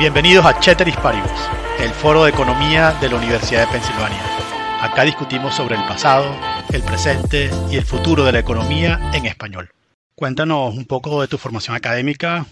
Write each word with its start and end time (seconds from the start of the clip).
Bienvenidos 0.00 0.46
a 0.46 0.58
Cheteris 0.58 0.96
Paribus, 0.96 1.30
el 1.78 1.90
foro 1.90 2.24
de 2.24 2.30
economía 2.30 2.92
de 3.02 3.10
la 3.10 3.16
Universidad 3.16 3.66
de 3.66 3.72
Pensilvania. 3.74 4.22
Acá 4.80 5.02
discutimos 5.02 5.54
sobre 5.54 5.76
el 5.76 5.82
pasado, 5.82 6.34
el 6.72 6.82
presente 6.82 7.50
y 7.70 7.76
el 7.76 7.84
futuro 7.84 8.24
de 8.24 8.32
la 8.32 8.38
economía 8.38 8.98
en 9.12 9.26
español. 9.26 9.70
Cuéntanos 10.14 10.74
un 10.74 10.86
poco 10.86 11.20
de 11.20 11.28
tu 11.28 11.36
formación 11.36 11.76
académica, 11.76 12.46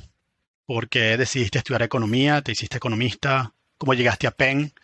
por 0.67 0.91
qué 0.91 1.17
decidiste 1.17 1.57
estudiar 1.57 1.81
economía, 1.81 2.43
te 2.43 2.53
hiciste 2.53 2.77
economista, 2.77 3.55
cómo 3.79 3.95
llegaste 3.95 4.27
a 4.27 4.31
Penn 4.33 4.75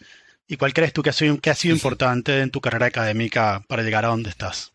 y 0.49 0.57
cuál 0.57 0.73
crees 0.73 0.95
tú 0.95 1.03
que 1.03 1.11
ha 1.11 1.13
sido, 1.13 1.39
que 1.39 1.51
ha 1.51 1.55
sido 1.55 1.75
importante 1.75 2.41
en 2.41 2.51
tu 2.51 2.63
carrera 2.63 2.87
académica 2.87 3.63
para 3.69 3.83
llegar 3.83 4.07
a 4.07 4.09
donde 4.09 4.31
estás. 4.31 4.73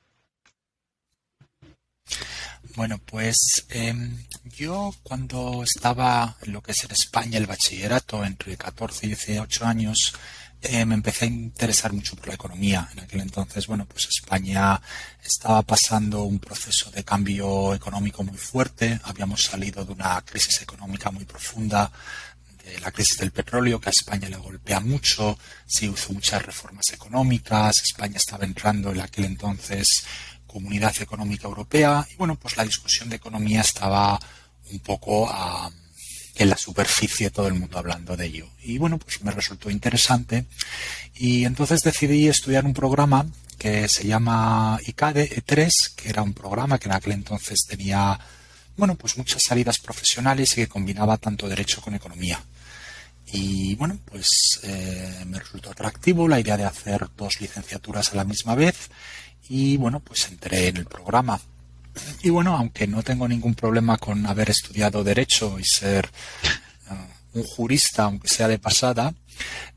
Bueno, 2.80 2.98
pues 2.98 3.36
em, 3.68 4.24
yo 4.46 4.96
cuando 5.04 5.64
estaba 5.64 6.38
en 6.42 6.54
lo 6.54 6.64
que 6.64 6.72
es 6.72 6.82
en 6.86 6.92
España 6.92 7.38
el 7.38 7.46
bachillerato, 7.46 8.24
entre 8.24 8.56
14 8.56 9.06
y 9.06 9.10
18 9.10 9.66
años, 9.66 10.14
eh, 10.62 10.86
me 10.86 10.96
empecé 10.96 11.26
a 11.26 11.28
interesar 11.28 11.92
mucho 11.92 12.16
por 12.16 12.30
la 12.30 12.36
economía. 12.36 12.88
En 12.94 13.02
aquel 13.02 13.20
entonces, 13.20 13.68
bueno, 13.68 13.86
pues 13.86 14.08
España 14.08 14.82
estaba 15.22 15.62
pasando 15.64 16.24
un 16.24 16.40
proceso 16.40 16.90
de 16.90 17.04
cambio 17.04 17.74
económico 17.76 18.24
muy 18.24 18.38
fuerte. 18.38 18.98
Habíamos 19.04 19.44
salido 19.44 19.84
de 19.84 19.92
una 19.92 20.22
crisis 20.22 20.62
económica 20.62 21.12
muy 21.12 21.26
profunda, 21.26 21.92
de 22.64 22.80
la 22.80 22.94
crisis 22.94 23.18
del 23.18 23.32
petróleo, 23.32 23.82
que 23.82 23.90
a 23.90 23.92
España 23.92 24.30
le 24.30 24.38
golpea 24.38 24.80
mucho. 24.80 25.38
Se 25.66 25.88
hizo 25.88 26.14
muchas 26.14 26.46
reformas 26.46 26.86
económicas. 26.94 27.82
España 27.84 28.16
estaba 28.16 28.46
entrando 28.46 28.92
en 28.92 29.02
aquel 29.02 29.26
entonces 29.26 30.06
Comunidad 30.50 30.94
Económica 31.00 31.48
Europea 31.48 32.06
y 32.12 32.16
bueno, 32.16 32.36
pues 32.36 32.58
la 32.58 32.66
discusión 32.66 33.08
de 33.10 33.16
economía 33.18 33.62
estaba 33.62 34.20
un 34.72 34.80
poco 34.80 35.32
en 36.36 36.50
la 36.50 36.58
superficie, 36.58 37.30
todo 37.30 37.48
el 37.48 37.54
mundo 37.54 37.78
hablando 37.78 38.18
de 38.18 38.26
ello. 38.26 38.50
Y 38.64 38.78
bueno, 38.78 38.98
pues 38.98 39.22
me 39.24 39.32
resultó 39.32 39.70
interesante 39.70 40.46
y 41.16 41.46
entonces 41.46 41.82
decidí 41.82 42.28
estudiar 42.28 42.66
un 42.66 42.74
programa 42.74 43.26
que 43.58 43.88
se 43.88 44.08
llama 44.08 44.80
ICADE 44.86 45.30
E3, 45.30 45.70
que 45.96 46.10
era 46.10 46.24
un 46.24 46.34
programa 46.34 46.80
que 46.80 46.88
en 46.88 46.96
aquel 46.96 47.12
entonces 47.12 47.66
tenía, 47.68 48.18
bueno, 48.78 48.96
pues 48.96 49.18
muchas 49.18 49.44
salidas 49.44 49.80
profesionales 49.80 50.54
y 50.54 50.56
que 50.56 50.68
combinaba 50.68 51.18
tanto 51.18 51.48
derecho 51.48 51.82
con 51.82 51.94
economía. 51.94 52.42
Y 53.32 53.76
bueno, 53.76 54.00
pues 54.06 54.30
eh, 54.64 55.24
me 55.28 55.40
resultó 55.40 55.70
atractivo 55.70 56.28
la 56.28 56.40
idea 56.40 56.58
de 56.58 56.64
hacer 56.64 57.06
dos 57.16 57.42
licenciaturas 57.42 58.12
a 58.12 58.16
la 58.16 58.24
misma 58.24 58.56
vez 58.56 58.90
y 59.48 59.78
bueno, 59.78 60.00
pues 60.00 60.28
entré 60.28 60.68
en 60.68 60.78
el 60.78 60.86
programa. 60.86 61.40
Y 62.22 62.30
bueno, 62.30 62.56
aunque 62.56 62.88
no 62.88 63.04
tengo 63.04 63.28
ningún 63.28 63.56
problema 63.56 63.98
con 63.98 64.26
haber 64.26 64.50
estudiado 64.50 65.04
derecho 65.04 65.60
y 65.60 65.64
ser 65.64 66.10
uh, 66.90 67.40
un 67.40 67.44
jurista, 67.44 68.04
aunque 68.04 68.28
sea 68.28 68.48
de 68.48 68.60
pasada, 68.60 69.14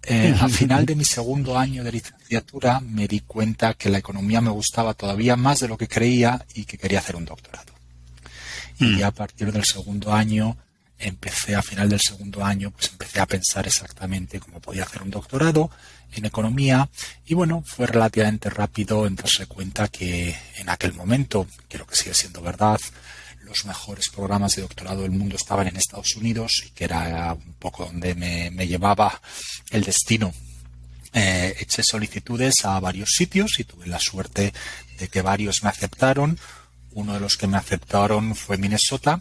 eh, 0.03 0.35
al 0.41 0.51
final 0.61 0.87
de 0.87 0.95
mi 0.95 1.05
segundo 1.05 1.59
año 1.59 1.85
de 1.85 1.93
licenciatura 1.93 2.81
me 2.81 3.09
di 3.09 3.21
cuenta 3.21 3.75
que 3.75 3.91
la 3.91 3.99
economía 3.99 4.41
me 4.41 4.51
gustaba 4.51 4.95
todavía 4.95 5.37
más 5.37 5.61
de 5.61 5.69
lo 5.69 5.79
que 5.79 5.89
creía 5.89 6.45
y 6.55 6.65
que 6.65 6.79
quería 6.79 6.99
hacer 6.99 7.17
un 7.17 7.25
doctorado. 7.25 7.73
Y 8.79 9.03
mm. 9.03 9.05
a 9.05 9.11
partir 9.11 9.53
del 9.53 9.65
segundo 9.65 10.13
año 10.13 10.57
empecé 10.99 11.55
a 11.55 11.63
final 11.63 11.89
del 11.89 12.01
segundo 12.01 12.45
año, 12.45 12.71
pues 12.71 12.91
empecé 12.91 13.21
a 13.21 13.27
pensar 13.27 13.67
exactamente 13.67 14.39
cómo 14.41 14.61
podía 14.61 14.85
hacer 14.85 15.03
un 15.03 15.11
doctorado 15.11 15.71
en 16.15 16.25
economía 16.25 16.89
y 17.27 17.35
bueno, 17.35 17.63
fue 17.67 17.87
relativamente 17.87 18.51
rápido 18.51 19.07
en 19.07 19.17
darse 19.17 19.47
cuenta 19.47 19.89
que 19.89 20.37
en 20.57 20.69
aquel 20.69 20.93
momento, 20.95 21.47
creo 21.69 21.87
que 21.87 21.97
sigue 21.97 22.15
siendo 22.15 22.43
verdad, 22.43 22.79
los 23.45 23.65
mejores 23.65 24.09
programas 24.09 24.57
de 24.57 24.63
doctorado 24.63 25.03
del 25.03 25.11
mundo 25.11 25.37
estaban 25.37 25.67
en 25.67 25.77
Estados 25.77 26.17
Unidos 26.17 26.63
y 26.67 26.71
que 26.71 26.85
era 26.85 27.33
un 27.35 27.55
poco 27.59 27.85
donde 27.85 28.15
me, 28.15 28.67
llevaba 28.67 29.21
el 29.71 29.83
destino. 29.83 30.33
Eh, 31.15 31.55
eché 31.61 31.83
solicitudes 31.83 32.65
a 32.65 32.81
varios 32.81 33.11
sitios 33.11 33.59
y 33.61 33.65
tuve 33.65 33.87
la 33.87 33.99
suerte 33.99 34.55
de 34.99 35.09
que 35.09 35.21
varios 35.21 35.63
me 35.63 35.69
aceptaron. 35.69 36.39
Uno 36.95 37.15
de 37.15 37.21
los 37.21 37.37
que 37.37 37.47
me 37.47 37.57
aceptaron 37.57 38.35
fue 38.35 38.59
Minnesota. 38.59 39.21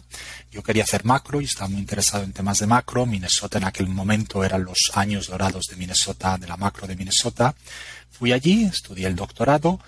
Yo 0.50 0.62
quería 0.62 0.84
hacer 0.84 1.04
macro 1.04 1.40
y 1.40 1.44
estaba 1.44 1.68
muy 1.68 1.80
interesado 1.80 2.24
en 2.24 2.32
temas 2.32 2.58
de 2.58 2.66
macro. 2.66 3.06
Minnesota 3.06 3.58
en 3.58 3.64
aquel 3.64 3.88
momento 3.88 4.44
eran 4.44 4.64
los 4.64 4.78
años 4.94 5.28
dorados 5.28 5.66
de 5.66 5.76
Minnesota, 5.76 6.36
de 6.38 6.46
la 6.46 6.56
macro 6.56 6.86
de 6.86 6.96
Minnesota. 6.96 7.54
Fui 8.10 8.32
allí, 8.32 8.64
estudié 8.64 9.06
el 9.06 9.16
doctorado. 9.16 9.80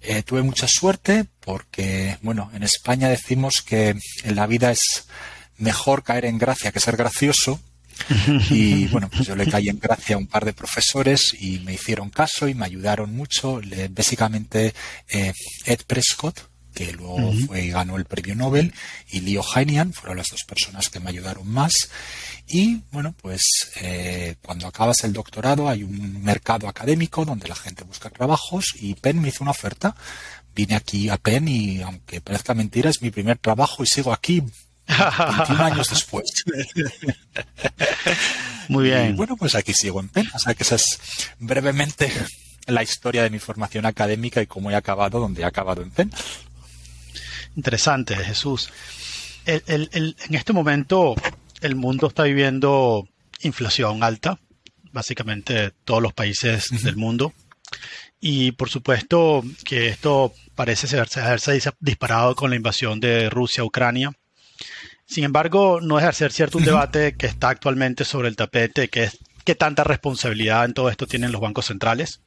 Eh, 0.00 0.22
tuve 0.22 0.42
mucha 0.42 0.68
suerte 0.68 1.24
porque, 1.40 2.18
bueno, 2.22 2.50
en 2.54 2.62
España 2.62 3.08
decimos 3.08 3.62
que 3.62 3.96
en 4.22 4.36
la 4.36 4.46
vida 4.46 4.70
es 4.70 5.06
mejor 5.56 6.02
caer 6.02 6.26
en 6.26 6.38
gracia 6.38 6.72
que 6.72 6.80
ser 6.80 6.96
gracioso. 6.96 7.60
Y 8.50 8.86
bueno, 8.88 9.08
pues 9.08 9.26
yo 9.26 9.36
le 9.36 9.48
caí 9.48 9.68
en 9.68 9.78
gracia 9.78 10.16
a 10.16 10.18
un 10.18 10.26
par 10.26 10.44
de 10.44 10.52
profesores 10.52 11.36
y 11.38 11.60
me 11.60 11.74
hicieron 11.74 12.10
caso 12.10 12.48
y 12.48 12.54
me 12.54 12.66
ayudaron 12.66 13.14
mucho. 13.14 13.60
básicamente 13.90 14.74
eh, 15.08 15.32
Ed 15.64 15.80
Prescott, 15.86 16.40
que 16.74 16.92
luego 16.92 17.32
fue 17.46 17.64
y 17.64 17.70
ganó 17.70 17.96
el 17.96 18.04
premio 18.04 18.34
Nobel, 18.34 18.74
y 19.10 19.20
Leo 19.20 19.42
Heinian, 19.42 19.92
fueron 19.92 20.18
las 20.18 20.30
dos 20.30 20.44
personas 20.44 20.90
que 20.90 21.00
me 21.00 21.10
ayudaron 21.10 21.48
más. 21.48 21.88
Y 22.46 22.82
bueno, 22.90 23.14
pues 23.22 23.42
eh, 23.76 24.36
cuando 24.42 24.66
acabas 24.66 25.04
el 25.04 25.12
doctorado 25.12 25.68
hay 25.68 25.82
un 25.82 26.22
mercado 26.22 26.68
académico 26.68 27.24
donde 27.24 27.48
la 27.48 27.54
gente 27.54 27.84
busca 27.84 28.10
trabajos 28.10 28.74
y 28.78 28.94
Penn 28.94 29.20
me 29.20 29.28
hizo 29.28 29.44
una 29.44 29.52
oferta. 29.52 29.94
Vine 30.54 30.74
aquí 30.74 31.08
a 31.08 31.16
Penn 31.16 31.48
y 31.48 31.82
aunque 31.82 32.20
parezca 32.20 32.54
mentira, 32.54 32.90
es 32.90 33.02
mi 33.02 33.10
primer 33.10 33.38
trabajo 33.38 33.82
y 33.82 33.86
sigo 33.86 34.12
aquí 34.12 34.42
21 34.86 35.64
años 35.64 35.88
después. 35.88 36.44
Muy 38.68 38.84
bien. 38.84 39.16
bueno, 39.16 39.36
pues 39.36 39.54
aquí 39.54 39.72
sigo 39.72 40.00
en 40.00 40.08
Penn. 40.08 40.30
O 40.34 40.38
sea 40.38 40.54
que 40.54 40.62
esa 40.62 40.76
es 40.76 40.98
brevemente 41.38 42.12
la 42.66 42.82
historia 42.82 43.22
de 43.22 43.30
mi 43.30 43.38
formación 43.38 43.86
académica 43.86 44.40
y 44.40 44.46
cómo 44.46 44.70
he 44.70 44.74
acabado 44.74 45.20
donde 45.20 45.42
he 45.42 45.44
acabado 45.44 45.82
en 45.82 45.90
Penn. 45.90 46.12
Interesante, 47.56 48.16
Jesús. 48.16 48.70
en 49.46 50.14
este 50.30 50.52
momento 50.52 51.14
el 51.60 51.76
mundo 51.76 52.08
está 52.08 52.24
viviendo 52.24 53.08
inflación 53.42 54.02
alta, 54.02 54.38
básicamente 54.92 55.72
todos 55.84 56.02
los 56.02 56.12
países 56.12 56.82
del 56.82 56.96
mundo. 56.96 57.32
Y 58.20 58.52
por 58.52 58.70
supuesto 58.70 59.42
que 59.64 59.88
esto 59.88 60.32
parece 60.54 60.98
haberse 60.98 61.60
disparado 61.80 62.34
con 62.34 62.50
la 62.50 62.56
invasión 62.56 63.00
de 63.00 63.28
Rusia 63.28 63.62
a 63.62 63.66
Ucrania. 63.66 64.12
Sin 65.06 65.24
embargo, 65.24 65.80
no 65.82 65.98
es 65.98 66.04
hacer 66.04 66.32
cierto 66.32 66.58
un 66.58 66.64
debate 66.64 67.16
que 67.16 67.26
está 67.26 67.50
actualmente 67.50 68.04
sobre 68.04 68.28
el 68.28 68.36
tapete, 68.36 68.88
que 68.88 69.04
es 69.04 69.18
qué 69.44 69.54
tanta 69.54 69.84
responsabilidad 69.84 70.64
en 70.64 70.72
todo 70.72 70.88
esto 70.88 71.06
tienen 71.06 71.32
los 71.32 71.40
bancos 71.42 71.66
centrales. 71.66 72.22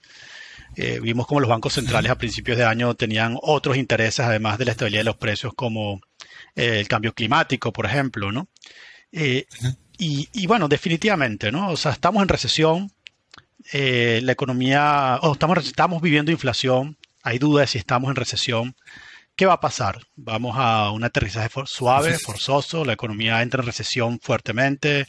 Eh, 0.80 1.00
vimos 1.02 1.26
como 1.26 1.40
los 1.40 1.50
bancos 1.50 1.74
centrales 1.74 2.12
a 2.12 2.20
principios 2.20 2.56
de 2.56 2.64
año 2.64 2.94
tenían 2.94 3.36
otros 3.42 3.78
intereses, 3.78 4.24
además 4.24 4.60
de 4.60 4.66
la 4.66 4.72
estabilidad 4.72 5.00
de 5.00 5.06
los 5.06 5.18
precios, 5.18 5.54
como 5.56 6.02
eh, 6.56 6.80
el 6.82 6.88
cambio 6.88 7.14
climático, 7.14 7.74
por 7.74 7.88
ejemplo, 7.88 8.32
¿no? 8.32 8.48
Eh, 9.12 9.48
y, 9.98 10.46
bueno, 10.46 10.68
definitivamente, 10.68 11.52
¿no? 11.52 11.70
O 11.70 11.78
sea, 11.78 11.92
estamos 11.92 12.22
en 12.22 12.30
recesión, 12.30 12.92
la 13.74 14.32
economía, 14.32 15.18
o 15.24 15.34
estamos, 15.34 15.66
estamos 15.66 16.00
viviendo 16.04 16.32
inflación, 16.32 16.96
hay 17.24 17.40
dudas 17.40 17.64
de 17.64 17.68
si 17.72 17.78
estamos 17.80 18.12
en 18.12 18.16
recesión. 18.16 18.76
¿Qué 19.36 19.48
va 19.48 19.54
a 19.54 19.60
pasar? 19.60 20.06
¿Vamos 20.16 20.56
a 20.60 20.92
un 20.92 21.04
aterrizaje 21.04 21.50
suave, 21.66 22.20
forzoso? 22.20 22.86
¿La 22.86 22.94
economía 22.94 23.42
entra 23.42 23.62
en 23.62 23.66
recesión 23.66 24.20
fuertemente? 24.22 25.08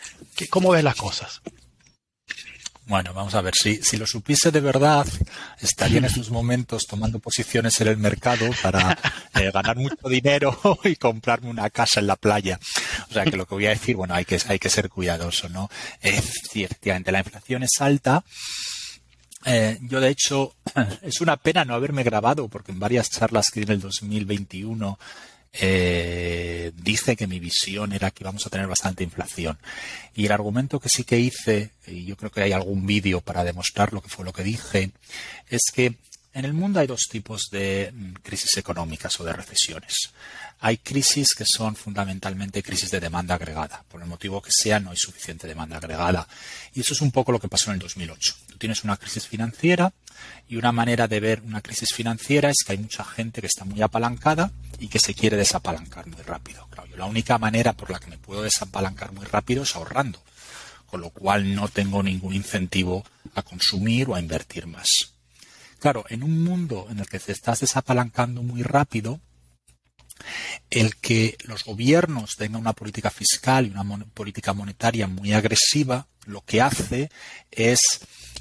¿Cómo 0.48 0.70
ves 0.70 0.84
las 0.84 0.96
cosas? 0.96 1.42
Bueno, 2.88 3.12
vamos 3.12 3.34
a 3.34 3.42
ver, 3.42 3.52
si, 3.54 3.82
si 3.82 3.98
lo 3.98 4.06
supiese 4.06 4.50
de 4.50 4.62
verdad, 4.62 5.06
estaría 5.60 5.98
en 5.98 6.04
esos 6.06 6.30
momentos 6.30 6.86
tomando 6.86 7.18
posiciones 7.18 7.78
en 7.82 7.88
el 7.88 7.98
mercado 7.98 8.48
para 8.62 8.98
eh, 9.34 9.50
ganar 9.52 9.76
mucho 9.76 10.08
dinero 10.08 10.58
y 10.84 10.96
comprarme 10.96 11.50
una 11.50 11.68
casa 11.68 12.00
en 12.00 12.06
la 12.06 12.16
playa. 12.16 12.58
O 13.10 13.12
sea 13.12 13.26
que 13.26 13.36
lo 13.36 13.44
que 13.46 13.54
voy 13.56 13.66
a 13.66 13.70
decir, 13.70 13.94
bueno, 13.94 14.14
hay 14.14 14.24
que, 14.24 14.40
hay 14.48 14.58
que 14.58 14.70
ser 14.70 14.88
cuidadoso, 14.88 15.50
¿no? 15.50 15.68
Eh, 16.00 16.18
sí, 16.50 16.64
efectivamente, 16.64 17.12
la 17.12 17.18
inflación 17.18 17.62
es 17.62 17.78
alta. 17.78 18.24
Eh, 19.44 19.78
yo, 19.82 20.00
de 20.00 20.08
hecho, 20.08 20.54
es 21.02 21.20
una 21.20 21.36
pena 21.36 21.66
no 21.66 21.74
haberme 21.74 22.04
grabado, 22.04 22.48
porque 22.48 22.72
en 22.72 22.80
varias 22.80 23.10
charlas 23.10 23.50
que 23.50 23.60
di 23.60 23.66
en 23.66 23.72
el 23.72 23.80
2021 23.80 24.98
eh, 25.52 26.72
dice 26.76 27.16
que 27.16 27.26
mi 27.26 27.40
visión 27.40 27.92
era 27.92 28.10
que 28.10 28.22
íbamos 28.22 28.46
a 28.46 28.50
tener 28.50 28.66
bastante 28.66 29.04
inflación. 29.04 29.58
Y 30.14 30.26
el 30.26 30.32
argumento 30.32 30.80
que 30.80 30.88
sí 30.88 31.04
que 31.04 31.18
hice, 31.18 31.70
y 31.86 32.04
yo 32.04 32.16
creo 32.16 32.30
que 32.30 32.42
hay 32.42 32.52
algún 32.52 32.86
vídeo 32.86 33.20
para 33.20 33.44
demostrar 33.44 33.92
lo 33.92 34.02
que 34.02 34.08
fue 34.08 34.24
lo 34.24 34.32
que 34.32 34.42
dije, 34.42 34.90
es 35.48 35.62
que 35.72 35.96
en 36.34 36.44
el 36.44 36.52
mundo 36.52 36.80
hay 36.80 36.86
dos 36.86 37.08
tipos 37.10 37.48
de 37.50 37.90
mm, 37.92 38.12
crisis 38.22 38.56
económicas 38.56 39.18
o 39.20 39.24
de 39.24 39.32
recesiones. 39.32 40.12
Hay 40.60 40.78
crisis 40.78 41.34
que 41.34 41.44
son 41.46 41.76
fundamentalmente 41.76 42.62
crisis 42.62 42.90
de 42.90 42.98
demanda 42.98 43.36
agregada. 43.36 43.84
Por 43.88 44.02
el 44.02 44.08
motivo 44.08 44.42
que 44.42 44.50
sea, 44.50 44.80
no 44.80 44.90
hay 44.90 44.96
suficiente 44.96 45.46
demanda 45.46 45.76
agregada. 45.76 46.26
Y 46.74 46.80
eso 46.80 46.94
es 46.94 47.00
un 47.00 47.12
poco 47.12 47.30
lo 47.30 47.38
que 47.38 47.48
pasó 47.48 47.70
en 47.70 47.74
el 47.74 47.80
2008. 47.80 48.34
Tú 48.48 48.58
tienes 48.58 48.82
una 48.82 48.96
crisis 48.96 49.26
financiera 49.26 49.92
y 50.48 50.56
una 50.56 50.72
manera 50.72 51.06
de 51.06 51.20
ver 51.20 51.42
una 51.42 51.60
crisis 51.60 51.90
financiera 51.94 52.50
es 52.50 52.56
que 52.66 52.72
hay 52.72 52.78
mucha 52.78 53.04
gente 53.04 53.40
que 53.40 53.46
está 53.46 53.64
muy 53.64 53.82
apalancada 53.82 54.50
y 54.80 54.88
que 54.88 54.98
se 54.98 55.14
quiere 55.14 55.36
desapalancar 55.36 56.06
muy 56.08 56.22
rápido. 56.22 56.66
Claro, 56.70 56.96
la 56.96 57.06
única 57.06 57.38
manera 57.38 57.72
por 57.72 57.90
la 57.90 58.00
que 58.00 58.10
me 58.10 58.18
puedo 58.18 58.42
desapalancar 58.42 59.12
muy 59.12 59.26
rápido 59.26 59.62
es 59.62 59.76
ahorrando. 59.76 60.20
con 60.86 61.02
lo 61.02 61.10
cual 61.10 61.54
no 61.54 61.68
tengo 61.68 62.02
ningún 62.02 62.32
incentivo 62.32 63.04
a 63.34 63.42
consumir 63.42 64.08
o 64.08 64.14
a 64.14 64.20
invertir 64.20 64.66
más. 64.66 65.12
Claro, 65.80 66.06
en 66.08 66.22
un 66.22 66.42
mundo 66.42 66.86
en 66.90 66.98
el 66.98 67.06
que 67.06 67.20
te 67.20 67.30
estás 67.32 67.60
desapalancando 67.60 68.42
muy 68.42 68.62
rápido, 68.62 69.20
el 70.70 70.96
que 70.96 71.36
los 71.44 71.64
gobiernos 71.64 72.36
tengan 72.36 72.60
una 72.60 72.72
política 72.72 73.10
fiscal 73.10 73.66
y 73.66 73.70
una 73.70 73.84
política 74.06 74.52
monetaria 74.52 75.06
muy 75.06 75.32
agresiva, 75.32 76.06
lo 76.26 76.42
que 76.44 76.60
hace 76.60 77.10
es 77.50 77.80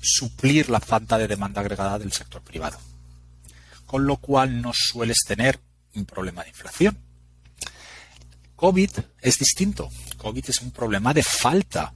suplir 0.01 0.69
la 0.69 0.79
falta 0.79 1.17
de 1.17 1.27
demanda 1.27 1.61
agregada 1.61 1.99
del 1.99 2.11
sector 2.11 2.41
privado. 2.41 2.77
Con 3.85 4.05
lo 4.05 4.17
cual 4.17 4.61
no 4.61 4.71
sueles 4.73 5.19
tener 5.25 5.59
un 5.95 6.05
problema 6.05 6.43
de 6.43 6.49
inflación. 6.49 6.97
COVID 8.55 8.89
es 9.21 9.39
distinto. 9.39 9.89
COVID 10.17 10.49
es 10.49 10.61
un 10.61 10.71
problema 10.71 11.13
de 11.13 11.23
falta 11.23 11.93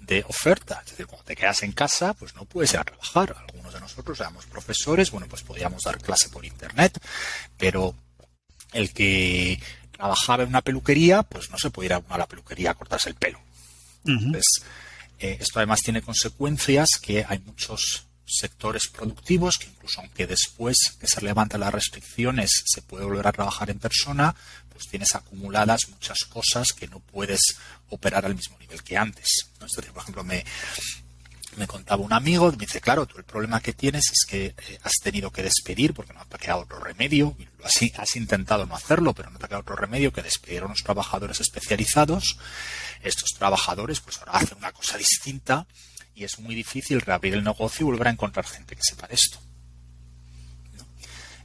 de 0.00 0.24
oferta. 0.28 0.82
Es 0.84 0.92
decir, 0.92 1.06
cuando 1.06 1.24
te 1.24 1.36
quedas 1.36 1.62
en 1.62 1.72
casa, 1.72 2.14
pues 2.14 2.34
no 2.34 2.44
puedes 2.44 2.72
ir 2.72 2.78
a 2.78 2.84
trabajar. 2.84 3.34
Algunos 3.48 3.74
de 3.74 3.80
nosotros 3.80 4.20
éramos 4.20 4.46
profesores, 4.46 5.10
bueno, 5.10 5.26
pues 5.28 5.42
podíamos 5.42 5.82
dar 5.82 5.98
clase 5.98 6.28
por 6.28 6.44
internet, 6.44 7.00
pero 7.56 7.94
el 8.74 8.92
que 8.92 9.60
trabajaba 9.92 10.42
en 10.42 10.50
una 10.50 10.60
peluquería, 10.60 11.22
pues 11.22 11.50
no 11.50 11.58
se 11.58 11.70
puede 11.70 11.86
ir 11.86 11.92
a 11.94 12.18
la 12.18 12.26
peluquería 12.26 12.72
a 12.72 12.74
cortarse 12.74 13.08
el 13.08 13.14
pelo. 13.14 13.40
Entonces, 14.04 14.44
eh, 15.18 15.38
esto 15.40 15.60
además 15.60 15.80
tiene 15.80 16.02
consecuencias 16.02 16.90
que 17.00 17.24
hay 17.26 17.38
muchos 17.38 18.06
sectores 18.26 18.88
productivos 18.88 19.58
que 19.58 19.66
incluso 19.66 20.00
aunque 20.00 20.26
después 20.26 20.76
que 20.98 21.06
se 21.06 21.22
levanten 21.22 21.60
las 21.60 21.72
restricciones 21.72 22.50
se 22.66 22.82
puede 22.82 23.04
volver 23.04 23.26
a 23.26 23.32
trabajar 23.32 23.70
en 23.70 23.78
persona, 23.78 24.34
pues 24.70 24.88
tienes 24.88 25.14
acumuladas 25.14 25.88
muchas 25.88 26.18
cosas 26.24 26.72
que 26.72 26.88
no 26.88 27.00
puedes 27.00 27.40
operar 27.90 28.26
al 28.26 28.34
mismo 28.34 28.58
nivel 28.58 28.82
que 28.82 28.96
antes. 28.96 29.28
¿no? 29.60 29.66
por 29.92 30.02
ejemplo, 30.02 30.24
me, 30.24 30.44
me 31.56 31.66
contaba 31.66 32.02
un 32.02 32.12
amigo, 32.12 32.50
me 32.50 32.56
dice, 32.58 32.80
claro, 32.80 33.06
tú 33.06 33.18
el 33.18 33.24
problema 33.24 33.60
que 33.60 33.72
tienes 33.72 34.10
es 34.10 34.26
que 34.28 34.46
eh, 34.46 34.78
has 34.82 34.94
tenido 35.02 35.30
que 35.30 35.42
despedir 35.42 35.94
porque 35.94 36.12
no 36.12 36.24
te 36.26 36.36
ha 36.36 36.38
quedado 36.38 36.60
otro 36.60 36.80
remedio, 36.80 37.36
has, 37.62 37.80
has, 37.96 38.16
intentado 38.16 38.66
no 38.66 38.74
hacerlo, 38.74 39.14
pero 39.14 39.30
no 39.30 39.38
te 39.38 39.46
ha 39.46 39.48
quedado 39.48 39.62
otro 39.62 39.76
remedio 39.76 40.12
que 40.12 40.22
despedir 40.22 40.62
a 40.62 40.66
unos 40.66 40.82
trabajadores 40.82 41.40
especializados. 41.40 42.38
Estos 43.02 43.30
trabajadores 43.30 44.00
pues 44.00 44.18
ahora 44.18 44.32
hacen 44.32 44.58
una 44.58 44.72
cosa 44.72 44.96
distinta 44.96 45.66
y 46.14 46.24
es 46.24 46.38
muy 46.38 46.54
difícil 46.54 47.00
reabrir 47.00 47.34
el 47.34 47.44
negocio 47.44 47.84
y 47.84 47.90
volver 47.90 48.08
a 48.08 48.12
encontrar 48.12 48.46
gente 48.46 48.76
que 48.76 48.82
sepa 48.82 49.06
de 49.06 49.14
esto. 49.14 49.38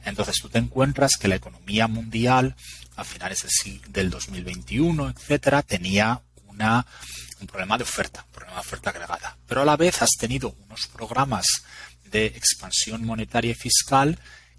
Entonces 0.04 0.36
tú 0.40 0.48
te 0.48 0.58
encuentras 0.58 1.12
que 1.20 1.28
la 1.28 1.36
economía 1.36 1.86
mundial 1.86 2.56
a 2.96 3.04
finales 3.04 3.46
del, 3.64 3.92
del 3.92 4.10
2021, 4.10 5.10
etcétera, 5.10 5.62
tenía 5.62 6.22
una 6.46 6.86
un 7.40 7.46
problema 7.46 7.76
de 7.78 7.84
oferta, 7.84 8.24
un 8.26 8.32
problema 8.32 8.56
de 8.56 8.60
oferta 8.60 8.90
agregada. 8.90 9.38
Pero 9.46 9.62
a 9.62 9.64
la 9.64 9.76
vez 9.76 10.02
has 10.02 10.10
tenido 10.18 10.54
unos 10.66 10.86
programas 10.88 11.46
de 12.04 12.26
expansión 12.26 13.04
monetaria 13.04 13.52
y 13.52 13.54
fiscal 13.54 14.18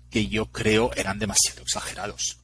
que 0.09 0.27
yo 0.27 0.51
creo 0.51 0.91
eran 0.95 1.19
demasiado 1.19 1.61
exagerados. 1.61 2.37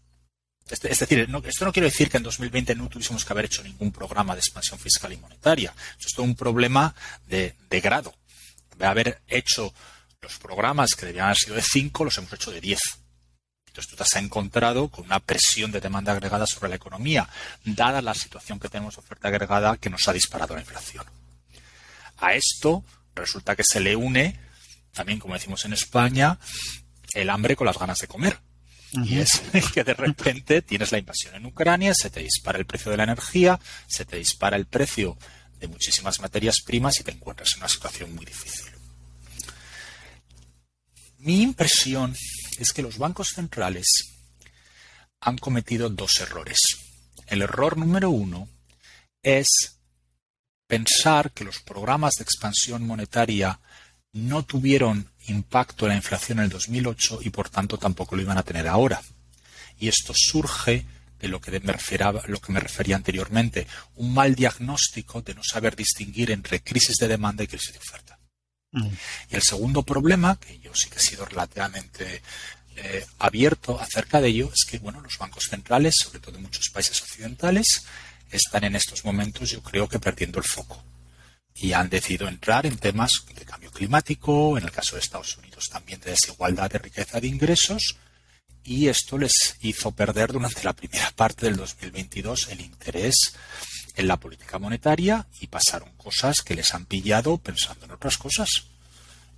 Es 0.70 1.00
decir, 1.00 1.30
esto 1.46 1.66
no 1.66 1.72
quiere 1.72 1.88
decir 1.88 2.10
que 2.10 2.18
en 2.18 2.24
2020 2.24 2.76
no 2.76 2.90
tuviésemos 2.90 3.24
que 3.24 3.32
haber 3.32 3.46
hecho 3.46 3.64
ningún 3.64 3.92
programa 3.92 4.34
de 4.34 4.40
expansión 4.40 4.78
fiscal 4.78 5.14
y 5.14 5.18
monetaria. 5.18 5.74
Esto 5.92 6.08
es 6.08 6.14
todo 6.14 6.26
un 6.26 6.36
problema 6.36 6.94
de, 7.26 7.56
de 7.70 7.80
grado. 7.80 8.14
De 8.76 8.86
haber 8.86 9.22
hecho 9.28 9.74
los 10.22 10.38
programas 10.40 10.94
que 10.94 11.06
debían 11.06 11.26
haber 11.26 11.38
sido 11.38 11.56
de 11.56 11.62
5, 11.62 12.04
los 12.04 12.18
hemos 12.18 12.34
hecho 12.34 12.52
de 12.52 12.60
10. 12.60 12.80
Entonces 13.78 13.92
tú 13.92 13.96
te 13.96 14.04
has 14.04 14.16
encontrado 14.16 14.88
con 14.90 15.06
una 15.06 15.20
presión 15.20 15.72
de 15.72 15.80
demanda 15.80 16.12
agregada 16.12 16.48
sobre 16.48 16.70
la 16.70 16.78
economía, 16.78 17.30
dada 17.64 18.02
la 18.02 18.16
situación 18.16 18.60
que 18.60 18.70
tenemos 18.70 18.96
de 18.96 19.02
oferta 19.02 19.28
agregada 19.28 19.78
que 19.78 19.92
nos 19.92 20.08
ha 20.08 20.14
disparado 20.14 20.56
la 20.56 20.62
inflación. 20.62 21.06
A 22.18 22.34
esto 22.34 22.84
resulta 23.14 23.56
que 23.56 23.62
se 23.64 23.80
le 23.80 23.96
une, 23.96 24.40
también 24.94 25.20
como 25.20 25.36
decimos 25.36 25.64
en 25.66 25.74
España, 25.74 26.40
el 27.14 27.30
hambre 27.30 27.56
con 27.56 27.68
las 27.68 27.78
ganas 27.78 28.00
de 28.00 28.08
comer. 28.08 28.40
Y 28.94 29.20
es 29.20 29.44
que 29.76 29.84
de 29.84 29.94
repente 29.94 30.64
tienes 30.64 30.92
la 30.92 30.98
invasión 30.98 31.36
en 31.36 31.46
Ucrania, 31.46 31.94
se 31.94 32.10
te 32.10 32.22
dispara 32.22 32.58
el 32.58 32.66
precio 32.66 32.90
de 32.90 32.98
la 32.98 33.04
energía, 33.04 33.60
se 33.86 34.06
te 34.06 34.18
dispara 34.18 34.58
el 34.58 34.66
precio 34.66 35.20
de 35.60 35.68
muchísimas 35.68 36.20
materias 36.20 36.62
primas 36.66 37.00
y 37.00 37.04
te 37.04 37.12
encuentras 37.12 37.54
en 37.54 37.60
una 37.60 37.70
situación 37.70 38.16
muy 38.16 38.26
difícil. 38.26 38.72
Mi 41.20 41.44
impresión 41.44 42.16
es 42.58 42.74
que 42.74 42.82
los 42.82 42.98
bancos 42.98 43.30
centrales 43.30 43.88
han 45.20 45.38
cometido 45.38 45.90
dos 45.90 46.20
errores. 46.20 46.60
El 47.28 47.42
error 47.42 47.78
número 47.78 48.10
uno 48.10 48.48
es 49.22 49.48
pensar 50.68 51.32
que 51.32 51.44
los 51.44 51.60
programas 51.60 52.14
de 52.18 52.24
expansión 52.24 52.86
monetaria 52.86 53.60
no 54.14 54.44
tuvieron 54.44 55.10
impacto 55.28 55.86
en 55.86 55.90
la 55.90 55.96
inflación 55.96 56.40
en 56.40 56.46
el 56.46 56.50
2008 56.50 57.20
y 57.24 57.30
por 57.30 57.50
tanto 57.50 57.78
tampoco 57.78 58.16
lo 58.16 58.22
iban 58.22 58.38
a 58.38 58.44
tener 58.44 58.68
ahora. 58.68 59.02
Y 59.80 59.88
esto 59.88 60.14
surge 60.16 60.86
de 61.20 61.28
lo 61.28 61.42
que 61.42 61.52
me, 61.60 61.74
refería, 61.74 62.14
lo 62.28 62.40
que 62.40 62.52
me 62.52 62.60
refería 62.60 62.96
anteriormente, 62.96 63.68
un 63.96 64.14
mal 64.14 64.36
diagnóstico 64.36 65.22
de 65.22 65.34
no 65.34 65.44
saber 65.44 65.76
distinguir 65.76 66.32
entre 66.32 66.62
crisis 66.62 66.98
de 66.98 67.08
demanda 67.08 67.44
y 67.44 67.48
crisis 67.48 67.74
de 67.74 67.80
oferta. 67.80 68.17
Y 69.30 69.36
el 69.36 69.42
segundo 69.42 69.84
problema, 69.84 70.40
que 70.40 70.60
yo 70.60 70.74
sí 70.74 70.90
que 70.90 70.98
he 70.98 71.02
sido 71.02 71.26
relativamente 71.26 72.22
eh, 72.76 73.06
abierto 73.20 73.80
acerca 73.80 74.22
de 74.22 74.30
ello, 74.30 74.52
es 74.54 74.66
que 74.70 74.80
bueno, 74.80 75.02
los 75.02 75.18
bancos 75.18 75.46
centrales, 75.50 75.96
sobre 75.98 76.20
todo 76.20 76.36
en 76.36 76.44
muchos 76.44 76.70
países 76.70 77.02
occidentales, 77.02 77.86
están 78.32 78.64
en 78.64 78.76
estos 78.76 79.06
momentos, 79.06 79.50
yo 79.50 79.62
creo 79.62 79.88
que 79.88 80.00
perdiendo 80.00 80.40
el 80.40 80.46
foco. 80.46 80.84
Y 81.56 81.74
han 81.74 81.90
decidido 81.90 82.28
entrar 82.28 82.66
en 82.66 82.78
temas 82.78 83.24
de 83.34 83.46
cambio 83.46 83.72
climático, 83.72 84.58
en 84.58 84.66
el 84.66 84.72
caso 84.72 84.96
de 84.96 85.02
Estados 85.02 85.38
Unidos 85.38 85.70
también 85.72 86.00
de 86.02 86.12
desigualdad 86.12 86.70
de 86.70 86.78
riqueza 86.78 87.20
de 87.20 87.28
ingresos, 87.28 87.98
y 88.64 88.90
esto 88.90 89.18
les 89.18 89.58
hizo 89.62 89.92
perder 89.92 90.34
durante 90.34 90.64
la 90.64 90.74
primera 90.74 91.10
parte 91.12 91.46
del 91.46 91.56
2022 91.56 92.50
el 92.50 92.62
interés 92.62 93.34
en 93.98 94.08
la 94.08 94.18
política 94.18 94.60
monetaria 94.60 95.28
y 95.42 95.48
pasaron 95.48 95.92
cosas 95.98 96.42
que 96.42 96.56
les 96.56 96.74
han 96.74 96.86
pillado 96.86 97.38
pensando 97.38 97.86
en 97.86 97.92
otras 97.92 98.18
cosas. 98.18 98.50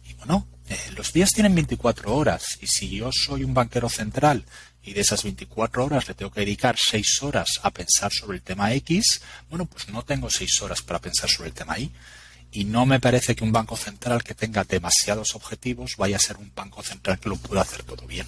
Y 0.08 0.14
bueno, 0.16 0.48
eh, 0.68 0.78
los 0.96 1.14
días 1.14 1.32
tienen 1.32 1.56
24 1.56 2.14
horas 2.14 2.58
y 2.62 2.68
si 2.68 2.90
yo 2.90 3.10
soy 3.12 3.44
un 3.44 3.54
banquero 3.54 3.90
central 3.90 4.46
y 4.84 4.94
de 4.94 5.02
esas 5.02 5.24
24 5.24 5.86
horas 5.86 6.08
le 6.08 6.14
tengo 6.14 6.32
que 6.32 6.42
dedicar 6.42 6.76
6 6.78 7.24
horas 7.24 7.60
a 7.64 7.72
pensar 7.72 8.12
sobre 8.12 8.38
el 8.38 8.44
tema 8.44 8.74
X, 8.74 9.22
bueno, 9.50 9.66
pues 9.66 9.88
no 9.90 10.04
tengo 10.04 10.30
6 10.30 10.62
horas 10.62 10.82
para 10.82 11.00
pensar 11.00 11.30
sobre 11.30 11.50
el 11.50 11.56
tema 11.56 11.80
Y. 11.80 11.92
Y 12.52 12.66
no 12.66 12.86
me 12.86 13.00
parece 13.00 13.36
que 13.36 13.44
un 13.44 13.52
banco 13.52 13.78
central 13.78 14.24
que 14.24 14.34
tenga 14.34 14.64
demasiados 14.64 15.36
objetivos 15.36 15.96
vaya 15.98 16.16
a 16.16 16.20
ser 16.20 16.38
un 16.38 16.52
banco 16.54 16.82
central 16.82 17.20
que 17.20 17.30
lo 17.30 17.36
pueda 17.36 17.62
hacer 17.62 17.84
todo 17.84 18.08
bien. 18.08 18.26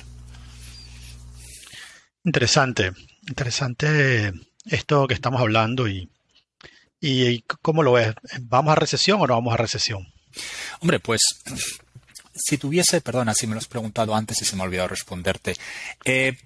Interesante, 2.23 2.91
interesante 3.27 4.31
esto 4.65 5.07
que 5.07 5.15
estamos 5.15 5.41
hablando 5.41 5.87
y 5.87 6.07
¿Y 7.01 7.41
cómo 7.63 7.81
lo 7.81 7.93
ves? 7.93 8.13
¿Vamos 8.41 8.71
a 8.71 8.75
recesión 8.75 9.19
o 9.19 9.25
no 9.25 9.33
vamos 9.33 9.53
a 9.55 9.57
recesión? 9.57 10.07
Hombre, 10.81 10.99
pues 10.99 11.21
si 12.35 12.59
tuviese, 12.59 13.01
perdona 13.01 13.33
si 13.33 13.47
me 13.47 13.53
lo 13.53 13.59
has 13.59 13.67
preguntado 13.67 14.15
antes 14.15 14.39
y 14.41 14.45
se 14.45 14.55
me 14.55 14.61
ha 14.61 14.65
olvidado 14.65 14.89
responderte. 14.89 15.55
Eh, 16.05 16.37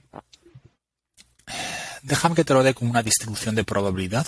déjame 2.04 2.36
que 2.36 2.46
te 2.46 2.54
lo 2.54 2.64
dé 2.64 2.74
con 2.74 2.90
una 2.90 3.04
distribución 3.04 3.54
de 3.54 3.66
probabilidad. 3.66 4.26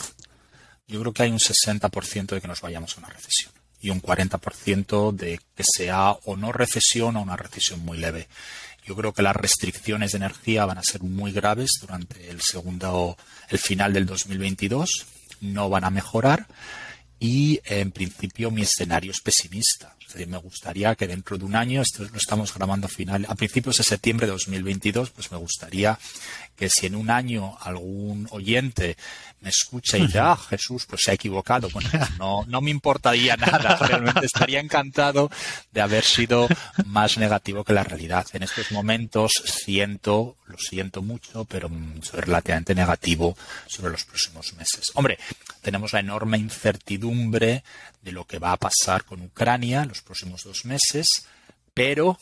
Yo 0.86 1.00
creo 1.00 1.14
que 1.14 1.24
hay 1.24 1.32
un 1.32 1.40
60% 1.40 2.28
de 2.28 2.42
que 2.42 2.48
nos 2.48 2.60
vayamos 2.62 2.96
a 2.96 3.00
una 3.00 3.10
recesión 3.10 3.54
y 3.80 3.90
un 3.90 4.02
40% 4.02 5.14
de 5.14 5.40
que 5.56 5.64
sea 5.64 6.12
o 6.12 6.36
no 6.36 6.52
recesión 6.52 7.16
o 7.16 7.22
una 7.22 7.38
recesión 7.38 7.80
muy 7.86 8.00
leve. 8.00 8.28
Yo 8.86 8.98
creo 8.98 9.14
que 9.14 9.22
las 9.22 9.36
restricciones 9.36 10.12
de 10.12 10.18
energía 10.18 10.66
van 10.66 10.78
a 10.78 10.84
ser 10.84 11.04
muy 11.04 11.32
graves 11.32 11.72
durante 11.80 12.30
el 12.30 12.42
segundo, 12.42 13.18
el 13.48 13.60
final 13.60 13.94
del 13.94 14.06
2022 14.06 15.06
no 15.42 15.70
van 15.70 15.84
a 15.84 15.90
mejorar 15.90 16.48
y 17.20 17.60
en 17.66 17.92
principio 17.92 18.52
mi 18.52 18.62
escenario 18.62 19.12
es 19.12 19.22
pesimista. 19.22 19.96
me 20.28 20.38
gustaría 20.38 20.96
que 20.96 21.08
dentro 21.08 21.38
de 21.38 21.46
un 21.46 21.56
año, 21.56 21.82
esto 21.82 22.04
lo 22.04 22.18
estamos 22.18 22.54
grabando 22.54 22.88
a 22.88 22.90
final, 22.90 23.26
a 23.28 23.36
principios 23.36 23.78
de 23.78 23.84
septiembre 23.84 24.28
de 24.28 24.34
2022, 24.34 25.10
pues 25.12 25.32
me 25.32 25.38
gustaría 25.38 25.98
que 26.58 26.70
si 26.70 26.88
en 26.88 26.96
un 26.96 27.10
año 27.10 27.56
algún 27.62 28.28
oyente 28.32 28.98
me 29.42 29.50
escucha 29.50 29.98
y 29.98 30.08
dice, 30.08 30.20
ah, 30.22 30.36
Jesús, 30.36 30.86
pues 30.86 31.04
se 31.04 31.12
ha 31.12 31.14
equivocado. 31.14 31.70
Bueno, 31.70 31.90
pues 31.92 32.18
no, 32.18 32.44
no 32.48 32.62
me 32.62 32.72
importaría 32.72 33.38
nada. 33.38 33.78
Realmente 33.78 34.26
estaría 34.26 34.60
encantado 34.60 35.30
de 35.72 35.82
haber 35.82 36.04
sido 36.04 36.48
más 36.86 37.18
negativo 37.18 37.64
que 37.64 37.74
la 37.74 37.84
realidad. 37.84 38.26
En 38.34 38.44
estos 38.44 38.72
momentos 38.72 39.32
siento, 39.46 40.38
lo 40.48 40.58
siento 40.58 41.02
mucho, 41.02 41.46
pero 41.46 41.70
soy 42.02 42.22
relativamente 42.22 42.74
negativo 42.74 43.38
sobre 43.68 43.92
los 43.92 44.04
próximos 44.06 44.54
meses. 44.54 44.92
Hombre, 44.96 45.20
tenemos 45.62 45.94
la 45.94 46.00
enorme 46.00 46.38
incertidumbre 46.38 47.64
de 48.02 48.12
lo 48.12 48.26
que 48.26 48.40
va 48.40 48.54
a 48.54 48.58
pasar 48.58 49.04
con 49.04 49.22
Ucrania 49.22 49.84
en 49.84 49.90
los 49.90 50.02
próximos 50.02 50.44
dos 50.44 50.66
meses, 50.66 51.28
pero 51.74 52.18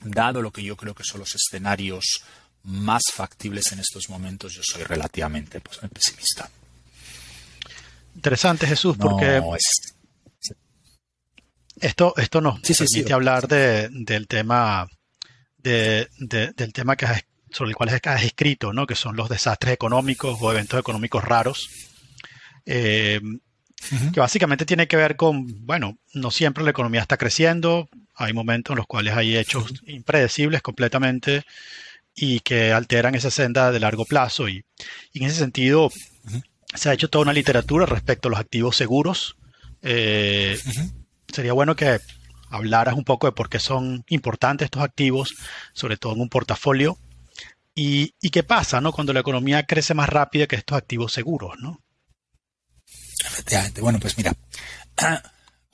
dado 0.00 0.42
lo 0.42 0.52
que 0.52 0.62
yo 0.62 0.76
creo 0.76 0.94
que 0.94 1.04
son 1.04 1.20
los 1.20 1.34
escenarios 1.34 2.22
más 2.64 3.02
factibles 3.12 3.72
en 3.72 3.80
estos 3.80 4.08
momentos, 4.08 4.52
yo 4.54 4.62
soy 4.62 4.84
relativamente 4.84 5.60
pues, 5.60 5.78
pesimista. 5.92 6.48
Interesante, 8.14 8.66
Jesús, 8.66 8.96
porque 8.98 9.42
esto, 11.80 12.14
esto 12.16 12.40
nos 12.40 12.60
permite 12.60 13.12
hablar 13.12 13.48
del 13.48 14.26
tema 14.28 14.86
de, 15.56 16.08
del 16.18 16.72
tema 16.72 16.96
que 16.96 17.06
sobre 17.50 17.70
el 17.70 17.76
cual 17.76 18.00
has 18.02 18.22
escrito, 18.24 18.72
¿no? 18.72 18.86
que 18.86 18.94
son 18.94 19.16
los 19.16 19.28
desastres 19.28 19.74
económicos 19.74 20.38
o 20.40 20.52
eventos 20.52 20.78
económicos 20.78 21.24
raros. 21.24 21.68
Eh, 22.64 23.20
que 24.12 24.20
básicamente 24.20 24.64
tiene 24.64 24.86
que 24.86 24.96
ver 24.96 25.16
con, 25.16 25.66
bueno, 25.66 25.98
no 26.14 26.30
siempre 26.30 26.62
la 26.62 26.70
economía 26.70 27.00
está 27.00 27.16
creciendo, 27.16 27.88
hay 28.14 28.32
momentos 28.32 28.74
en 28.74 28.78
los 28.78 28.86
cuales 28.86 29.16
hay 29.16 29.36
hechos 29.36 29.82
impredecibles 29.86 30.62
completamente 30.62 31.44
y 32.14 32.40
que 32.40 32.72
alteran 32.72 33.14
esa 33.14 33.30
senda 33.30 33.72
de 33.72 33.80
largo 33.80 34.04
plazo. 34.04 34.48
Y, 34.48 34.64
en 35.14 35.24
ese 35.24 35.38
sentido, 35.38 35.90
se 36.74 36.90
ha 36.90 36.92
hecho 36.92 37.08
toda 37.10 37.22
una 37.22 37.32
literatura 37.32 37.86
respecto 37.86 38.28
a 38.28 38.30
los 38.30 38.40
activos 38.40 38.76
seguros. 38.76 39.36
Eh, 39.82 40.58
sería 41.32 41.52
bueno 41.52 41.76
que 41.76 42.00
hablaras 42.50 42.94
un 42.94 43.04
poco 43.04 43.26
de 43.26 43.32
por 43.32 43.48
qué 43.48 43.58
son 43.58 44.04
importantes 44.08 44.66
estos 44.66 44.82
activos, 44.82 45.34
sobre 45.72 45.96
todo 45.96 46.14
en 46.14 46.20
un 46.20 46.28
portafolio. 46.28 46.98
Y, 47.74 48.14
y 48.20 48.30
qué 48.30 48.42
pasa 48.42 48.80
¿no? 48.82 48.92
cuando 48.92 49.14
la 49.14 49.20
economía 49.20 49.64
crece 49.64 49.94
más 49.94 50.08
rápido 50.08 50.46
que 50.46 50.56
estos 50.56 50.76
activos 50.76 51.12
seguros, 51.12 51.54
¿no? 51.58 51.82
Efectivamente. 53.24 53.80
Bueno, 53.80 53.98
pues 53.98 54.18
mira, 54.18 54.34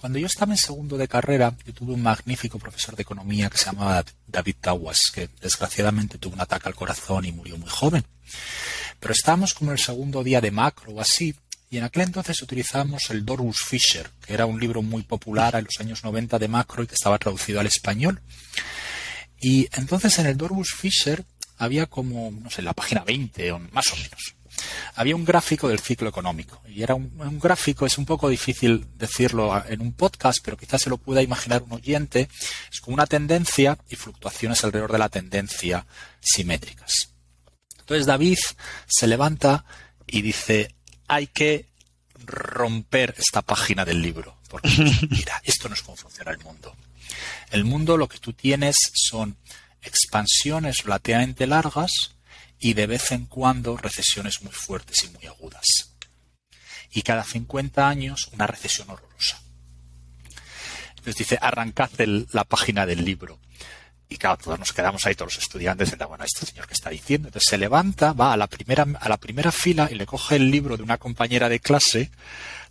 cuando 0.00 0.20
yo 0.20 0.26
estaba 0.26 0.52
en 0.52 0.58
segundo 0.58 0.96
de 0.96 1.08
carrera, 1.08 1.56
yo 1.66 1.74
tuve 1.74 1.92
un 1.92 2.02
magnífico 2.02 2.60
profesor 2.60 2.94
de 2.94 3.02
economía 3.02 3.50
que 3.50 3.58
se 3.58 3.64
llamaba 3.64 4.04
David 4.28 4.54
Tawas, 4.60 5.10
que 5.12 5.28
desgraciadamente 5.40 6.18
tuvo 6.18 6.34
un 6.34 6.40
ataque 6.40 6.68
al 6.68 6.76
corazón 6.76 7.24
y 7.24 7.32
murió 7.32 7.58
muy 7.58 7.68
joven. 7.68 8.04
Pero 9.00 9.12
estábamos 9.12 9.54
como 9.54 9.72
en 9.72 9.76
el 9.76 9.82
segundo 9.82 10.22
día 10.22 10.40
de 10.40 10.52
macro 10.52 10.92
o 10.92 11.00
así, 11.00 11.34
y 11.68 11.78
en 11.78 11.84
aquel 11.84 12.02
entonces 12.02 12.40
utilizábamos 12.40 13.10
el 13.10 13.24
Dorus 13.24 13.60
Fisher, 13.60 14.08
que 14.24 14.34
era 14.34 14.46
un 14.46 14.60
libro 14.60 14.82
muy 14.82 15.02
popular 15.02 15.56
en 15.56 15.64
los 15.64 15.80
años 15.80 16.04
90 16.04 16.38
de 16.38 16.46
macro 16.46 16.84
y 16.84 16.86
que 16.86 16.94
estaba 16.94 17.18
traducido 17.18 17.58
al 17.58 17.66
español. 17.66 18.22
Y 19.40 19.68
entonces 19.72 20.16
en 20.20 20.26
el 20.26 20.36
Dorus 20.36 20.74
Fisher 20.74 21.24
había 21.56 21.86
como, 21.86 22.30
no 22.30 22.50
sé, 22.50 22.62
la 22.62 22.72
página 22.72 23.02
20 23.02 23.50
o 23.50 23.58
más 23.72 23.92
o 23.92 23.96
menos 23.96 24.36
había 24.94 25.16
un 25.16 25.24
gráfico 25.24 25.68
del 25.68 25.80
ciclo 25.80 26.08
económico. 26.08 26.62
Y 26.68 26.82
era 26.82 26.94
un, 26.94 27.38
gráfico, 27.38 27.86
es 27.86 27.98
un 27.98 28.06
poco 28.06 28.28
difícil 28.28 28.86
decirlo 28.96 29.62
en 29.66 29.80
un 29.80 29.92
podcast, 29.92 30.40
pero 30.44 30.56
quizás 30.56 30.82
se 30.82 30.90
lo 30.90 30.98
pueda 30.98 31.22
imaginar 31.22 31.62
un 31.62 31.72
oyente. 31.72 32.28
Es 32.72 32.80
como 32.80 32.94
una 32.94 33.06
tendencia 33.06 33.78
y 33.88 33.96
fluctuaciones 33.96 34.62
alrededor 34.64 34.92
de 34.92 34.98
la 34.98 35.08
tendencia 35.08 35.86
simétricas. 36.20 37.10
Entonces 37.78 38.06
David 38.06 38.38
se 38.86 39.06
levanta 39.06 39.64
y 40.06 40.22
dice, 40.22 40.74
hay 41.06 41.26
que 41.28 41.66
romper 42.24 43.14
esta 43.18 43.42
página 43.42 43.84
del 43.84 44.02
libro. 44.02 44.36
Porque, 44.48 44.68
mira, 45.10 45.40
esto 45.44 45.68
no 45.68 45.74
es 45.74 45.82
como 45.82 45.96
funciona 45.96 46.30
el 46.30 46.38
mundo. 46.38 46.76
El 47.50 47.64
mundo 47.64 47.96
lo 47.96 48.08
que 48.08 48.18
tú 48.18 48.32
tienes 48.32 48.76
son 48.92 49.36
expansiones 49.82 50.84
relativamente 50.84 51.46
largas 51.46 52.17
y 52.58 52.74
de 52.74 52.86
vez 52.86 53.12
en 53.12 53.26
cuando 53.26 53.76
recesiones 53.76 54.42
muy 54.42 54.52
fuertes 54.52 55.04
y 55.04 55.08
muy 55.08 55.26
agudas. 55.26 55.94
Y 56.90 57.02
cada 57.02 57.24
50 57.24 57.88
años 57.88 58.28
una 58.32 58.46
recesión 58.46 58.90
horrorosa. 58.90 59.40
Entonces 60.90 61.16
dice, 61.16 61.38
arrancad 61.40 61.90
la 62.32 62.44
página 62.44 62.86
del 62.86 63.04
libro. 63.04 63.38
Y 64.08 64.16
claro, 64.16 64.38
todos 64.38 64.58
nos 64.58 64.72
quedamos 64.72 65.04
ahí, 65.04 65.14
todos 65.14 65.34
los 65.34 65.42
estudiantes, 65.42 65.92
y 65.92 66.04
bueno, 66.04 66.24
este 66.24 66.46
señor 66.46 66.66
que 66.66 66.72
está 66.72 66.88
diciendo. 66.90 67.28
Entonces 67.28 67.48
se 67.50 67.58
levanta, 67.58 68.14
va 68.14 68.32
a 68.32 68.36
la 68.36 68.46
primera, 68.46 68.86
a 68.98 69.08
la 69.08 69.18
primera 69.18 69.52
fila 69.52 69.88
y 69.90 69.96
le 69.96 70.06
coge 70.06 70.36
el 70.36 70.50
libro 70.50 70.76
de 70.76 70.82
una 70.82 70.96
compañera 70.96 71.48
de 71.48 71.60
clase 71.60 72.10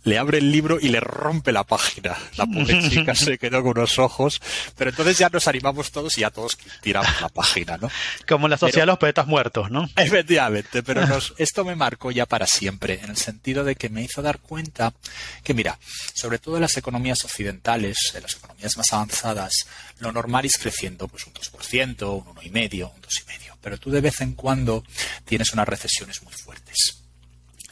le 0.08 0.18
abre 0.18 0.38
el 0.38 0.50
libro 0.50 0.78
y 0.80 0.88
le 0.88 1.00
rompe 1.00 1.52
la 1.52 1.64
página. 1.64 2.16
La 2.36 2.46
pobre 2.52 2.88
chica 2.88 3.14
se 3.14 3.38
quedó 3.38 3.62
con 3.62 3.78
unos 3.78 3.98
ojos, 3.98 4.40
pero 4.76 4.90
entonces 4.90 5.18
ya 5.18 5.28
nos 5.28 5.46
animamos 5.48 5.90
todos 5.90 6.16
y 6.18 6.22
ya 6.22 6.30
todos 6.30 6.58
tiramos 6.80 7.20
la 7.20 7.28
página, 7.28 7.76
¿no? 7.76 7.90
Como 8.26 8.48
la 8.48 8.56
sociedad 8.56 8.82
de 8.82 8.86
los 8.86 8.98
poetas 8.98 9.26
muertos, 9.26 9.70
¿no? 9.70 9.88
Efectivamente, 9.96 10.82
pero 10.82 11.02
esto 11.38 11.64
me 11.64 11.76
marcó 11.76 12.10
ya 12.10 12.26
para 12.26 12.46
siempre, 12.46 13.00
en 13.02 13.10
el 13.10 13.16
sentido 13.16 13.64
de 13.64 13.76
que 13.76 13.88
me 13.88 14.02
hizo 14.02 14.22
dar 14.22 14.40
cuenta 14.40 14.94
que, 15.42 15.54
mira, 15.54 15.78
sobre 16.14 16.38
todo 16.38 16.56
en 16.56 16.62
las 16.62 16.76
economías 16.76 17.24
occidentales, 17.24 18.12
en 18.14 18.22
las 18.22 18.34
economías 18.34 18.76
más 18.76 18.92
avanzadas, 18.92 19.66
lo 20.00 20.12
normal 20.12 20.44
es 20.44 20.58
creciendo 20.58 21.08
pues 21.08 21.26
un 21.26 21.34
2%, 21.34 22.24
un 22.26 22.34
1,5%, 22.36 22.92
un 22.94 23.02
2,5%, 23.02 23.56
pero 23.60 23.78
tú 23.78 23.90
de 23.90 24.00
vez 24.00 24.20
en 24.20 24.32
cuando 24.32 24.84
tienes 25.24 25.52
unas 25.52 25.68
recesiones 25.68 26.22
muy 26.22 26.32
fuertes. 26.32 27.07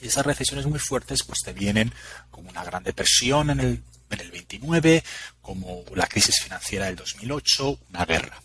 Y 0.00 0.08
esas 0.08 0.26
recesiones 0.26 0.66
muy 0.66 0.78
fuertes 0.78 1.22
pues 1.22 1.40
te 1.44 1.52
vienen 1.52 1.92
como 2.30 2.50
una 2.50 2.64
gran 2.64 2.82
depresión 2.82 3.50
en 3.50 3.60
el, 3.60 3.82
en 4.10 4.20
el 4.20 4.30
29, 4.30 5.02
como 5.40 5.84
la 5.94 6.06
crisis 6.06 6.40
financiera 6.42 6.86
del 6.86 6.96
2008, 6.96 7.80
una 7.90 8.04
guerra. 8.04 8.42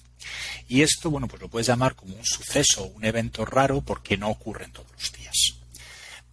Y 0.67 0.81
esto, 0.81 1.09
bueno, 1.09 1.27
pues 1.27 1.41
lo 1.41 1.49
puedes 1.49 1.67
llamar 1.67 1.95
como 1.95 2.15
un 2.15 2.25
suceso, 2.25 2.85
un 2.85 3.03
evento 3.03 3.45
raro 3.45 3.81
porque 3.81 4.17
no 4.17 4.29
ocurre 4.29 4.65
en 4.65 4.71
todos 4.71 4.91
los 4.91 5.11
días. 5.11 5.35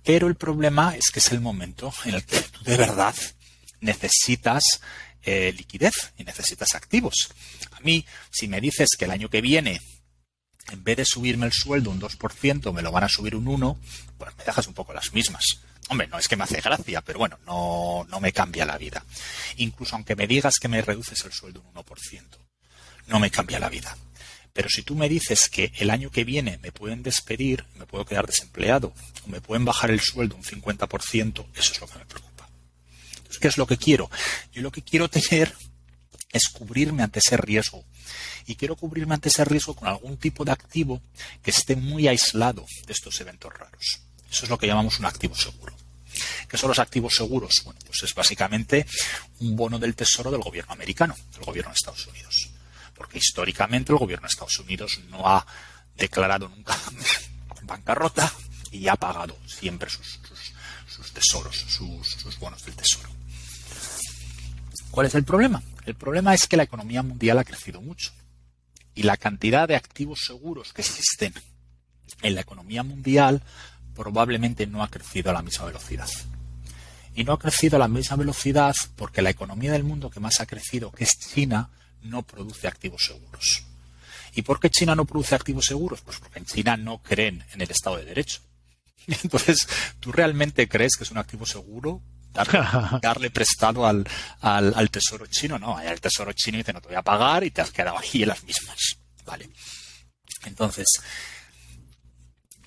Pero 0.05 0.29
el 0.29 0.37
problema 0.37 0.95
es 0.97 1.11
que 1.11 1.19
es 1.19 1.33
el 1.33 1.41
momento 1.41 1.93
en 2.05 2.15
el 2.15 2.25
que 2.25 2.41
tú 2.41 2.63
de 2.65 2.77
verdad 2.77 3.15
necesitas 3.81 4.63
eh, 5.23 5.53
liquidez 5.57 6.13
y 6.17 6.25
necesitas 6.25 6.75
activos. 6.75 7.31
A 7.73 7.81
mí, 7.81 8.07
si 8.31 8.49
me 8.49 8.61
dices 8.61 8.91
que 8.99 9.05
el 9.05 9.11
año 9.11 9.29
que 9.29 9.41
viene 9.41 9.81
en 10.71 10.85
vez 10.85 10.97
de 10.97 11.05
subirme 11.05 11.47
el 11.47 11.53
sueldo 11.53 11.91
un 11.91 12.01
2%, 12.01 12.73
me 12.73 12.83
lo 12.83 12.93
van 12.93 13.05
a 13.05 13.09
subir 13.09 13.35
un 13.35 13.47
1%, 13.47 13.77
pues 14.17 14.37
me 14.37 14.45
dejas 14.45 14.67
un 14.67 14.75
poco 14.75 14.93
las 14.93 15.13
mismas. 15.13 15.45
Hombre, 15.89 16.07
no 16.09 16.19
es 16.19 16.29
que 16.29 16.37
me 16.37 16.45
hace 16.45 16.61
gracia, 16.61 17.01
pero 17.01 17.19
bueno, 17.19 17.39
no, 17.47 18.07
no 18.09 18.21
me 18.21 18.33
cambia 18.33 18.67
la 18.67 18.77
vida. 18.77 19.05
Incluso 19.57 19.97
aunque 19.97 20.17
me 20.17 20.27
digas 20.27 20.59
que 20.59 20.69
me 20.69 20.83
reduces 20.83 21.25
el 21.25 21.33
sueldo 21.33 21.63
un 21.63 21.83
1%, 21.83 22.23
no 23.07 23.19
me 23.19 23.31
cambia 23.31 23.59
la 23.59 23.71
vida. 23.71 23.97
Pero 24.53 24.69
si 24.69 24.83
tú 24.83 24.95
me 24.95 25.09
dices 25.09 25.49
que 25.49 25.73
el 25.79 25.91
año 25.91 26.11
que 26.11 26.25
viene 26.25 26.59
me 26.59 26.73
pueden 26.73 27.03
despedir, 27.03 27.65
me 27.79 27.87
puedo 27.87 28.05
quedar 28.05 28.27
desempleado, 28.27 28.93
o 29.25 29.29
me 29.29 29.41
pueden 29.41 29.65
bajar 29.65 29.91
el 29.91 30.01
sueldo 30.01 30.37
un 30.37 30.43
50%, 30.43 31.47
eso 31.55 31.73
es 31.73 31.81
lo 31.81 31.87
que 31.87 31.99
me 31.99 32.05
preocupa. 32.05 32.49
Entonces, 33.17 33.39
¿qué 33.39 33.49
es 33.49 33.57
lo 33.57 33.67
que 33.67 33.77
quiero? 33.77 34.11
Yo 34.53 34.63
lo 34.63 34.73
que 34.73 34.83
quiero 34.83 35.09
tener 35.09 35.55
es 36.33 36.49
cubrirme 36.49 37.03
ante 37.03 37.21
ese 37.21 37.37
riesgo 37.37 37.85
y 38.49 38.57
quiero 38.57 38.77
cubrirme 38.77 39.15
ante 39.15 39.29
ese 39.29 39.45
riesgo 39.45 39.77
con 39.77 39.87
algún 39.87 40.17
tipo 40.17 40.43
de 40.43 40.53
activo 40.53 41.03
que 41.43 41.51
esté 41.51 41.77
muy 41.77 42.09
aislado 42.09 42.65
de 42.87 42.93
estos 42.95 43.21
eventos 43.21 43.53
raros. 43.53 44.01
Eso 44.31 44.45
es 44.45 44.51
lo 44.51 44.59
que 44.59 44.67
llamamos 44.67 44.99
un 44.99 45.05
activo 45.05 45.37
seguro. 45.37 45.75
¿Qué 46.49 46.57
son 46.57 46.71
los 46.71 46.79
activos 46.79 47.15
seguros? 47.15 47.61
Bueno, 47.65 47.79
pues 47.85 48.03
es 48.03 48.15
básicamente 48.15 48.87
un 49.41 49.55
bono 49.55 49.79
del 49.79 49.95
tesoro 49.95 50.31
del 50.31 50.41
gobierno 50.41 50.73
americano, 50.73 51.15
del 51.35 51.45
gobierno 51.45 51.71
de 51.71 51.77
Estados 51.77 52.07
Unidos. 52.07 52.49
Porque 52.95 53.19
históricamente 53.19 53.93
el 53.93 53.99
gobierno 53.99 54.27
de 54.27 54.31
Estados 54.31 54.59
Unidos 54.59 54.99
no 55.11 55.29
ha 55.29 55.47
declarado 55.95 56.49
nunca 56.49 56.75
bancarrota 57.65 58.33
y 58.73 58.89
ha 58.89 58.97
pagado 58.97 59.37
siempre 59.47 59.91
sus, 59.91 60.21
tesoros, 61.13 61.55
sus 61.55 62.39
bonos 62.39 62.65
del 62.65 62.75
tesoro. 62.75 63.11
¿Cuál 64.91 65.07
es 65.07 65.15
el 65.15 65.25
problema? 65.25 65.63
El 65.85 65.95
problema 65.95 66.33
es 66.33 66.47
que 66.47 66.57
la 66.57 66.63
economía 66.63 67.03
mundial 67.03 67.39
ha 67.39 67.45
crecido 67.45 67.83
mucho 67.83 68.11
y 68.99 69.05
la 69.05 69.17
cantidad 69.17 69.69
de 69.69 69.77
activos 69.77 70.23
seguros 70.27 70.73
que 70.73 70.83
existen 70.83 71.33
en 72.21 72.35
la 72.35 72.41
economía 72.41 72.83
mundial 72.83 73.45
probablemente 73.95 74.67
no 74.67 74.83
ha 74.83 74.91
crecido 74.91 75.31
a 75.31 75.35
la 75.35 75.43
misma 75.43 75.67
velocidad. 75.67 76.09
Y 77.15 77.23
no 77.23 77.35
ha 77.35 77.39
crecido 77.39 77.77
a 77.77 77.79
la 77.79 77.87
misma 77.87 78.17
velocidad 78.17 78.75
porque 78.97 79.23
la 79.23 79.31
economía 79.31 79.71
del 79.71 79.85
mundo 79.85 80.11
que 80.11 80.19
más 80.19 80.41
ha 80.41 80.47
crecido, 80.47 80.91
que 80.91 81.05
es 81.05 81.17
China, 81.17 81.71
no 82.03 82.23
produce 82.23 82.67
activos 82.67 83.05
seguros. 83.05 83.63
¿Y 84.35 84.43
por 84.43 84.59
qué 84.59 84.69
China 84.69 84.97
no 84.97 85.05
produce 85.05 85.37
activos 85.37 85.67
seguros? 85.67 86.01
Pues 86.01 86.19
porque 86.19 86.41
en 86.41 86.47
China 86.47 86.77
no 86.77 87.01
creen 87.01 87.45
en 87.53 87.61
el 87.61 87.71
Estado 87.71 87.99
de 87.99 88.05
Derecho. 88.05 88.41
Entonces, 89.07 89.69
¿tú 90.01 90.11
realmente 90.11 90.69
crees 90.69 90.97
que 90.97 91.05
es 91.05 91.13
un 91.13 91.19
activo 91.19 91.47
seguro 91.47 92.03
darle, 93.03 93.31
prestado 93.31 93.87
al, 93.87 94.07
al, 94.41 94.91
tesoro 94.91 95.27
chino, 95.27 95.59
no, 95.59 95.81
el 95.81 96.01
tesoro 96.01 96.33
chino 96.33 96.59
dice 96.59 96.73
no 96.73 96.81
te 96.81 96.89
voy 96.89 96.97
a 96.97 97.03
pagar 97.03 97.45
y 97.45 97.51
te 97.51 97.61
has 97.61 97.71
quedado 97.71 97.99
ahí 97.99 98.23
en 98.23 98.29
las 98.29 98.45
mismas. 98.45 98.97
Vale. 99.25 99.51
Entonces, 100.45 100.87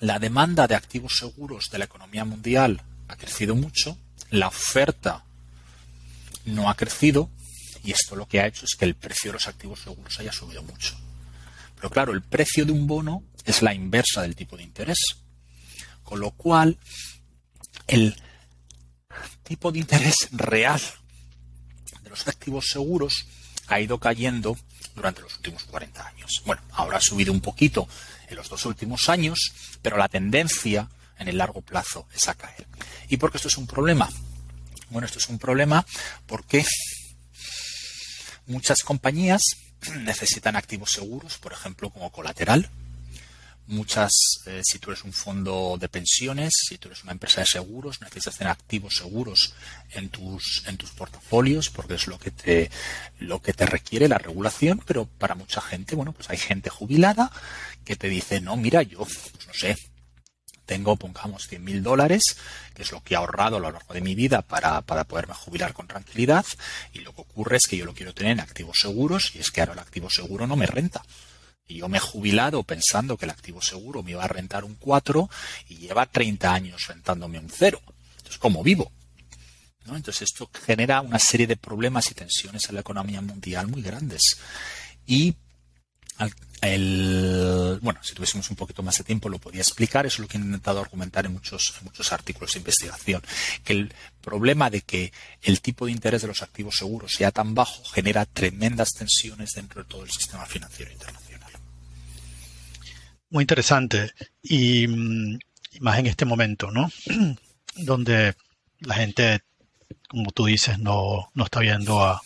la 0.00 0.18
demanda 0.18 0.66
de 0.66 0.74
activos 0.74 1.16
seguros 1.18 1.70
de 1.70 1.78
la 1.78 1.84
economía 1.86 2.24
mundial 2.24 2.82
ha 3.08 3.16
crecido 3.16 3.54
mucho, 3.54 3.96
la 4.30 4.48
oferta 4.48 5.24
no 6.44 6.68
ha 6.68 6.74
crecido 6.74 7.30
y 7.84 7.92
esto 7.92 8.16
lo 8.16 8.26
que 8.26 8.40
ha 8.40 8.46
hecho 8.46 8.64
es 8.64 8.74
que 8.76 8.84
el 8.84 8.94
precio 8.94 9.30
de 9.30 9.34
los 9.34 9.48
activos 9.48 9.80
seguros 9.80 10.18
haya 10.20 10.32
subido 10.32 10.62
mucho. 10.62 10.96
Pero 11.76 11.90
claro, 11.90 12.12
el 12.12 12.22
precio 12.22 12.64
de 12.64 12.72
un 12.72 12.86
bono 12.86 13.24
es 13.44 13.62
la 13.62 13.74
inversa 13.74 14.22
del 14.22 14.36
tipo 14.36 14.56
de 14.56 14.62
interés. 14.62 14.98
Con 16.04 16.20
lo 16.20 16.30
cual, 16.30 16.78
el 17.88 18.16
tipo 19.52 19.70
de 19.70 19.80
interés 19.80 20.28
real 20.32 20.80
de 22.02 22.08
los 22.08 22.26
activos 22.26 22.70
seguros 22.70 23.26
ha 23.66 23.80
ido 23.80 23.98
cayendo 23.98 24.56
durante 24.94 25.20
los 25.20 25.36
últimos 25.36 25.64
40 25.64 26.06
años. 26.06 26.42
Bueno, 26.46 26.62
ahora 26.70 26.96
ha 26.96 27.00
subido 27.02 27.34
un 27.34 27.42
poquito 27.42 27.86
en 28.28 28.36
los 28.36 28.48
dos 28.48 28.64
últimos 28.64 29.10
años, 29.10 29.52
pero 29.82 29.98
la 29.98 30.08
tendencia 30.08 30.88
en 31.18 31.28
el 31.28 31.36
largo 31.36 31.60
plazo 31.60 32.08
es 32.14 32.28
a 32.28 32.34
caer. 32.34 32.66
¿Y 33.10 33.18
por 33.18 33.30
qué 33.30 33.36
esto 33.36 33.48
es 33.48 33.58
un 33.58 33.66
problema? 33.66 34.08
Bueno, 34.88 35.04
esto 35.04 35.18
es 35.18 35.28
un 35.28 35.38
problema 35.38 35.84
porque 36.26 36.64
Muchas 38.46 38.82
compañías 38.82 39.42
necesitan 40.00 40.56
activos 40.56 40.90
seguros, 40.92 41.38
por 41.38 41.52
ejemplo, 41.52 41.90
como 41.90 42.10
colateral. 42.10 42.68
Muchas, 43.68 44.12
eh, 44.46 44.60
si 44.64 44.78
tú 44.80 44.90
eres 44.90 45.04
un 45.04 45.12
fondo 45.12 45.76
de 45.78 45.88
pensiones, 45.88 46.52
si 46.68 46.78
tú 46.78 46.88
eres 46.88 47.04
una 47.04 47.12
empresa 47.12 47.42
de 47.42 47.46
seguros, 47.46 48.00
necesitas 48.00 48.36
tener 48.36 48.50
activos 48.50 48.94
seguros 48.96 49.54
en 49.92 50.08
tus, 50.08 50.64
en 50.66 50.76
tus 50.76 50.90
portafolios, 50.90 51.70
porque 51.70 51.94
es 51.94 52.08
lo 52.08 52.18
que 52.18 52.32
te, 52.32 52.70
lo 53.20 53.40
que 53.40 53.52
te 53.52 53.64
requiere 53.64 54.08
la 54.08 54.18
regulación, 54.18 54.82
pero 54.84 55.06
para 55.06 55.36
mucha 55.36 55.60
gente, 55.60 55.94
bueno, 55.94 56.12
pues 56.12 56.28
hay 56.28 56.38
gente 56.38 56.70
jubilada 56.70 57.30
que 57.84 57.94
te 57.94 58.08
dice, 58.08 58.40
no, 58.40 58.56
mira, 58.56 58.82
yo, 58.82 58.98
pues 58.98 59.30
no 59.46 59.54
sé, 59.54 59.76
tengo, 60.66 60.96
pongamos, 60.96 61.46
100 61.48 61.62
mil 61.62 61.82
dólares, 61.82 62.22
que 62.74 62.82
es 62.82 62.92
lo 62.92 63.02
que 63.02 63.14
he 63.14 63.16
ahorrado 63.16 63.56
a 63.56 63.60
lo 63.60 63.70
largo 63.70 63.94
de 63.94 64.00
mi 64.00 64.14
vida 64.14 64.42
para, 64.42 64.80
para 64.82 65.04
poderme 65.04 65.34
jubilar 65.34 65.72
con 65.72 65.86
tranquilidad, 65.86 66.46
y 66.92 67.00
lo 67.00 67.14
que 67.14 67.20
ocurre 67.20 67.58
es 67.58 67.66
que 67.66 67.76
yo 67.76 67.84
lo 67.84 67.94
quiero 67.94 68.14
tener 68.14 68.32
en 68.32 68.40
activos 68.40 68.78
seguros, 68.80 69.32
y 69.34 69.38
es 69.38 69.50
que 69.50 69.60
ahora 69.60 69.74
el 69.74 69.78
activo 69.78 70.10
seguro 70.10 70.46
no 70.46 70.56
me 70.56 70.66
renta. 70.66 71.02
Y 71.66 71.78
yo 71.78 71.88
me 71.88 71.98
he 71.98 72.00
jubilado 72.00 72.62
pensando 72.62 73.16
que 73.16 73.24
el 73.24 73.30
activo 73.30 73.62
seguro 73.62 74.02
me 74.02 74.12
iba 74.12 74.24
a 74.24 74.28
rentar 74.28 74.64
un 74.64 74.74
4 74.74 75.28
y 75.68 75.76
lleva 75.76 76.06
30 76.06 76.52
años 76.52 76.86
rentándome 76.86 77.38
un 77.38 77.50
0. 77.50 77.80
Entonces, 78.16 78.38
¿cómo 78.38 78.62
vivo? 78.62 78.90
Entonces, 79.86 80.22
esto 80.22 80.48
genera 80.64 81.00
una 81.00 81.18
serie 81.18 81.46
de 81.46 81.56
problemas 81.56 82.10
y 82.10 82.14
tensiones 82.14 82.68
en 82.68 82.76
la 82.76 82.82
economía 82.82 83.20
mundial 83.20 83.66
muy 83.68 83.82
grandes. 83.82 84.38
Y 85.06 85.34
el, 86.60 87.80
bueno, 87.82 87.98
si 88.02 88.14
tuviésemos 88.14 88.48
un 88.50 88.56
poquito 88.56 88.82
más 88.82 88.96
de 88.98 89.04
tiempo 89.04 89.28
lo 89.28 89.38
podía 89.38 89.62
explicar, 89.62 90.06
eso 90.06 90.16
es 90.16 90.18
lo 90.20 90.28
que 90.28 90.38
he 90.38 90.40
intentado 90.40 90.80
argumentar 90.80 91.26
en 91.26 91.32
muchos, 91.32 91.74
muchos 91.82 92.12
artículos 92.12 92.52
de 92.52 92.60
investigación, 92.60 93.22
que 93.64 93.72
el 93.72 93.94
problema 94.20 94.70
de 94.70 94.82
que 94.82 95.12
el 95.42 95.60
tipo 95.60 95.86
de 95.86 95.92
interés 95.92 96.22
de 96.22 96.28
los 96.28 96.42
activos 96.42 96.76
seguros 96.76 97.12
sea 97.12 97.32
tan 97.32 97.54
bajo 97.54 97.84
genera 97.86 98.24
tremendas 98.26 98.90
tensiones 98.90 99.52
dentro 99.54 99.82
de 99.82 99.88
todo 99.88 100.04
el 100.04 100.10
sistema 100.10 100.46
financiero 100.46 100.92
internacional. 100.92 101.21
Muy 103.32 103.44
interesante 103.44 104.12
y, 104.42 104.86
mm, 104.86 105.38
más 105.80 105.98
en 105.98 106.06
este 106.06 106.26
momento, 106.26 106.70
¿no? 106.70 106.90
Donde 107.76 108.34
la 108.80 108.94
gente, 108.96 109.40
como 110.06 110.30
tú 110.32 110.44
dices, 110.44 110.78
no, 110.78 111.30
no 111.32 111.44
está 111.44 111.60
viendo 111.60 112.02
a, 112.04 112.20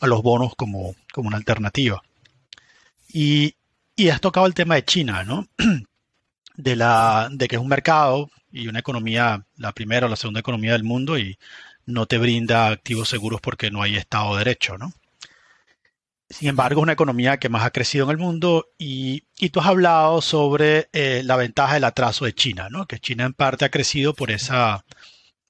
a 0.00 0.06
los 0.06 0.22
bonos 0.22 0.54
como, 0.56 0.94
como 1.14 1.28
una 1.28 1.38
alternativa. 1.38 2.02
Y, 3.08 3.54
y 3.96 4.10
has 4.10 4.20
tocado 4.20 4.46
el 4.46 4.52
tema 4.52 4.74
de 4.74 4.84
China, 4.84 5.24
¿no? 5.24 5.48
De, 6.56 6.76
la, 6.76 7.30
de 7.32 7.48
que 7.48 7.56
es 7.56 7.62
un 7.62 7.68
mercado 7.68 8.30
y 8.52 8.68
una 8.68 8.80
economía, 8.80 9.46
la 9.56 9.72
primera 9.72 10.04
o 10.04 10.10
la 10.10 10.16
segunda 10.16 10.40
economía 10.40 10.72
del 10.72 10.84
mundo 10.84 11.16
y 11.18 11.38
no 11.86 12.04
te 12.04 12.18
brinda 12.18 12.66
activos 12.66 13.08
seguros 13.08 13.40
porque 13.40 13.70
no 13.70 13.80
hay 13.80 13.96
Estado 13.96 14.32
de 14.32 14.40
Derecho, 14.40 14.76
¿no? 14.76 14.92
Sin 16.30 16.48
embargo, 16.48 16.80
es 16.80 16.84
una 16.84 16.92
economía 16.92 17.38
que 17.38 17.48
más 17.48 17.64
ha 17.64 17.72
crecido 17.72 18.04
en 18.04 18.12
el 18.12 18.18
mundo 18.18 18.68
y, 18.78 19.24
y 19.38 19.50
tú 19.50 19.60
has 19.60 19.66
hablado 19.66 20.22
sobre 20.22 20.88
eh, 20.92 21.22
la 21.24 21.36
ventaja 21.36 21.74
del 21.74 21.84
atraso 21.84 22.24
de 22.24 22.34
China, 22.34 22.68
¿no? 22.70 22.86
Que 22.86 23.00
China 23.00 23.26
en 23.26 23.34
parte 23.34 23.64
ha 23.64 23.70
crecido 23.70 24.14
por 24.14 24.30
esa, 24.30 24.84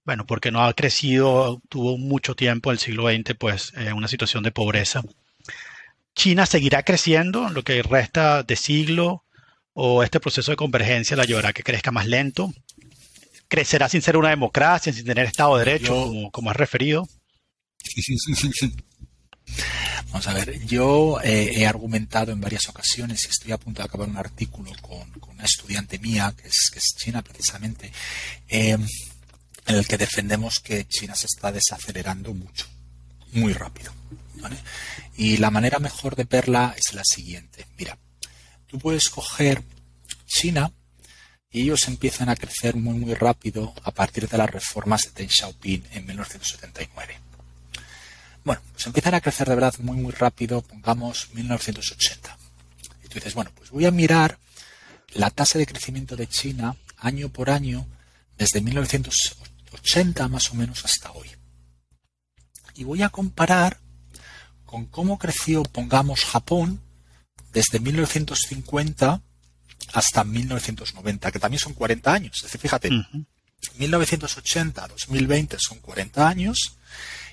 bueno, 0.04 0.26
porque 0.26 0.50
no 0.50 0.64
ha 0.64 0.72
crecido, 0.72 1.60
tuvo 1.68 1.98
mucho 1.98 2.34
tiempo, 2.34 2.72
el 2.72 2.78
siglo 2.78 3.10
XX, 3.10 3.34
pues, 3.38 3.72
en 3.76 3.92
una 3.92 4.08
situación 4.08 4.42
de 4.42 4.52
pobreza 4.52 5.02
China 6.14 6.46
seguirá 6.46 6.82
creciendo 6.82 7.48
en 7.48 7.54
lo 7.54 7.62
que 7.62 7.82
resta 7.82 8.42
de 8.42 8.56
siglo 8.56 9.24
o 9.72 10.02
este 10.02 10.20
proceso 10.20 10.50
de 10.50 10.56
convergencia 10.56 11.16
la 11.16 11.24
llevará 11.24 11.50
a 11.50 11.52
que 11.52 11.62
crezca 11.62 11.92
más 11.92 12.06
lento. 12.06 12.52
Crecerá 13.48 13.88
sin 13.88 14.02
ser 14.02 14.16
una 14.16 14.30
democracia, 14.30 14.92
sin 14.92 15.04
tener 15.04 15.26
Estado 15.26 15.56
de 15.56 15.64
Derecho, 15.64 15.94
como, 15.94 16.30
como 16.30 16.50
has 16.50 16.56
referido. 16.56 17.08
Vamos 20.06 20.26
a 20.26 20.34
ver, 20.34 20.64
yo 20.66 21.20
eh, 21.22 21.52
he 21.54 21.66
argumentado 21.66 22.32
en 22.32 22.40
varias 22.40 22.68
ocasiones 22.68 23.24
y 23.24 23.28
estoy 23.28 23.52
a 23.52 23.58
punto 23.58 23.80
de 23.80 23.86
acabar 23.86 24.08
un 24.08 24.16
artículo 24.16 24.72
con, 24.80 25.08
una 25.28 25.44
estudiante 25.44 25.98
mía, 25.98 26.34
que 26.36 26.48
es, 26.48 26.94
China 26.96 27.22
precisamente, 27.22 27.92
eh, 28.48 28.76
en 29.66 29.76
el 29.76 29.86
que 29.86 29.96
defendemos 29.96 30.58
que 30.60 30.86
China 30.88 31.14
se 31.14 31.26
está 31.26 31.52
desacelerando 31.52 32.34
mucho, 32.34 32.66
muy 33.32 33.52
rápido. 33.52 33.92
Y 35.16 35.36
la 35.36 35.50
manera 35.50 35.78
mejor 35.78 36.16
de 36.16 36.24
verla 36.24 36.74
es 36.76 36.94
la 36.94 37.02
siguiente. 37.04 37.66
Mira, 37.78 37.98
tú 38.66 38.78
puedes 38.78 39.10
coger 39.10 39.62
China 40.26 40.72
y 41.50 41.62
ellos 41.62 41.88
empiezan 41.88 42.28
a 42.28 42.36
crecer 42.36 42.76
muy 42.76 42.94
muy 42.94 43.14
rápido 43.14 43.74
a 43.84 43.90
partir 43.92 44.28
de 44.28 44.38
las 44.38 44.50
reformas 44.50 45.02
de 45.02 45.10
Deng 45.10 45.30
Xiaoping 45.30 45.84
en 45.92 46.06
1979. 46.06 47.29
Bueno, 48.44 48.62
pues 48.72 48.86
empiezan 48.86 49.14
a 49.14 49.20
crecer 49.20 49.48
de 49.48 49.54
verdad 49.54 49.74
muy 49.80 49.96
muy 49.96 50.12
rápido, 50.12 50.62
pongamos 50.62 51.28
1980. 51.34 52.38
Y 53.04 53.08
tú 53.08 53.14
dices, 53.14 53.34
bueno, 53.34 53.50
pues 53.54 53.70
voy 53.70 53.86
a 53.86 53.90
mirar 53.90 54.38
la 55.14 55.30
tasa 55.30 55.58
de 55.58 55.66
crecimiento 55.66 56.16
de 56.16 56.28
China 56.28 56.76
año 56.98 57.28
por 57.28 57.50
año 57.50 57.86
desde 58.38 58.60
1980 58.60 60.28
más 60.28 60.50
o 60.50 60.54
menos 60.54 60.84
hasta 60.84 61.12
hoy. 61.12 61.28
Y 62.74 62.84
voy 62.84 63.02
a 63.02 63.10
comparar 63.10 63.78
con 64.64 64.86
cómo 64.86 65.18
creció, 65.18 65.62
pongamos, 65.64 66.24
Japón 66.24 66.80
desde 67.52 67.80
1950 67.80 69.20
hasta 69.92 70.24
1990, 70.24 71.32
que 71.32 71.38
también 71.38 71.60
son 71.60 71.74
40 71.74 72.12
años. 72.12 72.36
Es 72.36 72.42
decir, 72.44 72.60
fíjate, 72.60 72.90
1980 73.76 74.84
a 74.84 74.88
2020 74.88 75.56
son 75.58 75.78
40 75.80 76.28
años 76.28 76.76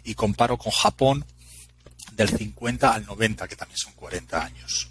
y 0.07 0.15
comparo 0.15 0.57
con 0.57 0.71
Japón 0.71 1.25
del 2.13 2.29
50 2.29 2.93
al 2.93 3.05
90, 3.05 3.47
que 3.47 3.57
también 3.57 3.77
son 3.77 3.91
40 3.93 4.43
años. 4.43 4.89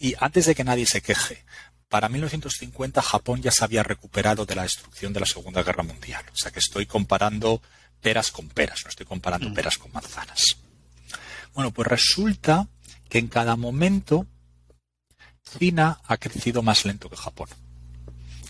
Y 0.00 0.14
antes 0.18 0.46
de 0.46 0.56
que 0.56 0.64
nadie 0.64 0.86
se 0.86 1.00
queje, 1.00 1.44
para 1.88 2.08
1950 2.08 3.00
Japón 3.00 3.42
ya 3.42 3.52
se 3.52 3.62
había 3.62 3.84
recuperado 3.84 4.46
de 4.46 4.56
la 4.56 4.64
destrucción 4.64 5.12
de 5.12 5.20
la 5.20 5.26
Segunda 5.26 5.62
Guerra 5.62 5.84
Mundial. 5.84 6.24
O 6.32 6.36
sea 6.36 6.50
que 6.50 6.58
estoy 6.58 6.86
comparando 6.86 7.62
peras 8.00 8.32
con 8.32 8.48
peras, 8.48 8.80
no 8.84 8.90
estoy 8.90 9.06
comparando 9.06 9.54
peras 9.54 9.78
con 9.78 9.92
manzanas. 9.92 10.56
Bueno, 11.54 11.70
pues 11.70 11.86
resulta 11.86 12.66
que 13.08 13.18
en 13.18 13.28
cada 13.28 13.54
momento 13.54 14.26
China 15.58 16.00
ha 16.06 16.16
crecido 16.16 16.62
más 16.62 16.84
lento 16.84 17.08
que 17.08 17.16
Japón. 17.16 17.48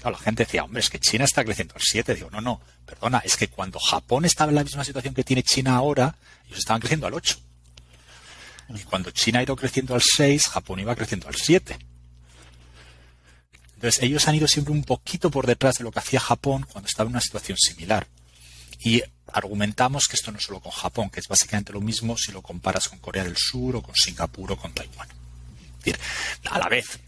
La 0.08 0.16
gente 0.18 0.44
decía, 0.44 0.64
hombre, 0.64 0.80
es 0.80 0.88
que 0.88 0.98
China 0.98 1.24
está 1.24 1.44
creciendo 1.44 1.74
al 1.74 1.82
7. 1.82 2.14
Digo, 2.14 2.30
no, 2.30 2.40
no, 2.40 2.60
perdona, 2.86 3.18
es 3.18 3.36
que 3.36 3.48
cuando 3.48 3.78
Japón 3.78 4.24
estaba 4.24 4.50
en 4.50 4.56
la 4.56 4.64
misma 4.64 4.84
situación 4.84 5.12
que 5.12 5.24
tiene 5.24 5.42
China 5.42 5.76
ahora, 5.76 6.16
ellos 6.46 6.60
estaban 6.60 6.80
creciendo 6.80 7.06
al 7.06 7.14
8. 7.14 7.38
Y 8.76 8.82
cuando 8.84 9.10
China 9.10 9.40
ha 9.40 9.42
ido 9.42 9.56
creciendo 9.56 9.94
al 9.94 10.02
6, 10.02 10.46
Japón 10.48 10.80
iba 10.80 10.94
creciendo 10.94 11.28
al 11.28 11.34
7. 11.34 11.78
Entonces, 13.74 14.02
ellos 14.02 14.26
han 14.28 14.34
ido 14.34 14.46
siempre 14.46 14.72
un 14.72 14.84
poquito 14.84 15.30
por 15.30 15.46
detrás 15.46 15.78
de 15.78 15.84
lo 15.84 15.90
que 15.90 15.98
hacía 15.98 16.20
Japón 16.20 16.66
cuando 16.70 16.88
estaba 16.88 17.08
en 17.08 17.14
una 17.14 17.20
situación 17.20 17.58
similar. 17.58 18.06
Y 18.78 19.02
argumentamos 19.26 20.06
que 20.06 20.16
esto 20.16 20.30
no 20.32 20.38
es 20.38 20.44
solo 20.44 20.60
con 20.60 20.72
Japón, 20.72 21.10
que 21.10 21.20
es 21.20 21.28
básicamente 21.28 21.72
lo 21.72 21.80
mismo 21.80 22.16
si 22.16 22.32
lo 22.32 22.42
comparas 22.42 22.88
con 22.88 22.98
Corea 22.98 23.24
del 23.24 23.36
Sur 23.36 23.76
o 23.76 23.82
con 23.82 23.94
Singapur 23.94 24.52
o 24.52 24.56
con 24.56 24.72
Taiwán. 24.72 25.08
A 26.50 26.58
la 26.58 26.68
vez, 26.68 27.00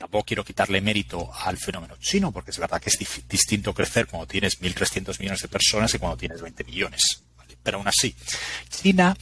tampoco 0.00 0.24
quiero 0.24 0.42
quitarle 0.42 0.80
mérito 0.80 1.30
al 1.30 1.58
fenómeno 1.58 1.94
chino, 1.98 2.32
porque 2.32 2.52
es 2.52 2.58
verdad 2.58 2.80
que 2.80 2.88
es 2.88 2.98
distinto 3.28 3.74
crecer 3.74 4.06
cuando 4.06 4.26
tienes 4.26 4.58
1.300 4.58 5.20
millones 5.20 5.42
de 5.42 5.48
personas 5.48 5.94
y 5.94 5.98
cuando 5.98 6.16
tienes 6.16 6.40
20 6.40 6.64
millones. 6.64 7.22
Pero 7.62 7.76
aún 7.76 7.86
así, 7.86 8.14
China, 8.70 9.14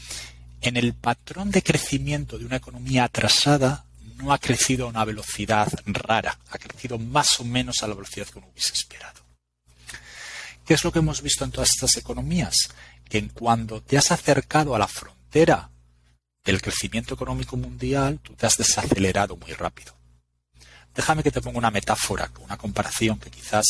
en 0.61 0.77
el 0.77 0.95
patrón 0.95 1.51
de 1.51 1.65
crecimiento 1.65 2.39
de 2.39 2.45
una 2.45 2.57
economía 2.57 3.03
atrasada, 3.03 3.87
no 4.19 4.33
ha 4.33 4.39
crecido 4.39 4.87
a 4.87 4.91
una 4.91 5.05
velocidad 5.05 5.69
rara, 5.85 6.39
ha 6.49 6.59
crecido 6.59 6.97
más 6.97 7.41
o 7.41 7.45
menos 7.45 7.83
a 7.83 7.89
la 7.89 7.95
velocidad 7.95 8.29
que 8.29 8.39
uno 8.39 8.49
hubiese 8.53 8.75
esperado. 8.75 9.21
¿Qué 10.65 10.75
es 10.75 10.85
lo 10.85 10.93
que 10.93 11.01
hemos 11.01 11.23
visto 11.23 11.45
en 11.45 11.51
todas 11.51 11.71
estas 11.71 11.97
economías? 11.97 12.55
Que 13.09 13.19
en 13.19 13.31
cuando 13.31 13.83
te 13.83 13.99
has 13.99 14.13
acercado 14.13 14.77
a 14.77 14.79
la 14.79 14.87
frontera 14.87 15.71
del 16.45 16.63
crecimiento 16.63 17.15
económico 17.15 17.57
mundial, 17.57 18.21
tú 18.23 18.35
te 18.35 18.47
has 18.47 18.57
desacelerado 18.57 19.37
muy 19.37 19.53
rápido. 19.55 19.98
Déjame 20.99 21.23
que 21.23 21.31
te 21.31 21.41
ponga 21.41 21.59
una 21.59 21.71
metáfora, 21.71 22.29
una 22.41 22.57
comparación 22.57 23.21
que 23.21 23.31
quizás 23.31 23.65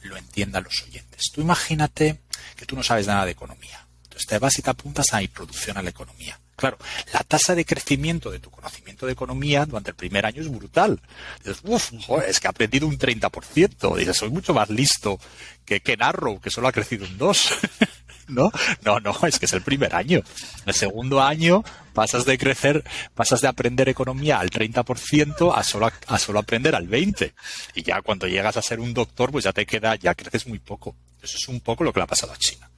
lo 0.00 0.16
entiendan 0.16 0.64
los 0.64 0.82
oyentes. 0.82 1.30
Tú 1.30 1.42
imagínate 1.42 2.22
que 2.56 2.64
tú 2.64 2.74
no 2.74 2.82
sabes 2.82 3.06
nada 3.06 3.26
de 3.26 3.32
economía. 3.32 3.86
Entonces 4.04 4.26
te 4.26 4.38
vas 4.38 4.58
y 4.58 4.62
te 4.62 4.70
apuntas 4.70 5.12
a 5.12 5.22
introducción 5.22 5.76
a 5.76 5.82
la 5.82 5.90
economía. 5.90 6.40
Claro, 6.56 6.78
la 7.12 7.20
tasa 7.20 7.54
de 7.54 7.66
crecimiento 7.66 8.30
de 8.30 8.38
tu 8.38 8.50
conocimiento 8.50 9.04
de 9.04 9.12
economía 9.12 9.66
durante 9.66 9.90
el 9.90 9.94
primer 9.94 10.24
año 10.24 10.40
es 10.40 10.50
brutal. 10.50 10.98
Dices, 11.44 11.60
uff, 11.64 11.92
es 12.26 12.40
que 12.40 12.46
ha 12.46 12.50
aprendido 12.50 12.86
un 12.86 12.98
30%. 12.98 13.98
Dices, 13.98 14.16
soy 14.16 14.30
mucho 14.30 14.54
más 14.54 14.70
listo 14.70 15.20
que, 15.66 15.80
que 15.80 15.98
Narrow, 15.98 16.40
que 16.40 16.48
solo 16.48 16.68
ha 16.68 16.72
crecido 16.72 17.04
un 17.04 17.18
2%. 17.18 17.58
¿No? 18.30 18.50
No, 18.84 19.00
no, 19.00 19.16
es 19.26 19.38
que 19.38 19.46
es 19.46 19.52
el 19.52 19.62
primer 19.62 19.94
año. 19.94 20.22
El 20.66 20.74
segundo 20.74 21.20
año 21.20 21.64
pasas 21.92 22.24
de 22.24 22.38
crecer, 22.38 22.84
pasas 23.14 23.40
de 23.40 23.48
aprender 23.48 23.88
economía 23.88 24.38
al 24.38 24.50
30% 24.50 25.52
a 25.54 25.62
solo, 25.62 25.90
a 26.06 26.18
solo 26.18 26.38
aprender 26.38 26.74
al 26.74 26.88
20%. 26.88 27.32
Y 27.74 27.82
ya 27.82 28.02
cuando 28.02 28.26
llegas 28.26 28.56
a 28.56 28.62
ser 28.62 28.80
un 28.80 28.94
doctor, 28.94 29.32
pues 29.32 29.44
ya 29.44 29.52
te 29.52 29.66
queda, 29.66 29.96
ya 29.96 30.14
creces 30.14 30.46
muy 30.46 30.58
poco. 30.58 30.96
Eso 31.22 31.36
es 31.36 31.48
un 31.48 31.60
poco 31.60 31.84
lo 31.84 31.92
que 31.92 32.00
le 32.00 32.04
ha 32.04 32.08
pasado 32.08 32.32
a 32.32 32.36
China. 32.36 32.70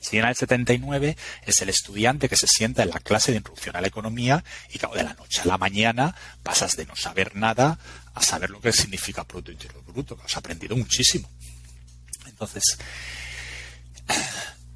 China 0.00 0.26
del 0.26 0.36
79 0.36 1.16
es 1.44 1.62
el 1.62 1.68
estudiante 1.68 2.28
que 2.28 2.36
se 2.36 2.46
sienta 2.46 2.82
en 2.82 2.90
la 2.90 3.00
clase 3.00 3.32
de 3.32 3.38
introducción 3.38 3.76
a 3.76 3.80
la 3.80 3.88
economía 3.88 4.44
y 4.72 4.78
que 4.78 4.86
de 4.94 5.02
la 5.02 5.14
noche 5.14 5.42
a 5.42 5.46
la 5.46 5.58
mañana 5.58 6.14
pasas 6.42 6.76
de 6.76 6.86
no 6.86 6.94
saber 6.94 7.34
nada 7.34 7.78
a 8.14 8.22
saber 8.22 8.50
lo 8.50 8.60
que 8.60 8.72
significa 8.72 9.24
Producto 9.24 9.52
Interior 9.52 9.84
Bruto, 9.84 10.16
que 10.16 10.24
has 10.24 10.36
aprendido 10.36 10.76
muchísimo. 10.76 11.28
Entonces, 12.26 12.78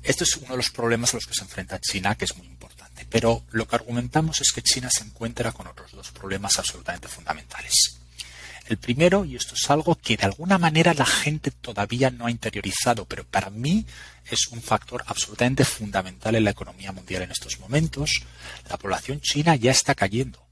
esto 0.03 0.25
es 0.25 0.37
uno 0.37 0.51
de 0.51 0.57
los 0.57 0.71
problemas 0.71 1.13
a 1.13 1.17
los 1.17 1.27
que 1.27 1.35
se 1.35 1.43
enfrenta 1.43 1.81
China, 1.81 2.15
que 2.15 2.25
es 2.25 2.37
muy 2.37 2.47
importante. 2.47 3.07
Pero 3.09 3.45
lo 3.51 3.67
que 3.67 3.77
argumentamos 3.77 4.41
es 4.41 4.53
que 4.53 4.63
China 4.63 4.91
se 4.91 5.05
encuentra 5.05 5.53
con 5.53 5.67
otros 5.67 5.93
dos 5.93 6.11
problemas 6.11 6.59
absolutamente 6.59 7.09
fundamentales. 7.09 7.99
El 8.67 8.79
primero, 8.79 9.25
y 9.25 9.37
esto 9.37 9.55
es 9.55 9.71
algo 9.71 9.97
que 9.97 10.17
de 10.17 10.25
alguna 10.25 10.57
manera 10.57 10.95
la 10.95 11.05
gente 11.05 11.51
todavía 11.51 12.11
no 12.11 12.27
ha 12.27 12.31
interiorizado, 12.31 13.05
pero 13.07 13.25
para 13.25 13.51
mí 13.51 13.85
es 14.31 14.47
un 14.49 14.63
factor 14.63 15.03
absolutamente 15.07 15.65
fundamental 15.65 16.37
en 16.37 16.45
la 16.45 16.51
economía 16.51 16.93
mundial 16.93 17.23
en 17.23 17.33
estos 17.33 17.59
momentos, 17.59 18.23
la 18.69 18.79
población 18.79 19.21
china 19.21 19.57
ya 19.57 19.73
está 19.73 19.95
cayendo. 19.95 20.47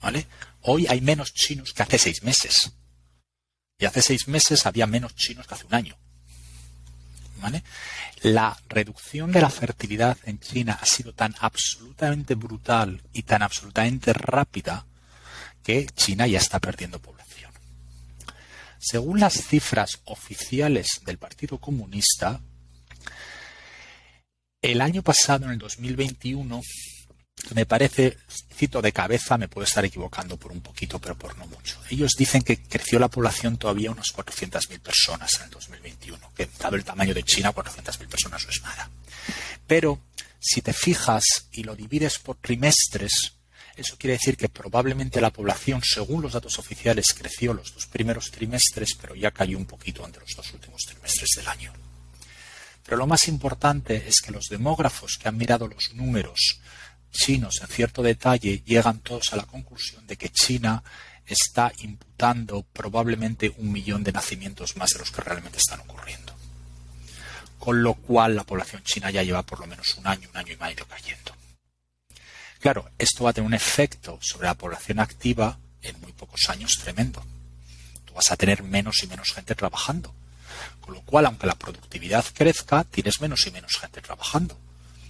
¿Vale? 0.00 0.26
Hoy 0.62 0.86
hay 0.86 1.00
menos 1.00 1.34
chinos 1.34 1.72
que 1.72 1.82
hace 1.82 1.98
seis 1.98 2.22
meses. 2.22 2.72
Y 3.78 3.84
hace 3.84 4.02
seis 4.02 4.28
meses 4.28 4.66
había 4.66 4.86
menos 4.86 5.14
chinos 5.16 5.46
que 5.46 5.54
hace 5.54 5.66
un 5.66 5.74
año. 5.74 5.98
La 8.22 8.56
reducción 8.68 9.32
de 9.32 9.40
la 9.40 9.50
fertilidad 9.50 10.18
en 10.24 10.38
China 10.40 10.78
ha 10.80 10.86
sido 10.86 11.12
tan 11.12 11.34
absolutamente 11.40 12.34
brutal 12.34 13.02
y 13.12 13.22
tan 13.22 13.42
absolutamente 13.42 14.12
rápida 14.12 14.86
que 15.62 15.86
China 15.86 16.26
ya 16.26 16.38
está 16.38 16.58
perdiendo 16.58 17.00
población. 17.00 17.52
Según 18.78 19.20
las 19.20 19.34
cifras 19.34 20.00
oficiales 20.04 21.00
del 21.04 21.18
Partido 21.18 21.58
Comunista, 21.58 22.40
el 24.62 24.80
año 24.80 25.02
pasado, 25.02 25.46
en 25.46 25.52
el 25.52 25.58
2021, 25.58 26.60
me 27.54 27.66
parece, 27.66 28.18
cito 28.54 28.82
de 28.82 28.92
cabeza, 28.92 29.38
me 29.38 29.48
puedo 29.48 29.64
estar 29.64 29.84
equivocando 29.84 30.36
por 30.36 30.52
un 30.52 30.60
poquito, 30.60 30.98
pero 30.98 31.16
por 31.16 31.36
no 31.38 31.46
mucho. 31.46 31.80
Ellos 31.90 32.12
dicen 32.16 32.42
que 32.42 32.62
creció 32.62 32.98
la 32.98 33.08
población 33.08 33.56
todavía 33.56 33.90
unas 33.90 34.12
400.000 34.14 34.80
personas 34.80 35.34
en 35.38 35.44
el 35.44 35.50
2021, 35.50 36.32
que 36.34 36.48
dado 36.58 36.76
el 36.76 36.84
tamaño 36.84 37.14
de 37.14 37.22
China, 37.22 37.54
400.000 37.54 38.08
personas 38.08 38.44
no 38.44 38.50
es 38.50 38.62
nada. 38.62 38.90
Pero 39.66 40.00
si 40.40 40.62
te 40.62 40.72
fijas 40.72 41.24
y 41.52 41.64
lo 41.64 41.74
divides 41.74 42.18
por 42.18 42.36
trimestres, 42.36 43.34
eso 43.76 43.96
quiere 43.96 44.14
decir 44.14 44.36
que 44.36 44.48
probablemente 44.48 45.20
la 45.20 45.32
población, 45.32 45.82
según 45.84 46.22
los 46.22 46.32
datos 46.32 46.58
oficiales, 46.58 47.14
creció 47.16 47.54
los 47.54 47.72
dos 47.72 47.86
primeros 47.86 48.30
trimestres, 48.30 48.96
pero 49.00 49.14
ya 49.14 49.30
cayó 49.30 49.56
un 49.56 49.66
poquito 49.66 50.04
entre 50.04 50.22
los 50.22 50.34
dos 50.34 50.52
últimos 50.52 50.82
trimestres 50.82 51.30
del 51.36 51.46
año. 51.46 51.72
Pero 52.84 52.96
lo 52.96 53.06
más 53.06 53.28
importante 53.28 54.08
es 54.08 54.20
que 54.20 54.32
los 54.32 54.48
demógrafos 54.48 55.18
que 55.18 55.28
han 55.28 55.36
mirado 55.36 55.68
los 55.68 55.92
números 55.94 56.60
chinos 57.10 57.60
en 57.60 57.68
cierto 57.68 58.02
detalle 58.02 58.62
llegan 58.64 59.00
todos 59.00 59.32
a 59.32 59.36
la 59.36 59.44
conclusión 59.44 60.06
de 60.06 60.16
que 60.16 60.30
China 60.30 60.82
está 61.26 61.72
imputando 61.78 62.62
probablemente 62.72 63.52
un 63.58 63.70
millón 63.70 64.02
de 64.02 64.12
nacimientos 64.12 64.76
más 64.76 64.90
de 64.90 65.00
los 65.00 65.10
que 65.10 65.20
realmente 65.20 65.58
están 65.58 65.80
ocurriendo. 65.80 66.34
Con 67.58 67.82
lo 67.82 67.94
cual 67.94 68.34
la 68.34 68.44
población 68.44 68.82
china 68.82 69.10
ya 69.10 69.22
lleva 69.22 69.42
por 69.42 69.60
lo 69.60 69.66
menos 69.66 69.94
un 69.96 70.06
año, 70.06 70.28
un 70.30 70.36
año 70.36 70.52
y 70.52 70.56
medio 70.56 70.86
cayendo. 70.86 71.34
Claro, 72.60 72.90
esto 72.98 73.24
va 73.24 73.30
a 73.30 73.32
tener 73.32 73.46
un 73.46 73.54
efecto 73.54 74.18
sobre 74.22 74.46
la 74.46 74.54
población 74.54 75.00
activa 75.00 75.58
en 75.82 76.00
muy 76.00 76.12
pocos 76.12 76.48
años 76.48 76.78
tremendo. 76.82 77.22
Tú 78.04 78.14
vas 78.14 78.32
a 78.32 78.36
tener 78.36 78.62
menos 78.62 79.02
y 79.02 79.06
menos 79.06 79.32
gente 79.32 79.54
trabajando. 79.54 80.14
Con 80.80 80.94
lo 80.94 81.02
cual, 81.02 81.26
aunque 81.26 81.46
la 81.46 81.54
productividad 81.54 82.24
crezca, 82.32 82.84
tienes 82.84 83.20
menos 83.20 83.46
y 83.46 83.50
menos 83.50 83.76
gente 83.76 84.00
trabajando. 84.00 84.58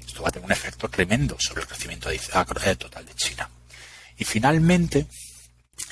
Esto 0.08 0.22
va 0.22 0.28
a 0.28 0.32
tener 0.32 0.46
un 0.46 0.52
efecto 0.52 0.88
tremendo 0.88 1.36
sobre 1.38 1.60
el 1.60 1.68
crecimiento 1.68 2.08
total 2.78 3.04
de 3.04 3.14
China. 3.14 3.48
Y 4.16 4.24
finalmente, 4.24 5.06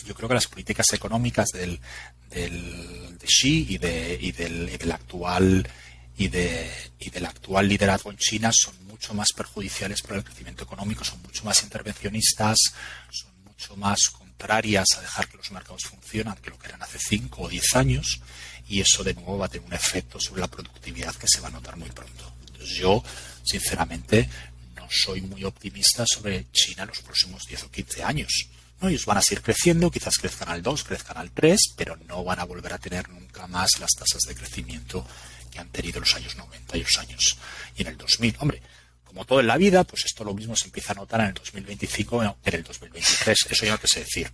yo 0.07 0.14
creo 0.14 0.29
que 0.29 0.35
las 0.35 0.46
políticas 0.46 0.90
económicas 0.94 1.50
del, 1.50 1.79
de 2.31 3.26
Xi 3.26 3.66
y, 3.68 3.79
de, 3.79 4.18
y, 4.20 4.33
del, 4.33 4.90
actual 4.90 5.68
y, 6.16 6.29
de, 6.29 6.68
y 6.98 7.11
del 7.11 7.26
actual 7.26 7.68
liderazgo 7.68 8.11
en 8.11 8.16
China 8.16 8.50
son 8.52 8.74
mucho 8.87 9.12
más 9.12 9.29
perjudiciales 9.37 10.00
para 10.00 10.16
el 10.16 10.24
crecimiento 10.24 10.64
económico, 10.64 11.05
son 11.05 11.20
mucho 11.22 11.44
más 11.44 11.62
intervencionistas, 11.62 12.57
son 13.11 13.31
mucho 13.44 13.76
más 13.76 14.09
contrarias 14.09 14.87
a 14.96 15.02
dejar 15.02 15.29
que 15.29 15.37
los 15.37 15.50
mercados 15.50 15.83
funcionen 15.83 16.35
que 16.37 16.50
lo 16.50 16.59
que 16.59 16.68
eran 16.68 16.83
hace 16.83 16.98
5 16.98 17.42
o 17.42 17.48
10 17.48 17.76
años 17.76 18.20
y 18.66 18.81
eso 18.81 19.05
de 19.05 19.14
nuevo 19.14 19.38
va 19.38 19.46
a 19.46 19.48
tener 19.48 19.66
un 19.66 19.74
efecto 19.74 20.18
sobre 20.18 20.40
la 20.40 20.48
productividad 20.48 21.14
que 21.14 21.29
se 21.29 21.40
va 21.40 21.48
a 21.48 21.52
notar 21.52 21.76
muy 21.76 21.90
pronto. 21.90 22.33
Entonces 22.46 22.76
yo, 22.76 23.02
sinceramente, 23.46 24.28
no 24.74 24.87
soy 24.90 25.22
muy 25.22 25.44
optimista 25.44 26.04
sobre 26.06 26.50
China 26.52 26.85
los 26.85 27.00
próximos 27.00 27.46
10 27.46 27.64
o 27.64 27.70
15 27.70 28.02
años. 28.02 28.48
¿no? 28.80 28.88
Ellos 28.88 29.06
van 29.06 29.18
a 29.18 29.22
seguir 29.22 29.42
creciendo, 29.42 29.90
quizás 29.90 30.18
crezcan 30.18 30.48
al 30.48 30.62
2, 30.62 30.85
crezcan 30.85 31.16
al 31.16 31.30
3, 31.30 31.74
pero 31.76 31.96
no 32.09 32.24
van 32.24 32.40
a 32.40 32.44
volver 32.44 32.72
a 32.72 32.78
tener 32.78 33.09
nunca 33.09 33.46
más 33.46 33.78
las 33.78 33.92
tasas 33.92 34.22
de 34.22 34.35
crecimiento 34.35 35.06
que 35.50 35.59
han 35.59 35.68
tenido 35.68 36.00
los 36.00 36.14
años 36.14 36.37
90 36.37 36.76
y 36.76 36.82
los 36.82 36.98
años 36.98 37.38
y 37.76 37.82
en 37.82 37.88
el 37.88 37.96
2000. 37.96 38.37
Hombre, 38.40 38.62
como 39.04 39.24
todo 39.24 39.40
en 39.40 39.46
la 39.46 39.56
vida, 39.56 39.85
pues 39.85 40.04
esto 40.04 40.24
lo 40.24 40.35
mismo 40.35 40.54
se 40.56 40.66
empieza 40.66 40.92
a 40.92 40.96
notar 40.96 41.20
en 41.20 41.28
el 41.28 41.35
2025 41.35 42.37
que 42.42 42.50
en 42.50 42.54
el 42.56 42.62
2023. 42.64 43.38
Eso 43.50 43.64
ya 43.64 43.72
no 43.72 43.78
te 43.78 43.88
sé 43.88 44.00
decir. 44.00 44.30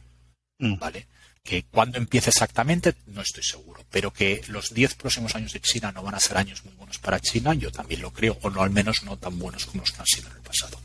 Mm. 0.58 0.78
¿Vale? 0.78 1.06
Que 1.42 1.64
cuando 1.64 1.98
empiece 1.98 2.30
exactamente, 2.30 2.94
no 3.06 3.20
estoy 3.20 3.42
seguro. 3.42 3.84
Pero 3.90 4.12
que 4.12 4.42
los 4.48 4.72
10 4.72 4.94
próximos 4.94 5.34
años 5.34 5.52
de 5.52 5.60
China 5.60 5.92
no 5.92 6.02
van 6.02 6.14
a 6.14 6.20
ser 6.20 6.36
años 6.36 6.64
muy 6.64 6.74
buenos 6.74 6.98
para 6.98 7.20
China, 7.20 7.54
yo 7.54 7.70
también 7.70 8.00
lo 8.00 8.12
creo, 8.12 8.38
o 8.42 8.50
no 8.50 8.62
al 8.62 8.70
menos 8.70 9.02
no 9.02 9.16
tan 9.16 9.38
buenos 9.38 9.66
como 9.66 9.82
los 9.82 9.92
que 9.92 10.00
han 10.00 10.06
sido 10.06 10.28
en 10.30 10.36
el 10.36 10.42
pasado. 10.42 10.80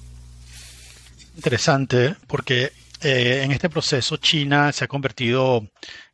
Interesante, 1.36 2.16
porque 2.26 2.72
eh, 3.02 3.42
en 3.44 3.52
este 3.52 3.70
proceso 3.70 4.18
China 4.18 4.72
se 4.72 4.86
ha 4.86 4.88
convertido 4.88 5.68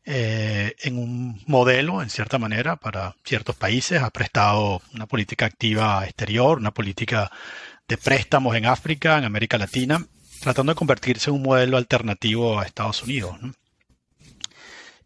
eh, 0.06 0.75
en 0.82 0.97
un 0.97 1.41
modelo, 1.47 2.01
en 2.01 2.10
cierta 2.10 2.38
manera, 2.38 2.75
para 2.75 3.15
ciertos 3.23 3.56
países. 3.56 4.01
Ha 4.01 4.10
prestado 4.10 4.82
una 4.93 5.06
política 5.06 5.45
activa 5.45 6.03
exterior, 6.03 6.58
una 6.58 6.73
política 6.73 7.32
de 7.88 7.97
préstamos 7.97 8.56
en 8.56 8.65
África, 8.65 9.17
en 9.17 9.23
América 9.23 9.58
Latina, 9.58 10.06
tratando 10.41 10.73
de 10.73 10.75
convertirse 10.75 11.29
en 11.29 11.38
un 11.38 11.43
modelo 11.43 11.77
alternativo 11.77 12.60
a 12.60 12.65
Estados 12.65 13.01
Unidos. 13.03 13.38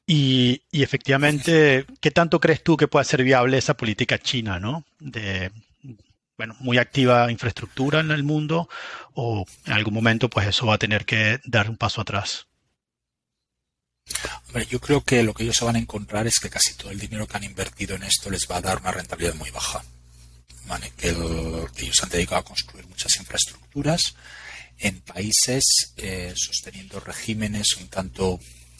Y, 0.10 0.63
efectivamente, 0.72 1.86
¿qué 2.00 2.12
tanto 2.12 2.39
crees 2.39 2.63
tú 2.63 2.78
que 2.78 2.88
pueda 2.88 3.04
ser 3.04 3.24
viable 3.24 3.58
esa 3.58 3.76
política 3.76 4.17
china, 4.17 4.58
¿no? 4.58 4.86
De, 5.00 5.52
bueno, 6.38 6.56
muy 6.60 6.78
activa 6.78 7.30
infraestructura 7.30 8.00
en 8.00 8.12
el 8.12 8.24
mundo, 8.24 8.70
o 9.13 9.46
en 9.65 9.74
algún 9.74 9.93
momento, 9.93 10.30
pues 10.30 10.48
eso 10.48 10.65
va 10.65 10.76
a 10.76 10.80
tener 10.80 11.06
que 11.06 11.41
dar 11.43 11.70
un 11.70 11.76
paso 11.76 12.00
atrás. 12.00 12.48
yo 14.70 14.80
creo 14.80 15.02
que 15.02 15.24
lo 15.24 15.34
que 15.34 15.43
ellos 15.43 15.58
se 15.58 15.65
van 15.65 15.76
a 15.76 15.80
encontrar 15.80 16.26
es 16.26 16.39
que 16.39 16.50
casi 16.50 16.76
todo 16.76 16.91
el 16.91 17.00
dinero 17.00 17.28
que 17.28 17.36
han 17.36 17.43
invertido 17.43 17.96
en 17.96 18.04
esto 18.04 18.30
les 18.30 18.48
va 18.50 18.58
a 18.58 18.62
dar 18.62 18.80
una 18.80 18.91
rentabilidad 18.91 19.36
muy 19.36 19.52
baja 19.52 19.84
que, 20.98 21.10
ellos 21.84 22.04
han 22.04 22.10
dedicado 22.10 22.41
a 22.41 22.46
construir 22.46 22.86
muchas 22.88 23.15
infraestructuras 23.17 24.15
en 24.80 25.00
países 25.02 25.93
eh, 25.98 26.34
sosteniendo 26.36 27.00
regímenes 27.00 27.76
un 27.78 27.88
tanto 27.88 28.39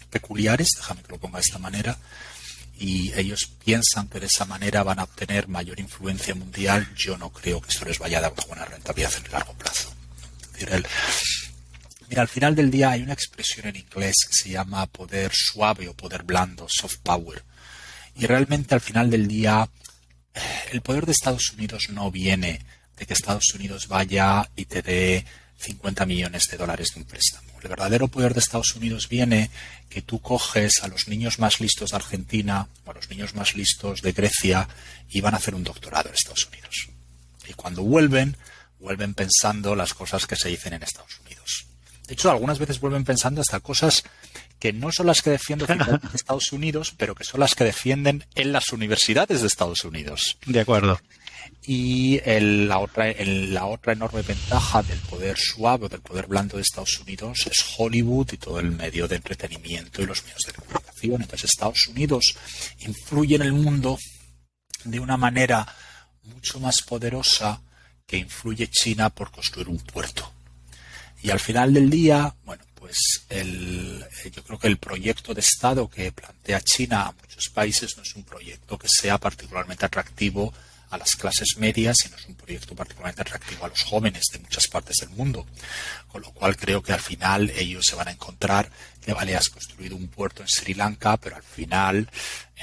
peculiares, 0.10 0.70
déjame 0.78 1.04
que 1.04 1.12
lo 1.12 1.20
ponga 1.20 1.38
de 1.38 1.43
esta 1.43 1.60
manera, 1.60 1.98
y 2.80 3.12
ellos 3.13 3.52
piensan 3.63 4.08
que 4.08 4.20
de 4.20 4.28
esa 4.28 4.46
manera 4.46 4.84
van 4.84 5.00
a 5.00 5.04
obtener 5.04 5.48
mayor 5.48 5.80
influencia 5.80 6.36
mundial. 6.36 6.88
Yo 6.96 7.17
no 7.17 7.32
creo 7.32 7.60
que 7.60 7.70
esto 7.70 7.86
les 7.86 7.98
vaya 7.98 8.20
a 8.20 8.22
dar 8.22 8.34
una 8.34 8.46
buena 8.46 8.65
rentabilidad 8.65 9.13
en 9.17 9.26
el 9.26 9.32
largo 9.32 9.54
plazo. 9.54 9.93
mira, 12.08 12.22
al 12.22 12.28
final 12.28 12.56
del 12.56 12.70
día 12.70 12.91
hay 12.91 13.02
una 13.02 13.13
expresión 13.13 13.67
en 13.67 13.78
inglés 13.78 14.15
que 14.28 14.34
se 14.34 14.50
llama 14.50 14.86
poder 14.86 15.32
suave 15.34 15.88
o 15.88 15.96
poder 15.96 16.24
blando, 16.24 16.67
soft 16.70 16.98
power. 17.02 17.43
Y 18.15 18.26
realmente 18.26 18.76
al 18.76 18.82
final 18.82 19.10
del 19.10 19.28
día 19.28 19.67
el 20.72 20.82
poder 20.82 21.06
de 21.06 21.13
Estados 21.13 21.52
Unidos 21.52 21.88
no 21.89 22.12
viene 22.12 22.62
de 22.96 23.06
que 23.06 23.13
Estados 23.13 23.54
Unidos 23.54 23.88
vaya 23.88 24.50
y 24.56 24.65
te 24.65 24.82
dé 24.82 25.26
50 25.58 26.06
millones 26.06 26.48
de 26.50 26.58
dólares 26.58 26.89
de 26.93 27.02
un 27.02 27.06
préstamo. 27.06 27.48
El 27.62 27.70
verdadero 27.70 28.08
poder 28.08 28.34
de 28.34 28.39
Estados 28.39 28.76
Unidos 28.76 29.10
viene 29.10 29.50
que 29.89 30.02
tú 30.02 30.22
coges 30.22 30.84
a 30.84 30.88
los 30.88 31.08
niños 31.08 31.39
más 31.39 31.60
listos 31.60 31.91
de 31.91 31.96
Argentina 31.96 32.67
o 32.86 32.91
a 32.91 32.93
los 32.93 33.10
niños 33.10 33.34
más 33.36 33.56
listos 33.56 34.02
de 34.02 34.12
Grecia 34.12 34.67
y 35.10 35.22
van 35.22 35.34
a 35.34 35.38
hacer 35.38 35.56
un 35.56 35.63
doctorado 35.63 36.10
en 36.10 36.15
Estados 36.15 36.48
Unidos. 36.48 36.89
Y 37.48 37.54
cuando 37.54 37.84
vuelven, 37.84 38.38
vuelven 38.80 39.13
pensando 39.13 39.76
las 39.76 39.93
cosas 39.93 40.28
que 40.28 40.36
se 40.36 40.50
dicen 40.50 40.74
en 40.74 40.84
Estados 40.84 41.20
Unidos. 41.20 41.65
De 42.08 42.13
hecho, 42.13 42.32
algunas 42.32 42.60
veces 42.60 42.80
vuelven 42.80 43.04
pensando 43.04 43.41
hasta 43.41 43.60
cosas 43.60 44.04
que 44.60 44.74
no 44.74 44.91
son 44.91 45.08
las 45.08 45.22
que 45.22 45.32
defienden 45.32 45.80
Estados 46.13 46.52
Unidos, 46.52 46.93
pero 46.98 47.15
que 47.15 47.24
son 47.24 47.39
las 47.39 47.56
que 47.56 47.63
defienden 47.63 48.26
en 48.36 48.52
las 48.52 48.72
universidades 48.72 49.41
de 49.41 49.48
Estados 49.48 49.84
Unidos. 49.84 50.38
De 50.46 50.60
acuerdo. 50.60 51.00
Y 51.65 52.20
la, 52.26 52.80
otra, 52.80 53.13
la 53.17 53.65
otra 53.65 53.93
enorme 53.93 54.22
ventaja 54.22 54.84
del 54.84 55.00
poder 55.00 55.38
suave 55.38 55.86
o 55.86 55.89
del 55.89 56.02
poder 56.02 56.28
blando 56.28 56.56
de 56.56 56.63
Estados 56.63 57.00
Unidos 57.00 57.46
es 57.50 57.65
Hollywood 57.78 58.34
y 58.34 58.38
todo 58.38 58.60
el 58.60 58.72
medio 58.72 59.08
de 59.08 59.17
entretenimiento 59.17 60.02
y 60.02 60.06
los 60.06 60.24
medios 60.24 60.43
de 60.46 60.54
comunicación. 60.54 61.22
Entonces 61.22 61.50
Estados 61.52 61.88
Unidos 61.88 62.36
influye 62.80 63.36
en 63.36 63.41
el 63.41 63.54
mundo 63.54 63.98
de 64.84 65.00
una 65.00 65.17
manera 65.17 65.67
mucho 66.24 66.60
más 66.60 66.82
poderosa 66.82 67.62
que 68.06 68.17
influye 68.17 68.70
China 68.70 69.10
por 69.10 69.32
construir 69.32 69.67
un 69.67 69.80
puerto. 69.80 70.32
Y 71.22 71.30
al 71.30 71.39
final 71.39 71.74
del 71.74 71.89
día, 71.89 72.34
bueno, 72.46 72.63
pues 72.80 73.26
el, 73.30 74.06
yo 74.34 74.44
creo 74.44 74.60
que 74.60 74.68
el 74.68 74.78
proyecto 74.78 75.34
de 75.34 75.42
Estado 75.42 75.90
que 75.90 76.12
plantea 76.12 76.62
China 76.62 77.08
a 77.08 77.12
muchos 77.12 77.50
países 77.50 77.98
no 77.98 78.04
es 78.04 78.16
un 78.16 78.24
proyecto 78.24 78.78
que 78.78 78.88
sea 78.88 79.18
particularmente 79.18 79.86
atractivo 79.86 80.54
a 80.90 80.98
las 80.98 81.16
clases 81.16 81.58
medias 81.58 81.98
y 82.06 82.10
no 82.10 82.16
es 82.16 82.26
un 82.28 82.36
proyecto 82.36 82.76
particularmente 82.76 83.22
atractivo 83.22 83.66
a 83.66 83.70
los 83.70 83.84
jóvenes 83.84 84.26
de 84.32 84.40
muchas 84.40 84.68
partes 84.68 84.98
del 84.98 85.10
mundo. 85.10 85.46
Con 86.08 86.22
lo 86.22 86.32
cual 86.32 86.56
creo 86.56 86.82
que 86.82 86.94
al 86.94 87.02
final 87.02 87.52
ellos 87.56 87.86
se 87.86 87.96
van 87.96 88.08
a 88.08 88.12
encontrar 88.12 88.72
que 89.02 89.13
vale, 89.13 89.36
has 89.36 89.50
construido 89.50 89.96
un 89.96 90.08
puerto 90.08 90.42
en 90.42 90.48
Sri 90.48 90.74
Lanka, 90.74 91.18
pero 91.18 91.36
al 91.36 91.44
final 91.44 92.10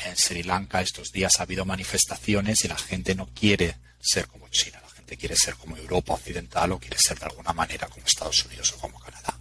en 0.07 0.16
Sri 0.16 0.42
Lanka 0.42 0.81
estos 0.81 1.12
días 1.12 1.38
ha 1.38 1.42
habido 1.42 1.64
manifestaciones 1.64 2.64
y 2.64 2.68
la 2.68 2.79
gente 2.79 3.14
no 3.14 3.27
quiere 3.35 3.77
ser 4.00 4.27
como 4.27 4.48
China, 4.48 4.81
la 4.83 4.94
gente 4.94 5.16
quiere 5.16 5.37
ser 5.37 5.57
como 5.57 5.77
Europa 5.77 6.14
Occidental 6.14 6.72
o 6.72 6.79
quiere 6.79 6.98
ser 6.98 7.18
de 7.18 7.27
alguna 7.27 7.53
manera 7.53 7.88
como 7.88 8.07
Estados 8.07 8.44
Unidos 8.46 8.72
o 8.72 8.79
como 8.79 8.98
Canadá. 9.00 9.38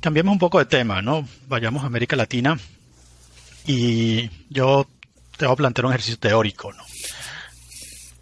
Cambiemos 0.00 0.32
un 0.32 0.38
poco 0.38 0.58
de 0.58 0.66
tema, 0.66 1.02
¿no? 1.02 1.26
Vayamos 1.48 1.82
a 1.82 1.86
América 1.86 2.14
Latina 2.14 2.56
y 3.66 4.30
yo 4.48 4.86
te 5.36 5.44
voy 5.44 5.54
a 5.54 5.56
plantear 5.56 5.86
un 5.86 5.92
ejercicio 5.92 6.18
teórico, 6.18 6.72
¿no? 6.72 6.84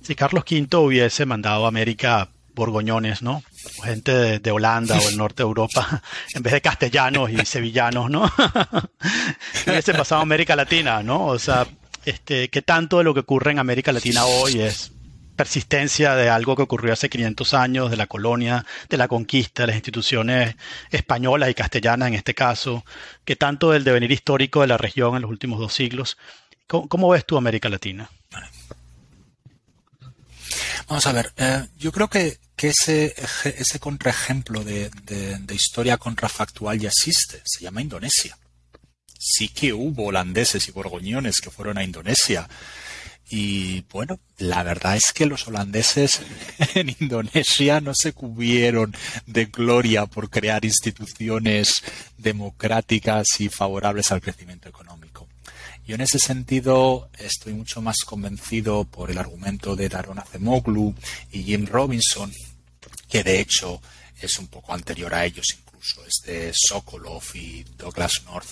Si 0.03 0.15
Carlos 0.15 0.45
V 0.51 0.77
hubiese 0.77 1.27
mandado 1.27 1.67
a 1.67 1.69
América 1.69 2.31
borgoñones, 2.55 3.21
¿no? 3.21 3.43
Gente 3.85 4.39
de, 4.39 4.51
Holanda 4.51 4.99
o 4.99 5.09
el 5.09 5.17
norte 5.19 5.43
de 5.43 5.49
Europa, 5.49 6.03
en 6.35 6.43
vez 6.43 6.55
de 6.55 6.61
castellanos 6.63 7.31
y 7.31 7.45
sevillanos, 7.45 8.11
¿no? 8.11 8.25
hubiese 9.67 9.93
pasado 9.93 10.21
a 10.21 10.23
América 10.23 10.57
Latina, 10.57 11.03
¿no? 11.03 11.27
O 11.27 11.39
sea, 11.39 11.67
este, 12.07 12.49
¿qué 12.49 12.63
tanto 12.63 12.99
de 12.99 13.05
lo 13.05 13.13
que 13.13 13.21
ocurre 13.21 13.51
en 13.51 13.59
América 13.59 13.93
Latina 13.93 14.25
hoy 14.25 14.61
es 14.61 14.93
persistencia 15.37 16.15
de 16.15 16.29
algo 16.29 16.57
que 16.57 16.63
ocurrió 16.63 16.93
hace 16.93 17.09
500 17.09 17.55
años, 17.55 17.91
de 17.91 17.97
la 17.97 18.07
colonia, 18.07 18.65
de 18.89 18.97
la 18.97 19.09
conquista, 19.09 19.63
de 19.63 19.69
las 19.69 19.77
instituciones 19.77 20.57
españolas 20.91 21.51
y 21.51 21.55
castellanas 21.55 22.09
en 22.09 22.15
este 22.15 22.35
caso, 22.35 22.85
¿Qué 23.25 23.37
tanto 23.37 23.71
del 23.71 23.85
devenir 23.85 24.13
histórico 24.13 24.61
de 24.61 24.67
la 24.67 24.77
región 24.77 25.17
en 25.17 25.23
los 25.23 25.31
últimos 25.31 25.59
dos 25.59 25.75
siglos. 25.75 26.17
¿Cómo, 26.67 27.11
ves 27.11 27.25
tú 27.25 27.37
América 27.37 27.69
Latina? 27.69 28.11
Vamos 30.89 31.07
a 31.07 31.13
ver, 31.13 31.33
eh, 31.37 31.67
yo 31.77 31.93
creo 31.93 32.09
que, 32.09 32.39
ese, 32.57 33.15
ese 33.45 33.79
contraejemplo 33.79 34.65
de, 34.65 34.91
historia 35.51 35.99
contrafactual 35.99 36.79
ya 36.79 36.89
existe, 36.89 37.43
se 37.45 37.63
llama 37.63 37.83
Indonesia. 37.83 38.39
Sí 39.19 39.49
que 39.49 39.73
hubo 39.73 40.07
holandeses 40.07 40.67
y 40.69 40.73
borgoñones 40.73 41.41
que 41.41 41.51
fueron 41.51 41.79
a 41.79 41.85
Indonesia. 41.85 42.49
Y 43.29 43.81
bueno, 43.91 44.21
la 44.39 44.63
verdad 44.63 44.97
es 44.97 45.13
que 45.13 45.27
los 45.27 45.49
holandeses 45.49 46.21
en 46.75 46.95
Indonesia 47.01 47.81
no 47.81 47.93
se 47.95 48.13
cubrieron 48.13 48.95
de 49.27 49.47
gloria 49.47 50.07
por 50.07 50.31
crear 50.31 50.65
instituciones 50.65 51.83
democráticas 52.17 53.27
y 53.41 53.49
favorables 53.49 54.13
al 54.13 54.21
crecimiento 54.21 54.69
económico. 54.69 55.27
Yo 55.87 55.95
en 55.95 56.01
ese 56.01 56.19
sentido 56.19 57.11
estoy 57.19 57.55
mucho 57.55 57.81
más 57.81 57.99
convencido 58.05 58.85
por 58.85 59.11
el 59.11 59.19
argumento 59.19 59.77
de 59.77 59.89
Daron 59.89 60.19
Acemoglu 60.19 60.95
y 61.31 61.45
Jim 61.45 61.67
Robinson, 61.67 62.33
que 63.09 63.23
de 63.23 63.41
hecho 63.41 63.81
es 64.21 64.39
un 64.39 64.49
poco 64.49 64.73
anterior 64.73 65.15
a 65.15 65.25
ellos 65.25 65.47
incluso, 65.57 66.05
es 66.05 66.23
de 66.25 66.53
Sokolov 66.55 67.23
y 67.35 67.65
Douglas 67.77 68.23
North, 68.25 68.49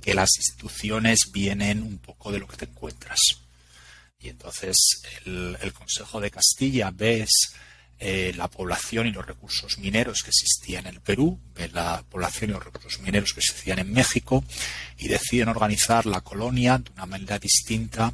que 0.00 0.14
las 0.14 0.30
instituciones 0.36 1.30
vienen 1.32 1.82
un 1.82 1.98
poco 1.98 2.30
de 2.32 2.38
lo 2.38 2.46
que 2.46 2.56
te 2.56 2.64
encuentras. 2.66 3.18
Y 4.20 4.28
entonces 4.28 4.76
el, 5.24 5.72
Consejo 5.72 6.20
de 6.20 6.30
Castilla 6.30 6.90
ves 6.90 7.30
eh, 8.00 8.32
la 8.36 8.48
población 8.48 9.06
y 9.06 9.12
los 9.12 9.26
recursos 9.26 9.78
mineros 9.78 10.22
que 10.22 10.30
existían 10.30 10.86
en 10.86 10.94
el 10.94 11.00
Perú, 11.00 11.40
la 11.72 12.02
población 12.08 12.50
y 12.50 12.52
los 12.54 12.64
recursos 12.64 13.00
mineros 13.00 13.32
que 13.32 13.40
existían 13.40 13.78
en 13.78 13.92
México 13.92 14.44
y 14.98 15.08
deciden 15.08 15.48
organizar 15.48 16.06
la 16.06 16.20
colonia 16.20 16.78
de 16.78 16.90
una 16.92 17.06
manera 17.06 17.38
distinta 17.38 18.12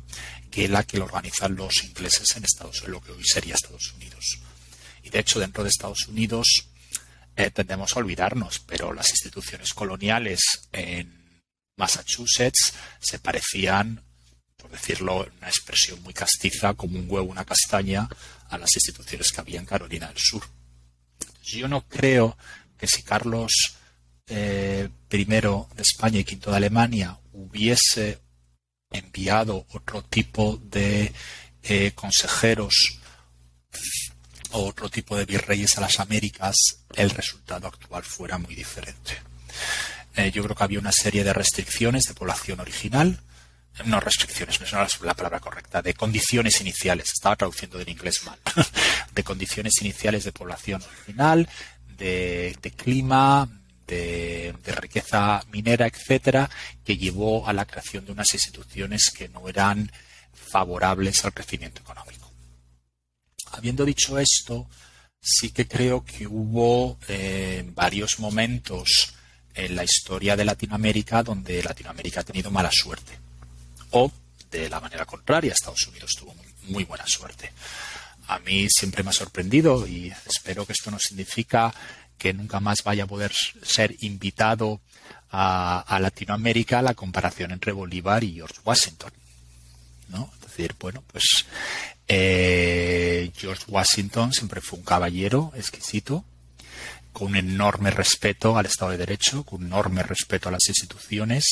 que 0.50 0.68
la 0.68 0.84
que 0.84 0.98
lo 0.98 1.06
organizan 1.06 1.56
los 1.56 1.82
ingleses 1.84 2.36
en 2.36 2.44
Estados 2.44 2.82
Unidos, 2.82 2.90
lo 2.90 3.00
que 3.00 3.12
hoy 3.12 3.24
sería 3.24 3.54
Estados 3.54 3.92
Unidos. 3.94 4.38
Y 5.02 5.10
de 5.10 5.20
hecho 5.20 5.40
dentro 5.40 5.62
de 5.62 5.70
Estados 5.70 6.06
Unidos 6.06 6.68
eh, 7.36 7.50
tendemos 7.50 7.96
a 7.96 8.00
olvidarnos, 8.00 8.60
pero 8.60 8.92
las 8.92 9.10
instituciones 9.10 9.72
coloniales 9.72 10.40
en 10.70 11.40
Massachusetts 11.76 12.74
se 13.00 13.18
parecían 13.18 14.02
por 14.64 14.70
decirlo 14.70 15.26
en 15.26 15.32
una 15.36 15.48
expresión 15.48 16.02
muy 16.02 16.14
castiza, 16.14 16.72
como 16.72 16.98
un 16.98 17.04
huevo, 17.06 17.30
una 17.30 17.44
castaña, 17.44 18.08
a 18.48 18.56
las 18.56 18.74
instituciones 18.74 19.30
que 19.30 19.40
había 19.42 19.60
en 19.60 19.66
Carolina 19.66 20.08
del 20.08 20.16
Sur. 20.16 20.42
Yo 21.42 21.68
no 21.68 21.86
creo 21.86 22.38
que 22.78 22.86
si 22.86 23.02
Carlos 23.02 23.76
eh, 24.26 24.88
I 25.10 25.24
de 25.26 25.66
España 25.76 26.18
y 26.18 26.22
V 26.22 26.50
de 26.50 26.56
Alemania 26.56 27.18
hubiese 27.34 28.20
enviado 28.90 29.66
otro 29.74 30.02
tipo 30.02 30.58
de 30.62 31.12
eh, 31.62 31.92
consejeros 31.94 33.00
o 34.52 34.64
otro 34.64 34.88
tipo 34.88 35.14
de 35.14 35.26
virreyes 35.26 35.76
a 35.76 35.82
las 35.82 36.00
Américas, 36.00 36.56
el 36.94 37.10
resultado 37.10 37.66
actual 37.66 38.02
fuera 38.02 38.38
muy 38.38 38.54
diferente. 38.54 39.18
Eh, 40.16 40.30
yo 40.30 40.42
creo 40.42 40.56
que 40.56 40.64
había 40.64 40.78
una 40.78 40.92
serie 40.92 41.22
de 41.22 41.34
restricciones 41.34 42.04
de 42.04 42.14
población 42.14 42.60
original, 42.60 43.20
no 43.84 44.00
restricciones, 44.00 44.60
no 44.60 44.82
es 44.82 45.00
la 45.00 45.14
palabra 45.14 45.40
correcta, 45.40 45.82
de 45.82 45.94
condiciones 45.94 46.60
iniciales, 46.60 47.10
estaba 47.12 47.36
traduciendo 47.36 47.78
del 47.78 47.88
inglés 47.88 48.24
mal, 48.24 48.38
de 49.12 49.24
condiciones 49.24 49.74
iniciales 49.80 50.24
de 50.24 50.32
población 50.32 50.82
original, 50.82 51.48
de, 51.96 52.56
clima, 52.76 53.48
de, 53.86 54.54
riqueza 54.80 55.42
minera, 55.50 55.86
etcétera, 55.86 56.48
que 56.84 56.96
llevó 56.96 57.48
a 57.48 57.52
la 57.52 57.64
creación 57.64 58.04
de 58.04 58.12
unas 58.12 58.32
instituciones 58.32 59.10
que 59.10 59.28
no 59.28 59.48
eran 59.48 59.90
favorables 60.32 61.24
al 61.24 61.34
crecimiento 61.34 61.80
económico. 61.80 62.30
Habiendo 63.52 63.84
dicho 63.84 64.18
esto, 64.18 64.68
sí 65.20 65.50
que 65.50 65.66
creo 65.66 66.04
que 66.04 66.26
hubo 66.26 66.98
eh, 67.08 67.64
varios 67.74 68.18
momentos 68.20 69.14
en 69.54 69.74
la 69.74 69.84
historia 69.84 70.36
de 70.36 70.44
Latinoamérica 70.44 71.22
donde 71.22 71.62
Latinoamérica 71.62 72.20
ha 72.20 72.24
tenido 72.24 72.50
mala 72.50 72.70
suerte 72.72 73.23
o 73.94 74.10
de 74.50 74.68
la 74.68 74.80
manera 74.80 75.06
contraria, 75.06 75.52
Estados 75.52 75.86
Unidos 75.86 76.12
tuvo 76.18 76.34
muy, 76.68 76.84
buena 76.84 77.06
suerte. 77.06 77.52
A 78.26 78.38
mí 78.40 78.68
siempre 78.68 79.02
me 79.02 79.10
ha 79.10 79.12
sorprendido 79.12 79.86
y 79.86 80.12
espero 80.26 80.66
que 80.66 80.72
esto 80.72 80.90
no 80.90 80.98
significa 80.98 81.72
que 82.18 82.32
nunca 82.32 82.60
más 82.60 82.82
vaya 82.82 83.04
a 83.04 83.08
poder 83.08 83.32
ser 83.62 83.94
invitado 84.00 84.80
a, 85.30 85.98
Latinoamérica 86.00 86.82
la 86.82 86.94
comparación 86.94 87.50
entre 87.50 87.72
Bolívar 87.72 88.24
y 88.24 88.34
George 88.34 88.60
Washington. 88.64 89.12
¿no? 90.08 90.30
Es 90.34 90.40
decir, 90.48 90.74
bueno, 90.78 91.02
pues 91.10 91.24
eh, 92.08 93.30
George 93.36 93.64
Washington 93.68 94.32
siempre 94.32 94.60
fue 94.60 94.78
un 94.78 94.84
caballero 94.84 95.52
exquisito, 95.56 96.24
con 97.12 97.28
un 97.28 97.36
enorme 97.36 97.90
respeto 97.90 98.56
al 98.58 98.66
Estado 98.66 98.92
de 98.92 98.98
Derecho, 98.98 99.44
con 99.44 99.60
un 99.60 99.66
enorme 99.68 100.02
respeto 100.02 100.48
a 100.48 100.52
las 100.52 100.66
instituciones, 100.68 101.44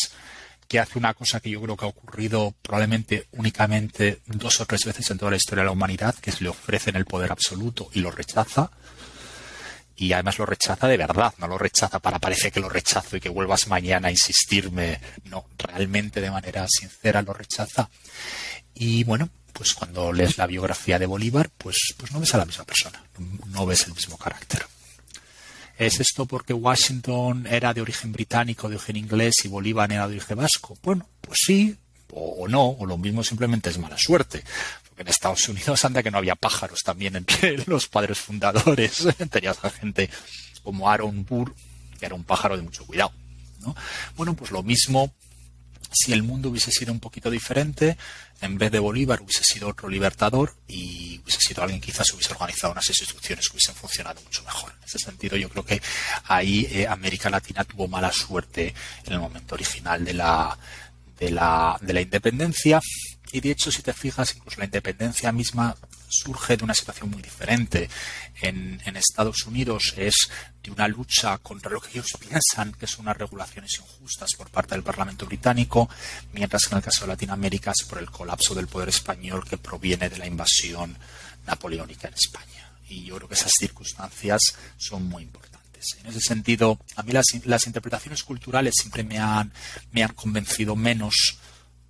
que 0.72 0.80
hace 0.80 0.98
una 0.98 1.12
cosa 1.12 1.38
que 1.38 1.50
yo 1.50 1.61
creo 1.61 1.76
que 1.76 1.85
ha 1.85 1.88
ocurrido 1.88 2.54
probablemente 2.62 3.26
únicamente 3.32 4.22
dos 4.24 4.58
o 4.58 4.64
tres 4.64 4.87
veces 4.87 5.11
en 5.11 5.18
toda 5.18 5.30
la 5.30 5.37
historia 5.37 5.64
de 5.64 5.66
la 5.66 5.72
humanidad, 5.72 6.14
que 6.14 6.30
es 6.30 6.40
le 6.40 6.48
ofrecen 6.48 6.96
el 6.96 7.04
poder 7.04 7.30
absoluto 7.30 7.90
y 7.92 8.00
lo 8.00 8.11
rechaza. 8.11 8.70
Y 9.96 10.14
además 10.14 10.38
lo 10.38 10.46
rechaza 10.46 10.88
de 10.88 10.96
verdad, 10.96 11.35
no 11.37 11.46
lo 11.46 11.58
rechaza 11.58 11.98
para 11.98 12.18
parecer 12.18 12.50
que 12.50 12.61
lo 12.61 12.70
rechazo 12.70 13.18
y 13.18 13.20
que 13.20 13.28
vuelvas 13.28 13.68
mañana 13.68 14.08
a 14.08 14.12
insistirme. 14.12 14.98
No, 15.24 15.44
realmente 15.58 16.22
de 16.22 16.30
manera 16.30 16.66
sincera 16.70 17.20
lo 17.20 17.35
rechaza. 17.35 17.90
Y 18.72 19.04
bueno, 19.04 19.28
pues 19.52 19.74
cuando 19.74 20.11
lees 20.11 20.38
la 20.38 20.46
biografía 20.46 20.98
de 20.98 21.04
Bolívar, 21.04 21.50
pues, 21.58 21.76
pues 21.98 22.12
no 22.12 22.20
ves 22.20 22.35
a 22.35 22.38
la 22.38 22.46
misma 22.46 22.64
persona, 22.64 23.04
no 23.48 23.66
ves 23.66 23.87
el 23.88 23.92
mismo 23.92 24.16
carácter. 24.16 24.64
¿Es 25.78 26.00
esto 26.00 26.26
porque 26.26 26.52
Washington 26.52 27.46
era 27.46 27.72
de 27.74 27.80
origen 27.80 28.12
británico, 28.12 28.68
de 28.68 28.76
origen 28.76 28.96
inglés 28.96 29.35
y 29.44 29.48
Bolívar 29.48 29.90
era 29.92 30.06
de 30.06 30.16
origen 30.16 30.37
vasco? 30.37 30.76
Bueno, 30.82 31.08
pues 31.20 31.38
sí, 31.46 31.76
o, 32.12 32.46
no, 32.48 32.68
o 32.68 32.87
lo 32.87 32.98
mismo 32.98 33.24
simplemente 33.24 33.70
es 33.70 33.78
mala 33.78 33.96
suerte. 33.98 34.44
Porque 34.88 35.02
en 35.02 35.08
Estados 35.08 35.48
Unidos 35.48 35.85
anda 35.85 36.02
que 36.02 36.11
no 36.11 36.18
había 36.18 36.35
pájaros 36.35 36.80
también 36.85 37.16
entre 37.16 37.58
los 37.66 37.88
padres 37.88 38.18
fundadores. 38.18 39.06
Tenías 39.30 39.64
a 39.64 39.70
gente 39.70 40.11
como 40.62 40.88
Aaron 40.88 41.24
Burr, 41.24 41.54
que 41.98 42.06
era 42.06 42.14
un 42.14 42.24
pájaro 42.24 42.56
de 42.56 42.62
mucho 42.62 42.85
cuidado. 42.85 43.12
¿no? 43.61 43.74
Bueno, 44.16 44.35
pues 44.35 44.50
lo 44.50 44.62
mismo 44.62 45.12
si 45.92 46.12
el 46.12 46.22
mundo 46.22 46.48
hubiese 46.48 46.70
sido 46.70 46.92
un 46.92 47.00
poquito 47.00 47.31
diferente, 47.31 47.96
en 48.40 48.59
vez 48.59 48.72
de 48.72 48.78
Bolívar 48.78 49.20
hubiese 49.20 49.44
sido 49.44 49.68
otro 49.68 49.88
libertador 49.88 50.57
y 50.66 51.20
hubiese 51.22 51.40
sido 51.40 51.62
alguien 51.62 51.81
quizás 51.81 52.12
hubiese 52.12 52.33
organizado 52.33 52.72
unas 52.72 52.88
instituciones 52.88 53.48
que 53.48 53.52
hubiesen 53.52 53.74
funcionado 53.74 54.20
mucho 54.22 54.42
mejor. 54.44 54.72
En 54.78 54.85
ese 54.85 54.98
sentido, 54.98 55.37
yo 55.37 55.48
creo 55.48 55.64
que 55.64 55.81
ahí 56.24 56.66
eh, 56.70 56.87
América 56.88 57.31
Latina 57.31 57.64
tuvo 57.64 57.87
mala 57.88 58.12
suerte 58.12 58.74
en 59.05 59.12
el 59.12 59.20
momento 59.20 59.55
original 59.55 60.05
de 60.05 60.14
la 60.14 60.59
de 61.18 61.31
la, 61.31 61.78
de 61.81 61.92
la 61.92 62.00
independencia. 62.00 62.81
Y 63.33 63.40
de 63.40 63.52
hecho, 63.52 63.70
si 63.70 63.83
te 63.83 63.92
fijas, 63.92 64.35
incluso 64.37 64.59
la 64.59 64.66
independencia 64.66 65.31
misma 65.33 65.76
surge 66.12 66.57
de 66.57 66.64
una 66.64 66.75
situación 66.75 67.11
muy 67.11 67.22
diferente. 67.22 67.88
En, 68.40 68.81
Estados 68.96 69.46
Unidos 69.46 69.94
es 69.96 70.14
de 70.62 70.70
una 70.70 70.87
lucha 70.87 71.38
contra 71.38 71.70
lo 71.70 71.81
que 71.81 71.90
ellos 71.90 72.12
piensan 72.20 72.72
que 72.72 72.87
son 72.87 73.07
unas 73.07 73.16
regulaciones 73.16 73.79
injustas 73.79 74.35
por 74.35 74.51
parte 74.51 74.75
del 74.75 74.85
Parlamento 74.85 75.27
británico, 75.27 75.88
mientras 76.33 76.64
que 76.64 76.75
en 76.75 76.79
el 76.79 76.85
caso 76.85 77.03
de 77.03 77.09
Latinoamérica 77.09 77.72
es 77.72 77.85
por 77.85 77.98
el 77.98 78.11
colapso 78.11 78.55
del 78.55 78.68
poder 78.68 78.90
español 78.90 79.44
que 79.48 79.59
proviene 79.59 80.09
de 80.09 80.18
la 80.18 80.27
invasión 80.27 80.96
napoleónica 81.46 82.09
en 82.09 82.14
España. 82.14 82.70
Y 82.88 83.05
yo 83.05 83.16
creo 83.16 83.29
que 83.29 83.35
esas 83.35 83.53
circunstancias 83.59 84.40
son 84.77 85.09
muy 85.09 85.22
importantes. 85.25 85.96
En 85.98 86.07
ese 86.07 86.20
sentido, 86.20 86.79
a 86.94 87.03
mí 87.03 87.12
las, 87.12 87.27
las 87.44 87.66
interpretaciones 87.66 88.22
culturales 88.22 88.75
siempre 88.77 89.03
me 89.03 89.18
han, 89.18 89.53
me 89.90 90.05
han 90.05 90.12
convencido 90.12 90.77
menos 90.77 91.38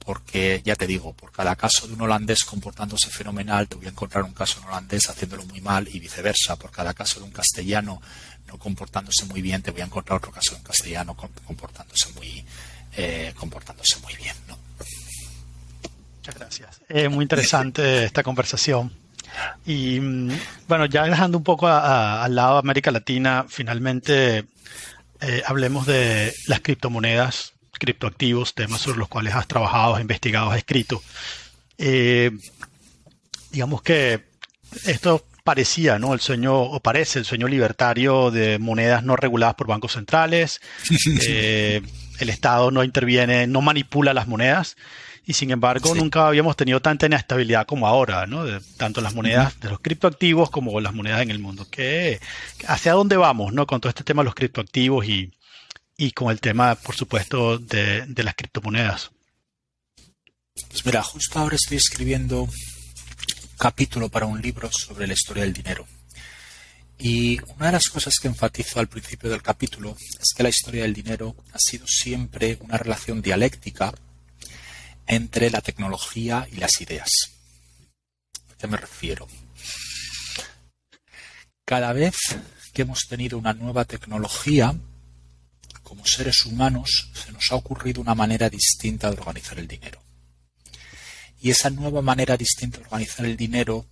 porque 0.04 0.62
ya 0.64 0.76
te 0.76 0.86
digo, 0.86 1.12
por 1.12 1.32
cada 1.32 1.56
caso 1.56 1.86
de 1.86 1.94
un 1.94 2.02
holandés 2.02 2.44
comportándose 2.44 3.10
fenomenal, 3.10 3.68
te 3.68 3.76
voy 3.76 3.86
a 3.86 3.90
encontrar 3.90 4.24
un 4.24 4.32
caso 4.32 4.60
en 4.60 4.68
holandés 4.68 5.08
haciéndolo 5.08 5.44
muy 5.44 5.60
mal 5.60 5.88
y 5.92 6.00
viceversa. 6.00 6.56
Por 6.56 6.70
cada 6.70 6.94
caso 6.94 7.20
de 7.20 7.26
un 7.26 7.32
castellano 7.32 8.00
no 8.46 8.58
comportándose 8.58 9.24
muy 9.26 9.42
bien, 9.42 9.62
te 9.62 9.70
voy 9.70 9.82
a 9.82 9.84
encontrar 9.84 10.18
otro 10.18 10.32
caso 10.32 10.52
de 10.52 10.58
un 10.58 10.64
castellano 10.64 11.16
comportándose 11.16 12.12
muy, 12.12 12.44
eh, 12.96 13.32
comportándose 13.36 13.98
muy 14.00 14.14
bien. 14.16 14.34
¿no? 14.48 14.58
Muchas 16.16 16.34
gracias. 16.34 16.80
Eh, 16.88 17.08
muy 17.08 17.22
interesante 17.22 18.04
esta 18.04 18.22
conversación. 18.22 18.92
Y 19.64 19.98
mm, 20.00 20.30
bueno, 20.68 20.86
ya 20.86 21.04
dejando 21.04 21.38
un 21.38 21.44
poco 21.44 21.66
al 21.66 22.34
lado 22.34 22.54
de 22.54 22.58
América 22.60 22.90
Latina, 22.90 23.46
finalmente 23.48 24.44
eh, 25.20 25.42
hablemos 25.46 25.86
de 25.86 26.34
las 26.48 26.60
criptomonedas, 26.60 27.51
criptoactivos, 27.82 28.54
temas 28.54 28.80
sobre 28.80 29.00
los 29.00 29.08
cuales 29.08 29.34
has 29.34 29.48
trabajado, 29.48 29.96
has 29.96 30.00
investigado, 30.00 30.52
has 30.52 30.58
escrito. 30.58 31.02
Eh, 31.78 32.30
digamos 33.50 33.82
que 33.82 34.22
esto 34.86 35.26
parecía, 35.42 35.98
¿no? 35.98 36.14
El 36.14 36.20
sueño, 36.20 36.60
o 36.60 36.78
parece 36.78 37.18
el 37.18 37.24
sueño 37.24 37.48
libertario 37.48 38.30
de 38.30 38.60
monedas 38.60 39.02
no 39.02 39.16
reguladas 39.16 39.56
por 39.56 39.66
bancos 39.66 39.94
centrales. 39.94 40.60
Eh, 41.26 41.82
el 42.20 42.30
Estado 42.30 42.70
no 42.70 42.84
interviene, 42.84 43.48
no 43.48 43.62
manipula 43.62 44.14
las 44.14 44.28
monedas 44.28 44.76
y 45.26 45.32
sin 45.32 45.50
embargo 45.50 45.92
nunca 45.96 46.28
habíamos 46.28 46.54
tenido 46.56 46.80
tanta 46.80 47.06
inestabilidad 47.06 47.66
como 47.66 47.88
ahora, 47.88 48.26
¿no? 48.28 48.44
De, 48.44 48.60
tanto 48.76 49.00
las 49.00 49.14
monedas 49.14 49.58
de 49.58 49.70
los 49.70 49.80
criptoactivos 49.80 50.50
como 50.50 50.80
las 50.80 50.94
monedas 50.94 51.22
en 51.22 51.32
el 51.32 51.40
mundo. 51.40 51.66
¿Qué, 51.68 52.20
¿Hacia 52.68 52.92
dónde 52.92 53.16
vamos, 53.16 53.52
no? 53.52 53.66
Con 53.66 53.80
todo 53.80 53.88
este 53.88 54.04
tema 54.04 54.22
de 54.22 54.26
los 54.26 54.36
criptoactivos 54.36 55.04
y, 55.06 55.32
y 56.02 56.10
con 56.10 56.32
el 56.32 56.40
tema, 56.40 56.74
por 56.74 56.96
supuesto, 56.96 57.58
de, 57.58 58.04
las 58.16 58.34
criptomonedas. 58.34 59.12
Pues 60.68 60.84
mira, 60.84 61.00
justo 61.00 61.38
ahora 61.38 61.54
estoy 61.54 61.76
escribiendo 61.76 62.42
un 62.42 62.50
capítulo 63.56 64.08
para 64.08 64.26
un 64.26 64.42
libro 64.42 64.68
sobre 64.72 65.06
la 65.06 65.12
historia 65.12 65.44
del 65.44 65.52
dinero. 65.52 65.86
Y 66.98 67.40
una 67.54 67.66
de 67.66 67.72
las 67.72 67.88
cosas 67.88 68.16
que 68.20 68.26
enfatizo 68.26 68.80
al 68.80 68.88
principio 68.88 69.30
del 69.30 69.42
capítulo 69.42 69.96
es 70.20 70.34
que 70.36 70.42
la 70.42 70.48
historia 70.48 70.82
del 70.82 70.92
dinero 70.92 71.36
ha 71.52 71.58
sido 71.60 71.86
siempre 71.86 72.58
una 72.62 72.78
relación 72.78 73.22
dialéctica 73.22 73.94
entre 75.06 75.50
la 75.50 75.60
tecnología 75.60 76.48
y 76.50 76.56
las 76.56 76.80
ideas. 76.80 77.10
¿A 78.50 78.56
qué 78.56 78.66
me 78.66 78.76
refiero? 78.76 79.28
Cada 81.64 81.92
vez 81.92 82.16
que 82.72 82.82
hemos 82.82 83.06
tenido 83.08 83.38
una 83.38 83.52
nueva 83.52 83.84
tecnología, 83.84 84.74
como 85.82 86.06
seres 86.06 86.44
humanos, 86.46 87.10
se 87.14 87.32
nos 87.32 87.50
ha 87.52 87.56
ocurrido 87.56 88.00
una 88.00 88.14
manera 88.14 88.48
distinta 88.48 89.10
de 89.10 89.18
organizar 89.18 89.58
el 89.58 89.68
dinero. 89.68 90.02
Y 91.40 91.50
esa 91.50 91.70
nueva 91.70 92.02
manera 92.02 92.36
distinta 92.36 92.78
de 92.78 92.84
organizar 92.84 93.26
el 93.26 93.36
dinero 93.36 93.86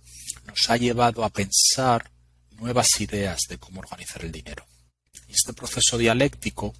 nos 0.47 0.69
ha 0.69 0.77
llevado 0.77 1.23
a 1.23 1.29
pensar 1.29 2.09
nuevas 2.51 2.87
ideas 2.99 3.41
de 3.49 3.57
cómo 3.57 3.81
organizar 3.81 4.23
el 4.23 4.31
dinero. 4.31 4.65
Y 5.27 5.33
este 5.33 5.53
proceso 5.53 5.97
dialéctico 5.97 6.73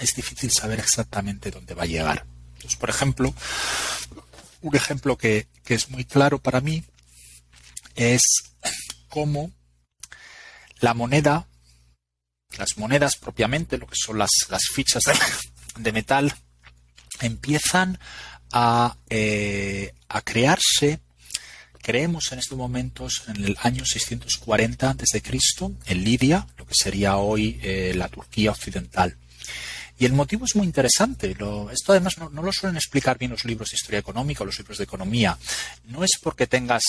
es 0.00 0.14
difícil 0.14 0.50
saber 0.50 0.80
exactamente 0.80 1.50
dónde 1.50 1.74
va 1.74 1.84
a 1.84 1.86
llegar 1.86 2.26
por 2.74 2.90
ejemplo, 2.90 3.32
un 4.62 4.74
ejemplo 4.74 5.16
que, 5.16 5.46
es 5.66 5.90
muy 5.90 6.04
claro 6.04 6.38
para 6.38 6.60
mí 6.60 6.84
es 7.94 8.22
cómo 9.08 9.50
la 10.80 10.94
moneda, 10.94 11.48
las 12.58 12.78
monedas 12.78 13.16
propiamente, 13.16 13.78
lo 13.78 13.86
que 13.86 13.96
son 13.96 14.18
las, 14.18 14.30
fichas 14.72 15.02
de, 15.76 15.92
metal, 15.92 16.34
empiezan 17.20 17.98
a, 18.52 18.96
eh, 19.10 19.94
a 20.08 20.20
crearse 20.22 21.00
creemos 21.86 22.32
en 22.32 22.40
estos 22.40 22.58
momentos 22.58 23.22
en 23.28 23.44
el 23.44 23.56
año 23.62 23.86
640 23.86 24.90
a.C. 24.90 25.22
en 25.86 26.02
Lidia, 26.02 26.44
lo 26.58 26.66
que 26.66 26.74
sería 26.74 27.16
hoy 27.18 27.60
eh, 27.62 27.92
la 27.94 28.08
Turquía 28.08 28.50
occidental. 28.50 29.16
Y 29.96 30.04
el 30.04 30.12
motivo 30.12 30.46
es 30.46 30.56
muy 30.56 30.66
interesante. 30.66 31.30
esto 31.30 31.92
además 31.92 32.18
no, 32.18 32.28
lo 32.28 32.52
suelen 32.52 32.76
explicar 32.76 33.18
bien 33.18 33.30
los 33.30 33.44
libros 33.44 33.70
de 33.70 33.76
historia 33.76 34.00
económica 34.00 34.42
o 34.42 34.46
los 34.46 34.58
libros 34.58 34.78
de 34.78 34.84
economía. 34.84 35.38
No 35.84 36.02
es 36.02 36.10
porque 36.20 36.48
tengas 36.48 36.82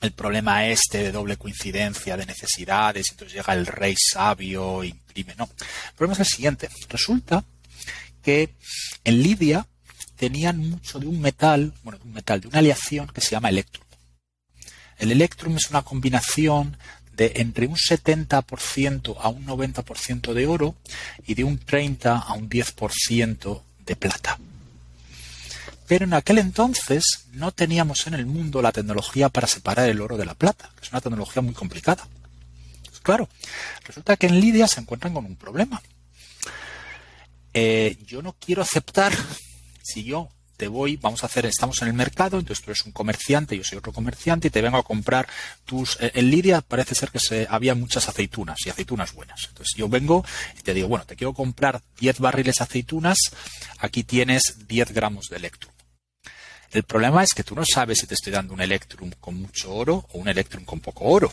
el 0.00 0.12
problema 0.12 0.66
este 0.66 0.98
de 0.98 1.12
doble 1.12 1.36
coincidencia 1.36 2.16
de 2.16 2.26
necesidades, 2.26 3.06
entonces 3.10 3.36
llega 3.36 3.52
el 3.52 3.66
rey 3.66 3.94
sabio 3.96 4.82
imprime. 4.82 5.34
No. 5.36 5.44
El 5.44 5.94
problema 5.94 6.14
es 6.14 6.20
el 6.20 6.26
siguiente. 6.26 6.68
Resulta 6.88 7.44
que 8.22 8.54
en 9.04 9.22
Lidia 9.22 9.66
tenían 10.16 10.58
mucho 10.58 10.98
de 10.98 11.06
un 11.06 11.20
metal, 11.20 11.72
bueno, 11.82 11.98
de 11.98 12.04
un 12.04 12.12
metal, 12.12 12.40
de 12.40 12.48
una 12.48 12.58
aleación 12.58 13.08
que 13.08 13.20
se 13.20 13.30
llama 13.30 13.48
electrum. 13.50 13.84
El 14.98 15.12
electrum 15.12 15.56
es 15.56 15.70
una 15.70 15.82
combinación 15.82 16.76
de 17.12 17.32
entre 17.36 17.66
un 17.66 17.76
70% 17.76 19.16
a 19.18 19.28
un 19.28 19.46
90% 19.46 20.32
de 20.32 20.46
oro 20.46 20.76
y 21.26 21.34
de 21.34 21.44
un 21.44 21.58
30 21.58 22.18
a 22.18 22.32
un 22.34 22.48
10% 22.48 23.62
de 23.84 23.96
plata. 23.96 24.38
Pero 25.90 26.04
en 26.04 26.14
aquel 26.14 26.38
entonces 26.38 27.26
no 27.32 27.50
teníamos 27.50 28.06
en 28.06 28.14
el 28.14 28.24
mundo 28.24 28.62
la 28.62 28.70
tecnología 28.70 29.28
para 29.28 29.48
separar 29.48 29.88
el 29.88 30.00
oro 30.00 30.16
de 30.16 30.24
la 30.24 30.34
plata, 30.34 30.70
que 30.76 30.86
es 30.86 30.92
una 30.92 31.00
tecnología 31.00 31.42
muy 31.42 31.52
complicada. 31.52 32.06
Pues 32.84 33.00
claro, 33.00 33.28
resulta 33.84 34.16
que 34.16 34.28
en 34.28 34.38
Lidia 34.38 34.68
se 34.68 34.78
encuentran 34.78 35.12
con 35.12 35.24
un 35.24 35.34
problema. 35.34 35.82
Eh, 37.52 37.98
yo 38.06 38.22
no 38.22 38.36
quiero 38.38 38.62
aceptar, 38.62 39.12
si 39.82 40.04
yo 40.04 40.28
te 40.56 40.68
voy, 40.68 40.96
vamos 40.96 41.24
a 41.24 41.26
hacer, 41.26 41.44
estamos 41.46 41.82
en 41.82 41.88
el 41.88 41.94
mercado, 41.94 42.38
entonces 42.38 42.64
tú 42.64 42.70
eres 42.70 42.86
un 42.86 42.92
comerciante, 42.92 43.56
yo 43.56 43.64
soy 43.64 43.78
otro 43.78 43.92
comerciante 43.92 44.46
y 44.46 44.50
te 44.52 44.62
vengo 44.62 44.78
a 44.78 44.84
comprar 44.84 45.26
tus, 45.64 45.98
eh, 46.00 46.12
en 46.14 46.30
Lidia 46.30 46.60
parece 46.60 46.94
ser 46.94 47.10
que 47.10 47.18
se, 47.18 47.48
había 47.50 47.74
muchas 47.74 48.08
aceitunas 48.08 48.58
y 48.64 48.70
aceitunas 48.70 49.12
buenas. 49.12 49.46
Entonces 49.48 49.74
yo 49.76 49.88
vengo 49.88 50.24
y 50.56 50.62
te 50.62 50.72
digo, 50.72 50.86
bueno, 50.86 51.04
te 51.04 51.16
quiero 51.16 51.34
comprar 51.34 51.82
10 51.98 52.20
barriles 52.20 52.54
de 52.58 52.62
aceitunas, 52.62 53.18
aquí 53.80 54.04
tienes 54.04 54.68
10 54.68 54.92
gramos 54.92 55.26
de 55.30 55.38
Electrum. 55.38 55.72
El 56.70 56.84
problema 56.84 57.22
es 57.22 57.34
que 57.34 57.44
tú 57.44 57.54
no 57.54 57.64
sabes 57.64 57.98
si 57.98 58.06
te 58.06 58.14
estoy 58.14 58.32
dando 58.32 58.54
un 58.54 58.60
Electrum 58.60 59.10
con 59.20 59.40
mucho 59.40 59.72
oro 59.74 60.06
o 60.12 60.18
un 60.18 60.28
Electrum 60.28 60.64
con 60.64 60.80
poco 60.80 61.04
oro. 61.04 61.32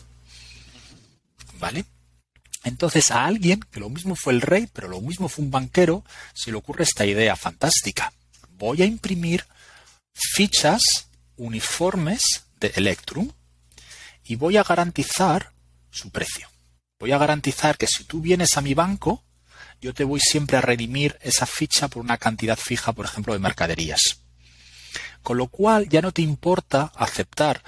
¿Vale? 1.58 1.84
Entonces 2.64 3.10
a 3.10 3.24
alguien, 3.24 3.60
que 3.70 3.80
lo 3.80 3.88
mismo 3.88 4.16
fue 4.16 4.32
el 4.32 4.40
rey, 4.40 4.68
pero 4.72 4.88
lo 4.88 5.00
mismo 5.00 5.28
fue 5.28 5.44
un 5.44 5.50
banquero, 5.50 6.04
se 6.34 6.50
le 6.50 6.56
ocurre 6.56 6.84
esta 6.84 7.06
idea 7.06 7.36
fantástica 7.36 8.12
voy 8.58 8.82
a 8.82 8.84
imprimir 8.84 9.46
fichas 10.12 10.80
uniformes 11.36 12.24
de 12.60 12.72
Electrum 12.74 13.30
y 14.24 14.34
voy 14.34 14.56
a 14.56 14.64
garantizar 14.64 15.52
su 15.90 16.10
precio. 16.10 16.48
Voy 16.98 17.12
a 17.12 17.18
garantizar 17.18 17.78
que 17.78 17.86
si 17.86 18.04
tú 18.04 18.20
vienes 18.20 18.56
a 18.56 18.60
mi 18.60 18.74
banco, 18.74 19.22
yo 19.80 19.94
te 19.94 20.04
voy 20.04 20.20
siempre 20.20 20.56
a 20.56 20.60
redimir 20.60 21.16
esa 21.22 21.46
ficha 21.46 21.86
por 21.88 22.02
una 22.02 22.18
cantidad 22.18 22.58
fija, 22.58 22.92
por 22.92 23.06
ejemplo, 23.06 23.32
de 23.32 23.38
mercaderías. 23.38 24.20
Con 25.22 25.36
lo 25.36 25.48
cual 25.48 25.88
ya 25.88 26.00
no 26.00 26.12
te 26.12 26.22
importa 26.22 26.92
aceptar 26.94 27.62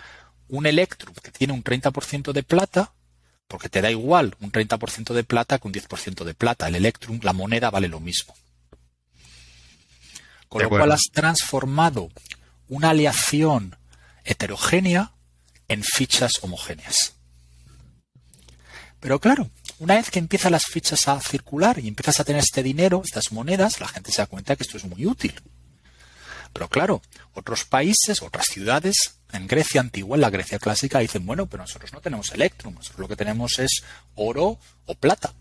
un 0.49 0.67
Electrum 0.67 1.15
que 1.23 1.31
tiene 1.31 1.53
un 1.53 1.63
30% 1.63 2.33
de 2.33 2.43
plata, 2.43 2.93
porque 3.49 3.69
te 3.69 3.83
da 3.83 3.91
igual 3.91 4.37
un 4.41 4.53
30% 4.53 5.13
de 5.13 5.25
plata 5.25 5.59
que 5.59 5.69
un 5.69 5.75
10% 5.75 6.25
de 6.25 6.35
plata. 6.35 6.69
El 6.69 6.77
Electrum, 6.77 7.21
la 7.23 7.33
moneda, 7.33 7.71
vale 7.71 7.89
lo 7.89 8.01
mismo. 8.01 8.35
Con 10.49 10.63
lo 10.63 10.69
cual 10.69 10.93
has 10.93 11.03
transformado 11.13 12.11
una 12.69 12.91
aleación 12.91 13.77
heterogénea 14.25 15.13
en 15.69 15.83
fichas 15.85 16.33
homogéneas. 16.43 17.15
Pero 18.99 19.19
claro, 19.19 19.51
una 19.79 19.95
vez 19.95 20.11
que 20.11 20.19
empiezan 20.19 20.53
las 20.53 20.67
fichas 20.67 21.09
a 21.09 21.21
circular 21.21 21.79
y 21.79 21.89
empiezas 21.89 22.21
a 22.21 22.25
tener 22.25 22.43
este 22.43 22.63
dinero, 22.63 23.03
estas 23.05 23.33
monedas, 23.33 23.81
la 23.81 23.89
gente 23.89 24.13
se 24.13 24.19
da 24.19 24.27
cuenta 24.27 24.57
que 24.57 24.63
esto 24.63 24.77
es 24.77 24.85
muy 24.85 25.07
útil. 25.07 25.35
Pero 26.53 26.69
claro, 26.69 27.03
otros 27.35 27.65
países, 27.65 28.23
otras 28.23 28.47
ciudades, 28.47 29.17
en 29.33 29.47
Grecia 29.47 29.81
antigua, 29.81 30.17
en 30.17 30.23
la 30.23 30.31
Grecia 30.31 30.59
clásica, 30.59 30.99
dicen, 30.99 31.25
bueno, 31.25 31.47
pero 31.47 31.63
nosotros 31.63 31.93
no 31.93 32.01
tenemos 32.01 32.33
electrum, 32.33 32.75
nosotros 32.75 33.01
lo 33.01 33.09
que 33.09 33.17
tenemos 33.17 33.59
es 33.59 33.83
oro 34.17 34.59
o 34.87 34.95
plata. 34.95 35.33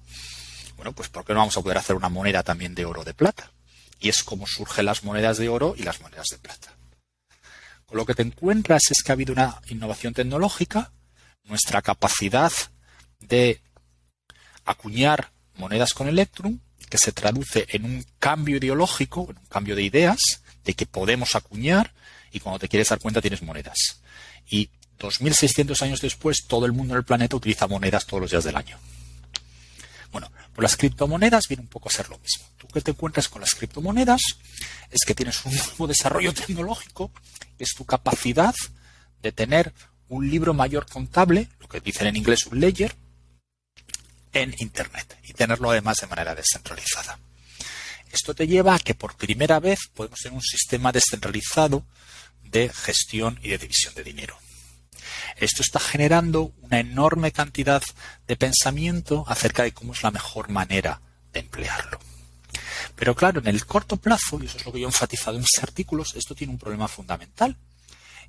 Bueno, 0.76 0.93
pues 0.93 1.10
¿por 1.10 1.26
qué 1.26 1.34
no 1.34 1.39
vamos 1.39 1.57
a 1.57 1.62
poder 1.62 1.78
hacer 1.78 1.95
una 1.95 2.10
moneda 2.10 2.43
también 2.43 2.76
de 2.76 2.86
oro 2.86 3.01
o 3.01 3.05
de 3.05 3.14
plata? 3.14 3.51
Y 3.99 4.10
es 4.10 4.24
como 4.24 4.47
surgen 4.47 4.86
las 4.86 5.03
monedas 5.03 5.38
de 5.38 5.49
oro 5.49 5.76
y 5.78 5.84
las 5.84 5.99
monedas 6.01 6.28
de 6.32 6.38
plata. 6.38 6.74
Con 7.86 7.97
lo 7.97 8.05
que 8.05 8.14
te 8.14 8.22
encuentras 8.22 8.84
es 8.91 9.03
que 9.03 9.12
ha 9.12 9.14
habido 9.14 9.34
una 9.34 9.60
innovación 9.68 10.14
tecnológica, 10.14 10.91
nuestra 11.43 11.82
capacidad 11.82 12.51
de 13.20 13.62
acuñar 14.64 15.32
monedas 15.55 15.93
con 15.93 16.07
Electrum, 16.07 16.60
que 16.89 16.97
se 16.97 17.12
traduce 17.12 17.66
en 17.70 17.86
un 17.86 18.05
cambio 18.20 18.57
ideológico, 18.57 19.28
en 19.30 19.38
un 19.38 19.45
cambio 19.45 19.76
de 19.76 19.84
ideas, 19.84 20.20
de 20.64 20.74
que 20.74 20.86
podemos 20.86 21.36
acuñar 21.36 21.93
y 22.32 22.39
cuando 22.39 22.60
te 22.60 22.68
quieres 22.68 22.89
dar 22.89 22.99
cuenta 22.99 23.22
tienes 23.22 23.41
monedas. 23.41 24.01
Y 24.49 24.70
2.600 24.99 25.82
años 25.82 26.01
después, 26.01 26.45
todo 26.47 26.66
el 26.66 26.74
mundo 26.74 26.93
en 26.93 26.99
el 26.99 27.05
planeta 27.05 27.36
utiliza 27.36 27.68
monedas 27.68 28.05
todos 28.05 28.22
los 28.22 28.32
días 28.32 28.43
del 28.43 28.55
año. 28.55 28.78
Bueno, 30.12 30.32
pues 30.53 30.64
las 30.64 30.76
criptomonedas 30.76 31.47
viene 31.47 31.62
un 31.62 31.70
poco 31.70 31.89
a 31.89 31.91
ser 31.91 32.10
lo 32.10 32.18
mismo. 32.20 32.45
Tú 32.57 32.68
que 32.68 32.82
te 32.82 32.91
encuentras 32.91 33.30
con 33.30 33.41
las 33.41 33.55
criptomonedas 33.55 34.22
es 34.89 35.01
que 35.05 35.16
tienes 35.16 35.45
un 35.45 35.55
nuevo 35.68 35.88
desarrollo 35.88 36.34
tecnológico, 36.34 37.12
es 37.57 37.74
tu 37.76 37.86
capacidad 37.86 38.55
de 39.22 39.32
tener 39.32 39.74
un 40.10 40.30
libro 40.30 40.53
mayor 40.53 40.88
contable, 40.88 41.49
lo 41.60 41.68
que 41.68 41.80
dicen 41.80 42.07
en 42.07 42.16
inglés 42.16 42.47
un 42.47 42.60
ledger, 42.60 42.95
en 44.34 44.53
Internet 44.57 45.18
y 45.24 45.34
tenerlo 45.34 45.72
además 45.72 45.97
de 45.97 46.07
manera 46.07 46.36
descentralizada. 46.36 47.20
Esto 48.12 48.34
te 48.34 48.47
lleva 48.47 48.76
a 48.76 48.80
que 48.80 48.95
por 48.95 49.16
primera 49.16 49.60
vez 49.60 49.80
podemos 49.93 50.20
tener 50.20 50.36
un 50.36 50.41
sistema 50.41 50.91
descentralizado 50.91 51.86
de 52.43 52.70
gestión 52.70 53.39
y 53.43 53.49
de 53.49 53.57
división 53.60 53.93
de 53.93 54.03
dinero. 54.03 54.38
Esto 55.38 55.62
está 55.62 55.80
generando 55.80 56.53
una 56.62 56.80
enorme 56.80 57.32
cantidad 57.32 57.82
de 58.28 58.36
pensamiento 58.36 59.24
acerca 59.28 59.64
de 59.64 59.72
cómo 59.72 59.93
es 59.93 60.03
la 60.03 60.12
mejor 60.12 60.49
manera 60.49 61.01
de 61.32 61.41
emplearlo. 61.41 61.99
Pero 62.95 63.16
claro, 63.16 63.39
en 63.39 63.47
el 63.47 63.66
corto 63.66 63.97
plazo, 63.97 64.39
y 64.41 64.47
eso 64.47 64.57
es 64.57 64.66
lo 64.66 64.72
que 64.72 64.80
yo 64.80 64.88
he 64.88 64.89
enfatizado 64.89 65.38
en 65.38 65.41
mis 65.41 65.64
artículos, 65.64 66.16
esto 66.16 66.36
tiene 66.36 66.51
un 66.51 66.60
problema 66.60 66.88
fundamental. 66.88 67.55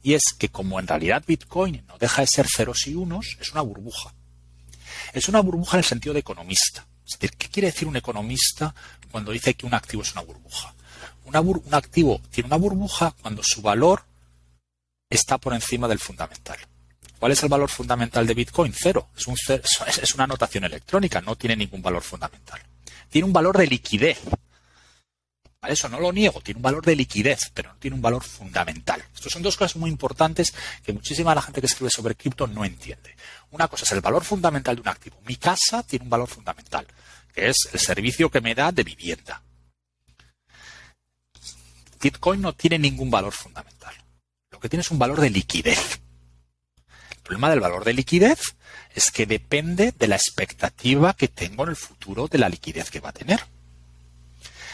Y 0.02 0.14
es 0.14 0.22
que 0.38 0.48
como 0.48 0.78
en 0.78 0.86
realidad 0.86 1.24
Bitcoin 1.26 1.84
no 1.86 1.98
deja 1.98 2.22
de 2.22 2.28
ser 2.28 2.46
ceros 2.48 2.86
y 2.86 2.94
unos, 2.94 3.36
es 3.40 3.52
una 3.52 3.62
burbuja. 3.62 4.14
Es 5.12 5.28
una 5.28 5.40
burbuja 5.40 5.76
en 5.76 5.80
el 5.80 5.84
sentido 5.84 6.12
de 6.12 6.20
economista. 6.20 6.86
Es 7.06 7.18
decir, 7.18 7.36
¿qué 7.36 7.48
quiere 7.48 7.70
decir 7.70 7.88
un 7.88 7.96
economista 7.96 8.74
cuando 9.10 9.32
dice 9.32 9.54
que 9.54 9.66
un 9.66 9.74
activo 9.74 10.02
es 10.02 10.12
una 10.12 10.22
burbuja? 10.22 10.74
un 11.32 11.74
activo 11.74 12.20
tiene 12.30 12.48
una 12.48 12.56
burbuja 12.56 13.14
cuando 13.22 13.40
su 13.44 13.62
valor 13.62 14.04
está 15.08 15.38
por 15.38 15.54
encima 15.54 15.86
del 15.86 15.98
fundamental. 15.98 16.58
¿Cuál 17.18 17.32
es 17.32 17.42
el 17.42 17.48
valor 17.48 17.68
fundamental 17.68 18.26
de 18.26 18.34
Bitcoin? 18.34 18.72
Cero. 18.74 19.10
Es, 19.16 19.26
un 19.26 19.36
es 20.02 20.14
una 20.14 20.26
notación 20.26 20.64
electrónica, 20.64 21.20
no 21.20 21.36
tiene 21.36 21.54
ningún 21.54 21.82
valor 21.82 22.02
fundamental. 22.02 22.60
Tiene 23.10 23.26
un 23.26 23.32
valor 23.32 23.58
de 23.58 23.66
liquidez. 23.66 24.18
Eso 25.68 25.90
no 25.90 26.00
lo 26.00 26.10
niego, 26.10 26.40
tiene 26.40 26.56
un 26.56 26.62
valor 26.62 26.82
de 26.82 26.96
liquidez, 26.96 27.50
pero 27.52 27.68
no 27.68 27.78
tiene 27.78 27.94
un 27.94 28.00
valor 28.00 28.24
fundamental. 28.24 29.04
Estas 29.14 29.30
son 29.30 29.42
dos 29.42 29.58
cosas 29.58 29.76
muy 29.76 29.90
importantes 29.90 30.54
que 30.82 30.94
muchísima 30.94 31.32
de 31.32 31.34
la 31.34 31.42
gente 31.42 31.60
que 31.60 31.66
escribe 31.66 31.90
sobre 31.90 32.14
cripto 32.14 32.46
no 32.46 32.64
entiende. 32.64 33.14
Una 33.50 33.68
cosa 33.68 33.84
es 33.84 33.92
el 33.92 34.00
valor 34.00 34.24
fundamental 34.24 34.76
de 34.76 34.80
un 34.80 34.88
activo. 34.88 35.18
Mi 35.26 35.36
casa 35.36 35.82
tiene 35.82 36.04
un 36.04 36.10
valor 36.10 36.28
fundamental, 36.28 36.86
que 37.34 37.48
es 37.48 37.68
el 37.72 37.80
servicio 37.80 38.30
que 38.30 38.40
me 38.40 38.54
da 38.54 38.72
de 38.72 38.84
vivienda. 38.84 39.42
Bitcoin 42.00 42.40
no 42.40 42.54
tiene 42.54 42.78
ningún 42.78 43.10
valor 43.10 43.32
fundamental. 43.32 43.94
Lo 44.50 44.58
que 44.58 44.68
tiene 44.68 44.80
es 44.80 44.90
un 44.90 44.98
valor 44.98 45.20
de 45.20 45.30
liquidez. 45.30 46.00
El 47.10 47.18
problema 47.22 47.50
del 47.50 47.60
valor 47.60 47.84
de 47.84 47.92
liquidez 47.92 48.56
es 48.94 49.10
que 49.10 49.26
depende 49.26 49.92
de 49.92 50.08
la 50.08 50.16
expectativa 50.16 51.14
que 51.14 51.28
tengo 51.28 51.64
en 51.64 51.70
el 51.70 51.76
futuro 51.76 52.26
de 52.26 52.38
la 52.38 52.48
liquidez 52.48 52.90
que 52.90 53.00
va 53.00 53.10
a 53.10 53.12
tener. 53.12 53.40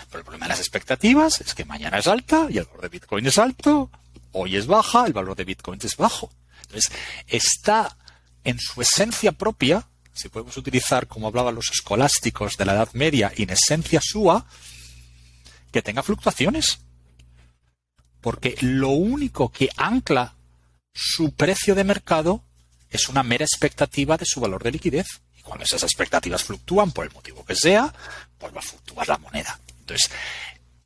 Pero 0.09 0.21
el 0.21 0.25
problema 0.25 0.47
de 0.47 0.51
las 0.51 0.61
expectativas 0.61 1.41
es 1.41 1.55
que 1.55 1.65
mañana 1.65 1.99
es 1.99 2.07
alta 2.07 2.47
y 2.49 2.59
el 2.59 2.65
valor 2.65 2.83
de 2.83 2.89
Bitcoin 2.89 3.27
es 3.27 3.39
alto, 3.39 3.91
hoy 4.33 4.57
es 4.57 4.67
baja, 4.67 5.07
el 5.07 5.13
valor 5.13 5.37
de 5.37 5.45
Bitcoin 5.45 5.81
es 5.83 5.97
bajo. 5.97 6.31
Entonces, 6.63 6.93
está 7.27 7.97
en 8.45 8.59
su 8.59 8.81
esencia 8.81 9.33
propia, 9.33 9.89
si 10.17 10.29
podemos 10.29 10.57
utilizar 10.57 11.07
como 11.07 11.29
hablaban 11.29 11.55
los 11.55 11.71
escolásticos 11.71 12.57
de 12.57 12.65
la 12.65 12.75
Edad 12.75 12.89
Media, 12.95 13.33
en 13.37 13.51
esencia 13.51 14.01
sua, 14.03 14.47
que 15.71 15.83
tenga 15.83 16.03
fluctuaciones. 16.03 16.81
Porque 18.21 18.57
lo 18.61 18.89
único 18.89 19.53
que 19.53 19.69
ancla 19.77 20.35
su 20.93 21.33
precio 21.35 21.75
de 21.75 21.85
mercado 21.85 22.43
es 22.91 23.09
una 23.09 23.23
mera 23.23 23.45
expectativa 23.45 24.17
de 24.17 24.25
su 24.25 24.41
valor 24.41 24.63
de 24.63 24.73
liquidez. 24.73 25.07
Y 25.39 25.43
cuando 25.43 25.65
esas 25.65 25.83
expectativas 25.83 26.43
fluctúan, 26.43 26.93
por 26.93 27.05
el 27.05 27.13
motivo 27.13 27.45
que 27.45 27.55
sea, 27.55 27.93
pues 28.39 28.55
va 28.55 28.61
a 28.61 28.63
fluctuar 28.63 29.07
la 29.09 29.19
moneda. 29.19 29.61
Entonces, 29.81 30.11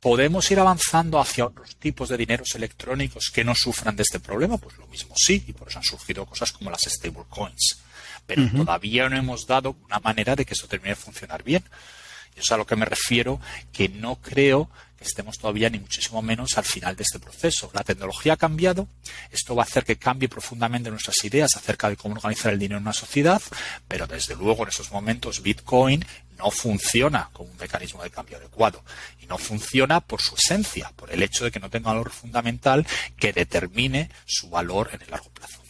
¿Podemos 0.01 0.49
ir 0.49 0.59
avanzando 0.59 1.19
hacia 1.19 1.45
otros 1.45 1.75
tipos 1.75 2.09
de 2.09 2.17
dineros 2.17 2.55
electrónicos 2.55 3.29
que 3.31 3.43
no 3.43 3.53
sufran 3.53 3.95
de 3.95 4.01
este 4.01 4.19
problema? 4.19 4.57
Pues 4.57 4.75
lo 4.79 4.87
mismo 4.87 5.13
sí, 5.15 5.43
y 5.45 5.53
por 5.53 5.67
eso 5.67 5.77
han 5.77 5.83
surgido 5.83 6.25
cosas 6.25 6.51
como 6.51 6.71
las 6.71 6.81
stablecoins. 6.81 7.77
Pero 8.25 8.49
todavía 8.49 9.09
no 9.09 9.17
hemos 9.17 9.45
dado 9.45 9.75
una 9.85 9.99
manera 9.99 10.35
de 10.35 10.45
que 10.45 10.53
eso 10.53 10.67
termine 10.67 10.91
de 10.91 10.95
funcionar 10.95 11.43
bien. 11.43 11.63
Y 12.35 12.39
eso 12.39 12.43
es 12.43 12.51
a 12.51 12.57
lo 12.57 12.65
que 12.65 12.75
me 12.75 12.85
refiero, 12.85 13.41
que 13.73 13.89
no 13.89 14.15
creo 14.15 14.69
que 14.97 15.03
estemos 15.03 15.37
todavía 15.37 15.69
ni 15.69 15.79
muchísimo 15.79 16.21
menos 16.21 16.57
al 16.57 16.63
final 16.63 16.95
de 16.95 17.03
este 17.03 17.19
proceso. 17.19 17.71
La 17.73 17.83
tecnología 17.83 18.33
ha 18.33 18.37
cambiado, 18.37 18.87
esto 19.31 19.55
va 19.55 19.63
a 19.63 19.65
hacer 19.65 19.83
que 19.83 19.97
cambie 19.97 20.29
profundamente 20.29 20.91
nuestras 20.91 21.23
ideas 21.25 21.55
acerca 21.57 21.89
de 21.89 21.97
cómo 21.97 22.15
organizar 22.15 22.53
el 22.53 22.59
dinero 22.59 22.77
en 22.77 22.83
una 22.83 22.93
sociedad, 22.93 23.41
pero 23.87 24.07
desde 24.07 24.35
luego 24.35 24.63
en 24.63 24.69
esos 24.69 24.91
momentos 24.91 25.41
Bitcoin 25.41 26.05
no 26.37 26.51
funciona 26.51 27.29
como 27.33 27.51
un 27.51 27.57
mecanismo 27.57 28.01
de 28.03 28.09
cambio 28.09 28.37
adecuado 28.37 28.83
y 29.19 29.25
no 29.25 29.37
funciona 29.37 30.01
por 30.01 30.21
su 30.21 30.35
esencia, 30.35 30.91
por 30.95 31.11
el 31.11 31.21
hecho 31.23 31.43
de 31.43 31.51
que 31.51 31.59
no 31.59 31.69
tenga 31.69 31.91
valor 31.91 32.11
fundamental 32.11 32.85
que 33.17 33.33
determine 33.33 34.09
su 34.25 34.49
valor 34.49 34.89
en 34.93 35.01
el 35.01 35.11
largo 35.11 35.29
plazo. 35.29 35.60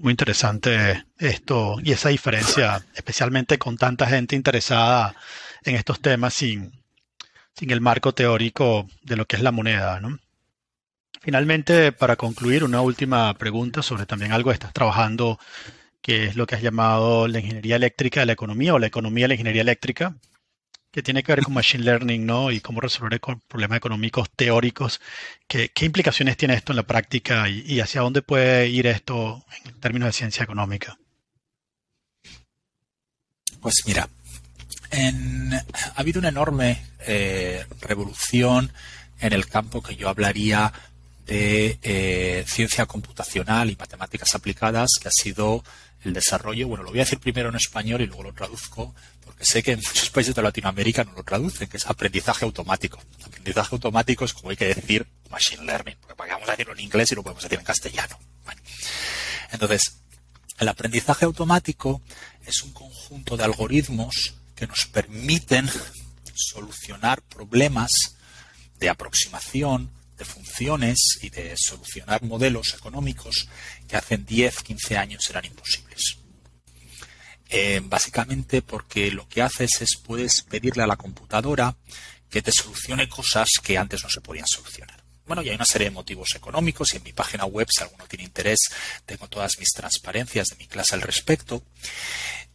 Muy 0.00 0.12
interesante 0.12 1.04
esto 1.18 1.76
y 1.82 1.92
esa 1.92 2.10
diferencia, 2.10 2.84
especialmente 2.94 3.58
con 3.58 3.76
tanta 3.76 4.06
gente 4.06 4.36
interesada 4.36 5.14
en 5.64 5.74
estos 5.74 6.00
temas 6.00 6.34
sin, 6.34 6.72
sin 7.54 7.70
el 7.72 7.80
marco 7.80 8.14
teórico 8.14 8.86
de 9.02 9.16
lo 9.16 9.26
que 9.26 9.36
es 9.36 9.42
la 9.42 9.50
moneda. 9.50 10.00
Finalmente, 11.20 11.90
para 11.90 12.14
concluir, 12.14 12.62
una 12.62 12.80
última 12.80 13.34
pregunta 13.34 13.82
sobre 13.82 14.06
también 14.06 14.32
algo 14.32 14.50
que 14.50 14.54
estás 14.54 14.72
trabajando 14.72 15.38
que 16.00 16.26
es 16.26 16.36
lo 16.36 16.46
que 16.46 16.54
has 16.54 16.62
llamado 16.62 17.26
la 17.28 17.40
ingeniería 17.40 17.76
eléctrica 17.76 18.20
de 18.20 18.26
la 18.26 18.32
economía 18.32 18.74
o 18.74 18.78
la 18.78 18.86
economía 18.86 19.24
de 19.24 19.28
la 19.28 19.34
ingeniería 19.34 19.62
eléctrica, 19.62 20.14
que 20.90 21.02
tiene 21.02 21.22
que 21.22 21.32
ver 21.32 21.44
con 21.44 21.54
machine 21.54 21.84
learning, 21.84 22.24
¿no? 22.24 22.50
Y 22.50 22.60
cómo 22.60 22.80
resolver 22.80 23.20
problemas 23.46 23.76
económicos 23.76 24.30
teóricos. 24.34 25.00
¿Qué, 25.46 25.70
implicaciones 25.80 26.36
tiene 26.36 26.54
esto 26.54 26.72
en 26.72 26.76
la 26.76 26.82
práctica 26.84 27.48
y, 27.48 27.80
hacia 27.80 28.00
dónde 28.00 28.22
puede 28.22 28.68
ir 28.68 28.86
esto 28.86 29.44
en 29.64 29.74
términos 29.80 30.08
de 30.08 30.12
ciencia 30.12 30.44
económica? 30.44 30.98
Pues 33.60 33.82
mira, 33.86 34.08
ha 34.92 36.00
habido 36.00 36.20
una 36.20 36.28
enorme 36.28 36.82
eh, 37.06 37.66
revolución 37.80 38.72
en 39.20 39.32
el 39.32 39.46
campo 39.46 39.82
que 39.82 39.96
yo 39.96 40.08
hablaría 40.08 40.72
de 41.26 41.78
eh, 41.82 42.44
ciencia 42.46 42.86
computacional 42.86 43.68
y 43.70 43.76
matemáticas 43.76 44.34
aplicadas, 44.34 44.88
que 45.00 45.08
ha 45.08 45.12
sido 45.12 45.62
el 46.04 46.14
desarrollo, 46.14 46.68
bueno, 46.68 46.84
lo 46.84 46.90
voy 46.90 47.00
a 47.00 47.02
decir 47.02 47.18
primero 47.18 47.50
en 47.50 47.56
español 47.56 48.00
y 48.00 48.06
luego 48.06 48.22
lo 48.22 48.32
traduzco, 48.32 48.94
sé 49.40 49.62
que 49.62 49.72
en 49.72 49.78
muchos 49.78 50.10
países 50.10 50.34
de 50.34 50.42
Latinoamérica 50.42 51.04
no 51.04 51.12
lo 51.12 51.22
traducen, 51.22 51.68
que 51.68 51.76
es 51.76 51.86
aprendizaje 51.86 52.44
automático. 52.44 53.00
Aprendizaje 53.24 53.74
automático 53.74 54.24
es 54.24 54.32
como 54.32 54.50
hay 54.50 54.56
que 54.56 54.74
decir 54.74 55.06
machine 55.30 55.64
learning, 55.64 55.96
porque 56.00 56.14
vamos 56.16 56.48
a 56.48 56.52
decirlo 56.52 56.72
en 56.74 56.80
inglés 56.80 57.12
y 57.12 57.14
lo 57.14 57.22
podemos 57.22 57.42
decir 57.42 57.58
en 57.58 57.64
castellano. 57.64 58.18
Entonces, 59.50 60.00
el 60.58 60.68
aprendizaje 60.68 61.24
automático 61.24 62.02
es 62.44 62.62
un 62.62 62.72
conjunto 62.72 63.36
de 63.36 63.44
algoritmos 63.44 64.34
que 64.54 64.66
nos 64.66 64.86
permiten 64.86 65.70
solucionar 66.34 67.22
problemas 67.22 68.16
de 68.78 68.88
aproximación, 68.88 69.92
de 70.16 70.24
funciones 70.24 70.98
y 71.22 71.30
de 71.30 71.54
solucionar 71.56 72.22
modelos 72.24 72.74
económicos 72.74 73.48
que 73.86 73.96
hace 73.96 74.18
10, 74.18 74.62
15 74.62 74.96
años 74.98 75.30
eran 75.30 75.44
imposibles. 75.44 76.18
Eh, 77.50 77.80
básicamente 77.82 78.60
porque 78.60 79.10
lo 79.10 79.26
que 79.28 79.42
haces 79.42 79.80
es 79.80 79.96
puedes 79.96 80.42
pedirle 80.42 80.82
a 80.82 80.86
la 80.86 80.96
computadora 80.96 81.74
que 82.28 82.42
te 82.42 82.52
solucione 82.52 83.08
cosas 83.08 83.48
que 83.62 83.78
antes 83.78 84.02
no 84.02 84.10
se 84.10 84.20
podían 84.20 84.46
solucionar. 84.46 85.02
Bueno, 85.26 85.42
y 85.42 85.50
hay 85.50 85.56
una 85.56 85.64
serie 85.64 85.88
de 85.88 85.94
motivos 85.94 86.34
económicos 86.34 86.92
y 86.92 86.96
en 86.96 87.02
mi 87.02 87.12
página 87.12 87.44
web, 87.44 87.68
si 87.70 87.82
alguno 87.82 88.06
tiene 88.06 88.24
interés, 88.24 88.58
tengo 89.04 89.28
todas 89.28 89.58
mis 89.58 89.68
transparencias 89.70 90.48
de 90.48 90.56
mi 90.56 90.66
clase 90.66 90.94
al 90.94 91.02
respecto. 91.02 91.62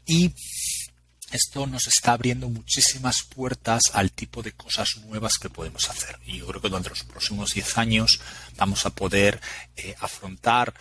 Y 0.05 0.33
esto 1.31 1.65
nos 1.67 1.87
está 1.87 2.13
abriendo 2.13 2.49
muchísimas 2.49 3.23
puertas 3.23 3.81
al 3.93 4.11
tipo 4.11 4.41
de 4.43 4.53
cosas 4.53 4.97
nuevas 5.05 5.37
que 5.39 5.49
podemos 5.49 5.89
hacer. 5.89 6.19
Y 6.25 6.39
yo 6.39 6.47
creo 6.47 6.61
que 6.61 6.69
durante 6.69 6.89
los 6.89 7.03
próximos 7.03 7.53
10 7.53 7.77
años 7.77 8.19
vamos 8.55 8.85
a 8.85 8.91
poder 8.91 9.39
eh, 9.75 9.95
afrontar 9.99 10.73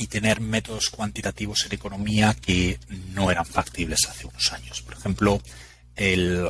y 0.00 0.06
tener 0.06 0.40
métodos 0.40 0.88
cuantitativos 0.88 1.66
en 1.66 1.74
economía 1.74 2.34
que 2.34 2.80
no 3.12 3.30
eran 3.30 3.44
factibles 3.44 4.06
hace 4.08 4.26
unos 4.26 4.50
años. 4.50 4.80
Por 4.80 4.94
ejemplo, 4.94 5.42
el, 5.94 6.48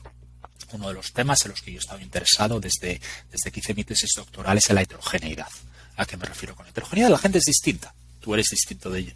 uno 0.72 0.88
de 0.88 0.94
los 0.94 1.12
temas 1.12 1.44
en 1.44 1.52
los 1.52 1.62
que 1.62 1.70
yo 1.70 1.78
he 1.78 1.80
estado 1.80 2.00
interesado 2.00 2.58
desde, 2.58 3.00
desde 3.30 3.52
que 3.52 3.60
hice 3.60 3.74
mi 3.74 3.84
tesis 3.84 4.10
doctoral 4.16 4.58
es 4.58 4.68
la 4.70 4.82
heterogeneidad. 4.82 5.46
¿A 5.96 6.04
qué 6.04 6.16
me 6.16 6.26
refiero 6.26 6.56
con 6.56 6.66
heterogeneidad? 6.66 7.10
La 7.10 7.18
gente 7.18 7.38
es 7.38 7.44
distinta. 7.44 7.94
Tú 8.18 8.34
eres 8.34 8.48
distinto 8.50 8.90
de, 8.90 9.14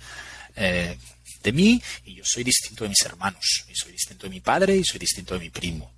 eh, 0.54 0.96
de 1.42 1.52
mí 1.52 1.82
y 2.04 2.14
yo 2.14 2.24
soy 2.24 2.44
distinto 2.44 2.84
de 2.84 2.90
mis 2.90 3.02
hermanos. 3.02 3.64
Y 3.68 3.74
soy 3.74 3.90
distinto 3.90 4.28
de 4.28 4.30
mi 4.30 4.40
padre 4.40 4.76
y 4.76 4.84
soy 4.84 5.00
distinto 5.00 5.34
de 5.34 5.40
mi 5.40 5.50
primo. 5.50 5.92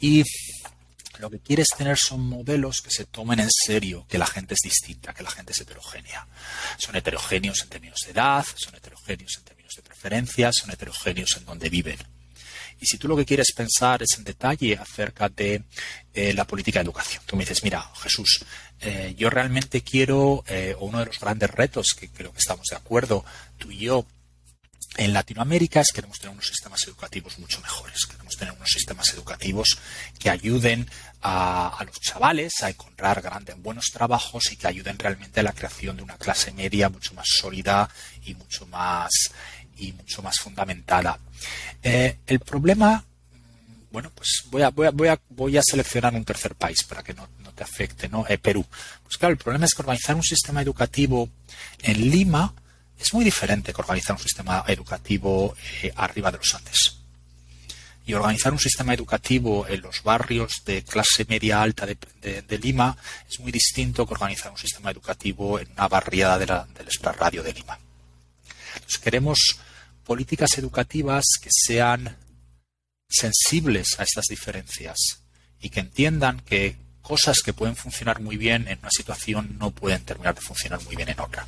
Y 0.00 0.24
lo 1.18 1.30
que 1.30 1.40
quieres 1.40 1.68
tener 1.76 1.96
son 1.96 2.28
modelos 2.28 2.80
que 2.80 2.90
se 2.90 3.04
tomen 3.04 3.40
en 3.40 3.50
serio 3.50 4.06
que 4.08 4.18
la 4.18 4.26
gente 4.26 4.54
es 4.54 4.60
distinta, 4.62 5.12
que 5.12 5.22
la 5.22 5.30
gente 5.30 5.52
es 5.52 5.60
heterogénea. 5.60 6.26
Son 6.78 6.94
heterogéneos 6.96 7.60
en 7.62 7.68
términos 7.68 8.00
de 8.04 8.12
edad, 8.12 8.44
son 8.54 8.74
heterogéneos 8.74 9.36
en 9.38 9.44
términos 9.44 9.74
de 9.74 9.82
preferencias, 9.82 10.56
son 10.56 10.70
heterogéneos 10.70 11.36
en 11.36 11.44
donde 11.44 11.68
viven. 11.68 11.98
Y 12.80 12.86
si 12.86 12.96
tú 12.96 13.08
lo 13.08 13.16
que 13.16 13.24
quieres 13.24 13.52
pensar 13.54 14.02
es 14.02 14.16
en 14.18 14.24
detalle 14.24 14.76
acerca 14.76 15.28
de 15.28 15.64
eh, 16.14 16.32
la 16.32 16.46
política 16.46 16.78
de 16.78 16.84
educación, 16.84 17.22
tú 17.26 17.34
me 17.34 17.42
dices, 17.42 17.64
mira, 17.64 17.90
Jesús, 18.00 18.44
eh, 18.80 19.14
yo 19.16 19.30
realmente 19.30 19.82
quiero, 19.82 20.44
eh, 20.46 20.76
uno 20.78 21.00
de 21.00 21.06
los 21.06 21.18
grandes 21.18 21.50
retos 21.50 21.94
que 21.98 22.08
creo 22.08 22.32
que 22.32 22.38
estamos 22.38 22.66
de 22.70 22.76
acuerdo, 22.76 23.24
tú 23.58 23.72
y 23.72 23.78
yo, 23.78 24.06
en 24.96 25.12
Latinoamérica 25.12 25.80
es 25.80 25.88
que 25.88 25.96
queremos 25.96 26.18
tener 26.18 26.32
unos 26.32 26.46
sistemas 26.46 26.82
educativos 26.86 27.38
mucho 27.38 27.60
mejores. 27.60 28.06
Queremos 28.06 28.36
tener 28.36 28.54
unos 28.54 28.68
sistemas 28.68 29.12
educativos 29.14 29.78
que 30.18 30.30
ayuden 30.30 30.88
a, 31.22 31.84
los 31.86 32.00
chavales 32.00 32.52
a 32.62 32.70
encontrar 32.70 33.20
grandes, 33.20 33.60
buenos 33.60 33.86
trabajos 33.92 34.50
y 34.50 34.56
que 34.56 34.66
ayuden 34.66 34.98
realmente 34.98 35.40
a 35.40 35.42
la 35.42 35.52
creación 35.52 35.96
de 35.96 36.02
una 36.02 36.16
clase 36.16 36.52
media 36.52 36.88
mucho 36.88 37.14
más 37.14 37.26
sólida 37.28 37.88
y 38.24 38.34
mucho 38.34 38.66
más 38.66 39.10
y 39.76 39.92
mucho 39.92 40.22
más 40.22 40.38
fundamentada. 40.38 41.18
Eh, 41.82 42.18
el 42.26 42.40
problema, 42.40 43.04
bueno, 43.92 44.10
pues 44.12 44.44
voy 44.46 44.62
a, 44.62 44.70
voy 44.70 44.88
a, 44.88 44.90
voy 44.90 45.08
a, 45.08 45.20
voy 45.28 45.56
a 45.56 45.62
seleccionar 45.62 46.14
un 46.14 46.24
tercer 46.24 46.56
país 46.56 46.82
para 46.82 47.04
que 47.04 47.14
no, 47.14 47.28
no 47.38 47.52
te 47.52 47.62
afecte, 47.62 48.08
¿no? 48.08 48.26
Eh, 48.28 48.38
Perú. 48.38 48.66
Pues 49.04 49.16
claro, 49.16 49.32
el 49.32 49.38
problema 49.38 49.66
es 49.66 49.74
que 49.74 49.82
organizar 49.82 50.16
un 50.16 50.24
sistema 50.24 50.60
educativo 50.62 51.28
en 51.82 52.10
Lima 52.10 52.52
es 52.98 53.14
muy 53.14 53.24
diferente 53.24 53.72
que 53.72 53.80
organizar 53.80 54.16
un 54.16 54.22
sistema 54.22 54.64
educativo 54.66 55.54
eh, 55.82 55.92
arriba 55.96 56.30
de 56.30 56.38
los 56.38 56.54
Andes. 56.54 56.96
Y 58.06 58.14
organizar 58.14 58.52
un 58.52 58.58
sistema 58.58 58.94
educativo 58.94 59.66
en 59.68 59.82
los 59.82 60.02
barrios 60.02 60.62
de 60.64 60.82
clase 60.82 61.26
media 61.28 61.60
alta 61.60 61.86
de, 61.86 62.58
Lima 62.62 62.96
es 63.28 63.38
muy 63.38 63.52
distinto 63.52 64.06
que 64.06 64.14
organizar 64.14 64.50
un 64.50 64.56
sistema 64.56 64.90
educativo 64.90 65.58
en 65.60 65.70
una 65.72 65.88
barriada 65.88 66.38
del 66.38 66.86
extrarradio 66.86 67.42
de 67.42 67.52
Lima. 67.52 67.78
Entonces 68.74 68.98
queremos 68.98 69.38
políticas 70.04 70.56
educativas 70.56 71.24
que 71.40 71.50
sean 71.52 72.16
sensibles 73.10 74.00
a 74.00 74.04
estas 74.04 74.24
diferencias 74.24 75.20
y 75.60 75.68
que 75.68 75.80
entiendan 75.80 76.40
que 76.40 76.76
cosas 77.02 77.42
que 77.42 77.52
pueden 77.52 77.76
funcionar 77.76 78.20
muy 78.20 78.38
bien 78.38 78.68
en 78.68 78.78
una 78.78 78.90
situación 78.90 79.58
no 79.58 79.70
pueden 79.70 80.02
terminar 80.04 80.34
de 80.34 80.40
funcionar 80.40 80.82
muy 80.84 80.96
bien 80.96 81.10
en 81.10 81.20
otra. 81.20 81.46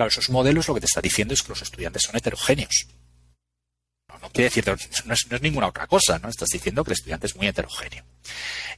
Claro, 0.00 0.08
esos 0.08 0.30
modelos 0.30 0.66
lo 0.66 0.72
que 0.72 0.80
te 0.80 0.86
está 0.86 1.02
diciendo 1.02 1.34
es 1.34 1.42
que 1.42 1.50
los 1.50 1.60
estudiantes 1.60 2.04
son 2.04 2.16
heterogéneos. 2.16 2.86
No, 4.22 4.30
quiere 4.30 4.48
decir, 4.48 4.64
no 5.04 5.12
es, 5.12 5.42
ninguna 5.42 5.66
otra 5.66 5.86
cosa, 5.86 6.18
¿no? 6.18 6.30
Estás 6.30 6.48
diciendo 6.48 6.82
que 6.82 6.92
el 6.92 6.94
estudiante 6.94 7.26
es 7.26 7.36
muy 7.36 7.48
heterogéneo. 7.48 8.02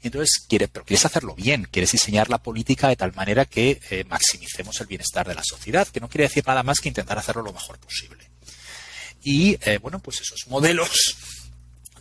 entonces, 0.02 0.44
pero 0.48 0.84
quieres 0.84 1.04
hacerlo 1.04 1.36
bien, 1.36 1.68
quieres 1.70 1.92
diseñar 1.92 2.28
la 2.28 2.42
política 2.42 2.88
de 2.88 2.96
tal 2.96 3.12
manera 3.12 3.44
que 3.44 3.80
eh, 3.90 4.02
maximicemos 4.08 4.80
el 4.80 4.88
bienestar 4.88 5.28
de 5.28 5.36
la 5.36 5.44
sociedad, 5.44 5.86
que 5.86 6.00
no 6.00 6.08
quiere 6.08 6.24
decir 6.24 6.42
nada 6.44 6.64
más 6.64 6.80
que 6.80 6.88
intentar 6.88 7.16
hacerlo 7.16 7.42
lo 7.42 7.52
mejor 7.52 7.78
posible. 7.78 8.28
Y, 9.22 9.58
eh, 9.60 9.78
bueno, 9.78 10.00
pues 10.00 10.22
esos 10.22 10.48
modelos 10.48 10.90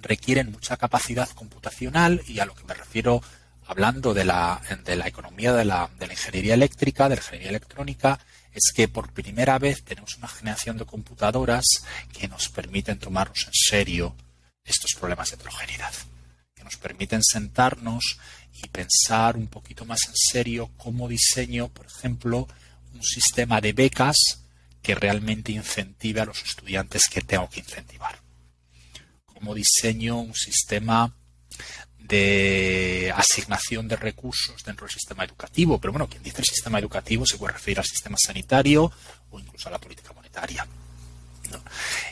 requieren 0.02 0.52
mucha 0.52 0.78
capacidad 0.78 1.30
computacional 1.30 2.24
y 2.26 2.40
a 2.40 2.46
lo 2.46 2.56
que 2.56 2.64
me 2.64 2.74
refiero 2.74 3.22
hablando 3.68 4.16
de 4.16 4.26
la, 4.26 4.64
economía 5.06 5.54
de 5.54 5.66
la 5.66 5.90
ingeniería 6.10 6.56
eléctrica, 6.56 7.08
de 7.08 7.18
la 7.18 7.22
ingeniería 7.22 7.50
electrónica, 7.50 8.20
es 8.54 8.72
que 8.74 8.88
por 8.88 9.12
primera 9.14 9.58
vez 9.60 9.84
tenemos 9.84 10.18
una 10.18 10.28
generación 10.28 10.78
de 10.78 10.86
computadoras 10.86 11.66
que 12.12 12.28
nos 12.28 12.50
permiten 12.50 13.00
tomarnos 13.00 13.48
en 13.48 13.54
serio 13.54 14.16
estos 14.64 14.94
problemas 14.94 15.30
de 15.30 15.36
heterogeneidad, 15.36 15.94
que 16.56 16.64
nos 16.64 16.78
permiten 16.78 17.24
sentarnos 17.24 18.20
y 18.54 18.68
pensar 18.68 19.38
un 19.38 19.48
poquito 19.48 19.86
más 19.86 20.02
en 20.08 20.16
serio 20.16 20.72
cómo 20.78 21.08
diseño, 21.08 21.70
por 21.70 21.86
ejemplo, 21.86 22.48
un 22.94 23.04
sistema 23.04 23.62
de 23.62 23.74
becas 23.74 24.18
que 24.82 24.96
realmente 24.96 25.52
incentive 25.52 26.22
a 26.22 26.26
los 26.26 26.44
estudiantes 26.44 27.08
que 27.08 27.22
tengo 27.22 27.50
que 27.50 27.62
incentivar. 27.62 28.20
Cómo 29.26 29.56
diseño 29.56 30.20
un 30.20 30.36
sistema 30.36 31.16
de 32.12 33.14
asignación 33.16 33.88
de 33.88 33.96
recursos 33.96 34.62
dentro 34.66 34.86
del 34.86 34.94
sistema 34.94 35.24
educativo. 35.24 35.80
Pero 35.80 35.94
bueno, 35.94 36.08
quien 36.08 36.22
dice 36.22 36.40
el 36.40 36.46
sistema 36.46 36.78
educativo 36.78 37.26
se 37.26 37.38
puede 37.38 37.54
referir 37.54 37.80
al 37.80 37.86
sistema 37.86 38.18
sanitario 38.20 38.92
o 39.30 39.40
incluso 39.40 39.70
a 39.70 39.72
la 39.72 39.80
política 39.80 40.12
monetaria. 40.14 40.68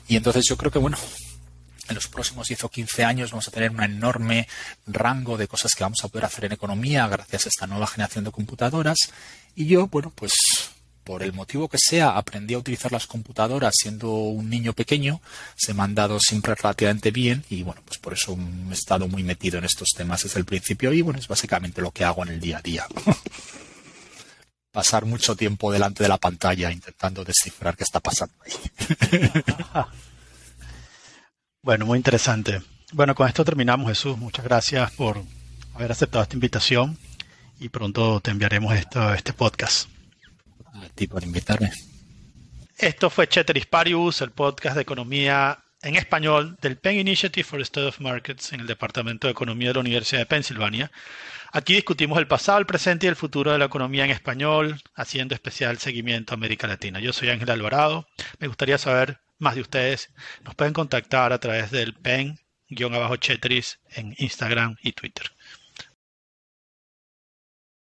Y 0.08 0.16
entonces 0.16 0.46
yo 0.48 0.56
creo 0.56 0.72
que, 0.72 0.80
bueno, 0.80 0.98
en 1.90 1.96
los 1.96 2.08
próximos 2.08 2.48
10 2.48 2.64
o 2.64 2.70
15 2.70 3.04
años 3.04 3.32
vamos 3.32 3.48
a 3.50 3.52
tener 3.52 3.72
un 3.72 3.84
enorme 3.84 4.48
rango 4.88 5.38
de 5.38 5.48
cosas 5.48 5.72
que 5.76 5.84
vamos 5.84 6.04
a 6.04 6.08
poder 6.08 6.26
hacer 6.26 6.46
en 6.46 6.54
economía 6.54 7.08
gracias 7.08 7.46
a 7.46 7.50
esta 7.50 7.68
nueva 7.68 7.88
generación 7.88 8.24
de 8.24 8.32
computadoras. 8.32 8.98
Y 9.56 9.68
yo, 9.68 9.88
bueno, 9.88 10.14
pues 10.16 10.32
por 11.10 11.24
el 11.24 11.34
motivo 11.34 11.68
que 11.68 11.80
sea, 11.80 12.20
aprendí 12.20 12.54
a 12.54 12.60
utilizar 12.60 12.92
las 12.92 13.08
computadoras 13.08 13.74
siendo 13.76 14.12
un 14.12 14.48
niño 14.48 14.74
pequeño, 14.74 15.22
se 15.56 15.74
me 15.74 15.82
han 15.82 15.96
dado 15.96 16.20
siempre 16.20 16.54
relativamente 16.54 17.10
bien 17.10 17.44
y 17.50 17.64
bueno, 17.64 17.82
pues 17.84 17.98
por 17.98 18.14
eso 18.14 18.38
he 18.70 18.74
estado 18.74 19.08
muy 19.08 19.24
metido 19.24 19.58
en 19.58 19.66
estos 19.66 19.88
temas 19.98 20.22
desde 20.22 20.38
el 20.38 20.46
principio 20.46 20.94
y 20.94 21.02
bueno, 21.02 21.18
es 21.18 21.28
básicamente 21.28 21.82
lo 21.82 21.90
que 21.90 22.06
hago 22.06 22.22
en 22.22 22.30
el 22.30 22.40
día 22.40 22.60
a 22.60 22.62
día. 22.62 22.86
Pasar 24.72 25.06
mucho 25.06 25.36
tiempo 25.36 25.72
delante 25.72 26.04
de 26.04 26.10
la 26.10 26.20
pantalla 26.20 26.72
intentando 26.72 27.26
descifrar 27.26 27.76
qué 27.76 27.86
está 27.86 28.00
pasando 28.00 28.36
ahí. 28.46 29.34
bueno, 31.64 31.88
muy 31.88 31.98
interesante. 31.98 32.62
Bueno, 32.92 33.16
con 33.16 33.28
esto 33.28 33.44
terminamos, 33.44 33.90
Jesús. 33.90 34.16
Muchas 34.16 34.46
gracias 34.46 34.92
por 34.92 35.24
haber 35.74 35.92
aceptado 35.92 36.22
esta 36.22 36.36
invitación 36.36 37.00
y 37.60 37.70
pronto 37.70 38.20
te 38.20 38.30
enviaremos 38.30 38.76
este 38.76 39.34
podcast 39.34 39.90
a 40.84 40.90
ti 40.90 41.08
por 41.08 41.24
invitarme. 41.24 41.72
Esto 42.78 43.10
fue 43.10 43.28
Ceteris 43.28 43.66
Paribus, 43.66 44.22
el 44.22 44.32
podcast 44.32 44.76
de 44.76 44.84
economía 44.84 45.64
en 45.82 45.96
español 45.96 46.58
del 46.62 46.78
Penn 46.78 46.98
Initiative 46.98 47.44
for 47.44 47.60
the 47.60 47.66
Study 47.66 47.88
of 47.88 48.00
Markets 48.00 48.54
en 48.54 48.62
el 48.62 48.68
Departamento 48.68 49.28
de 49.28 49.32
Economía 49.32 49.70
de 49.70 49.76
la 49.76 49.80
Universidad 49.82 50.22
de 50.22 50.26
Pensilvania. 50.26 50.92
Aquí 51.52 51.74
discutimos 51.74 52.20
el 52.20 52.28
pasado, 52.28 52.60
el 52.60 52.66
presente 52.66 53.06
y 53.06 53.10
el 53.10 53.16
futuro 53.16 53.52
de 53.52 53.58
la 53.58 53.66
economía 53.66 54.06
en 54.06 54.12
español, 54.12 54.82
haciendo 54.94 55.34
especial 55.36 55.78
seguimiento 55.80 56.34
a 56.34 56.38
América 56.38 56.68
Latina. 56.68 57.00
Yo 57.00 57.14
soy 57.14 57.30
Ángel 57.30 57.50
Alvarado. 57.50 58.08
Me 58.40 58.48
gustaría 58.48 58.78
saber 58.78 59.20
más 59.40 59.56
de 59.56 59.62
ustedes. 59.62 60.12
Nos 60.44 60.56
pueden 60.56 60.74
contactar 60.74 61.34
a 61.34 61.40
través 61.40 61.72
del 61.72 61.96
pen-chetris 61.96 63.80
en 63.90 64.16
Instagram 64.18 64.76
y 64.84 64.92
Twitter. 64.92 65.32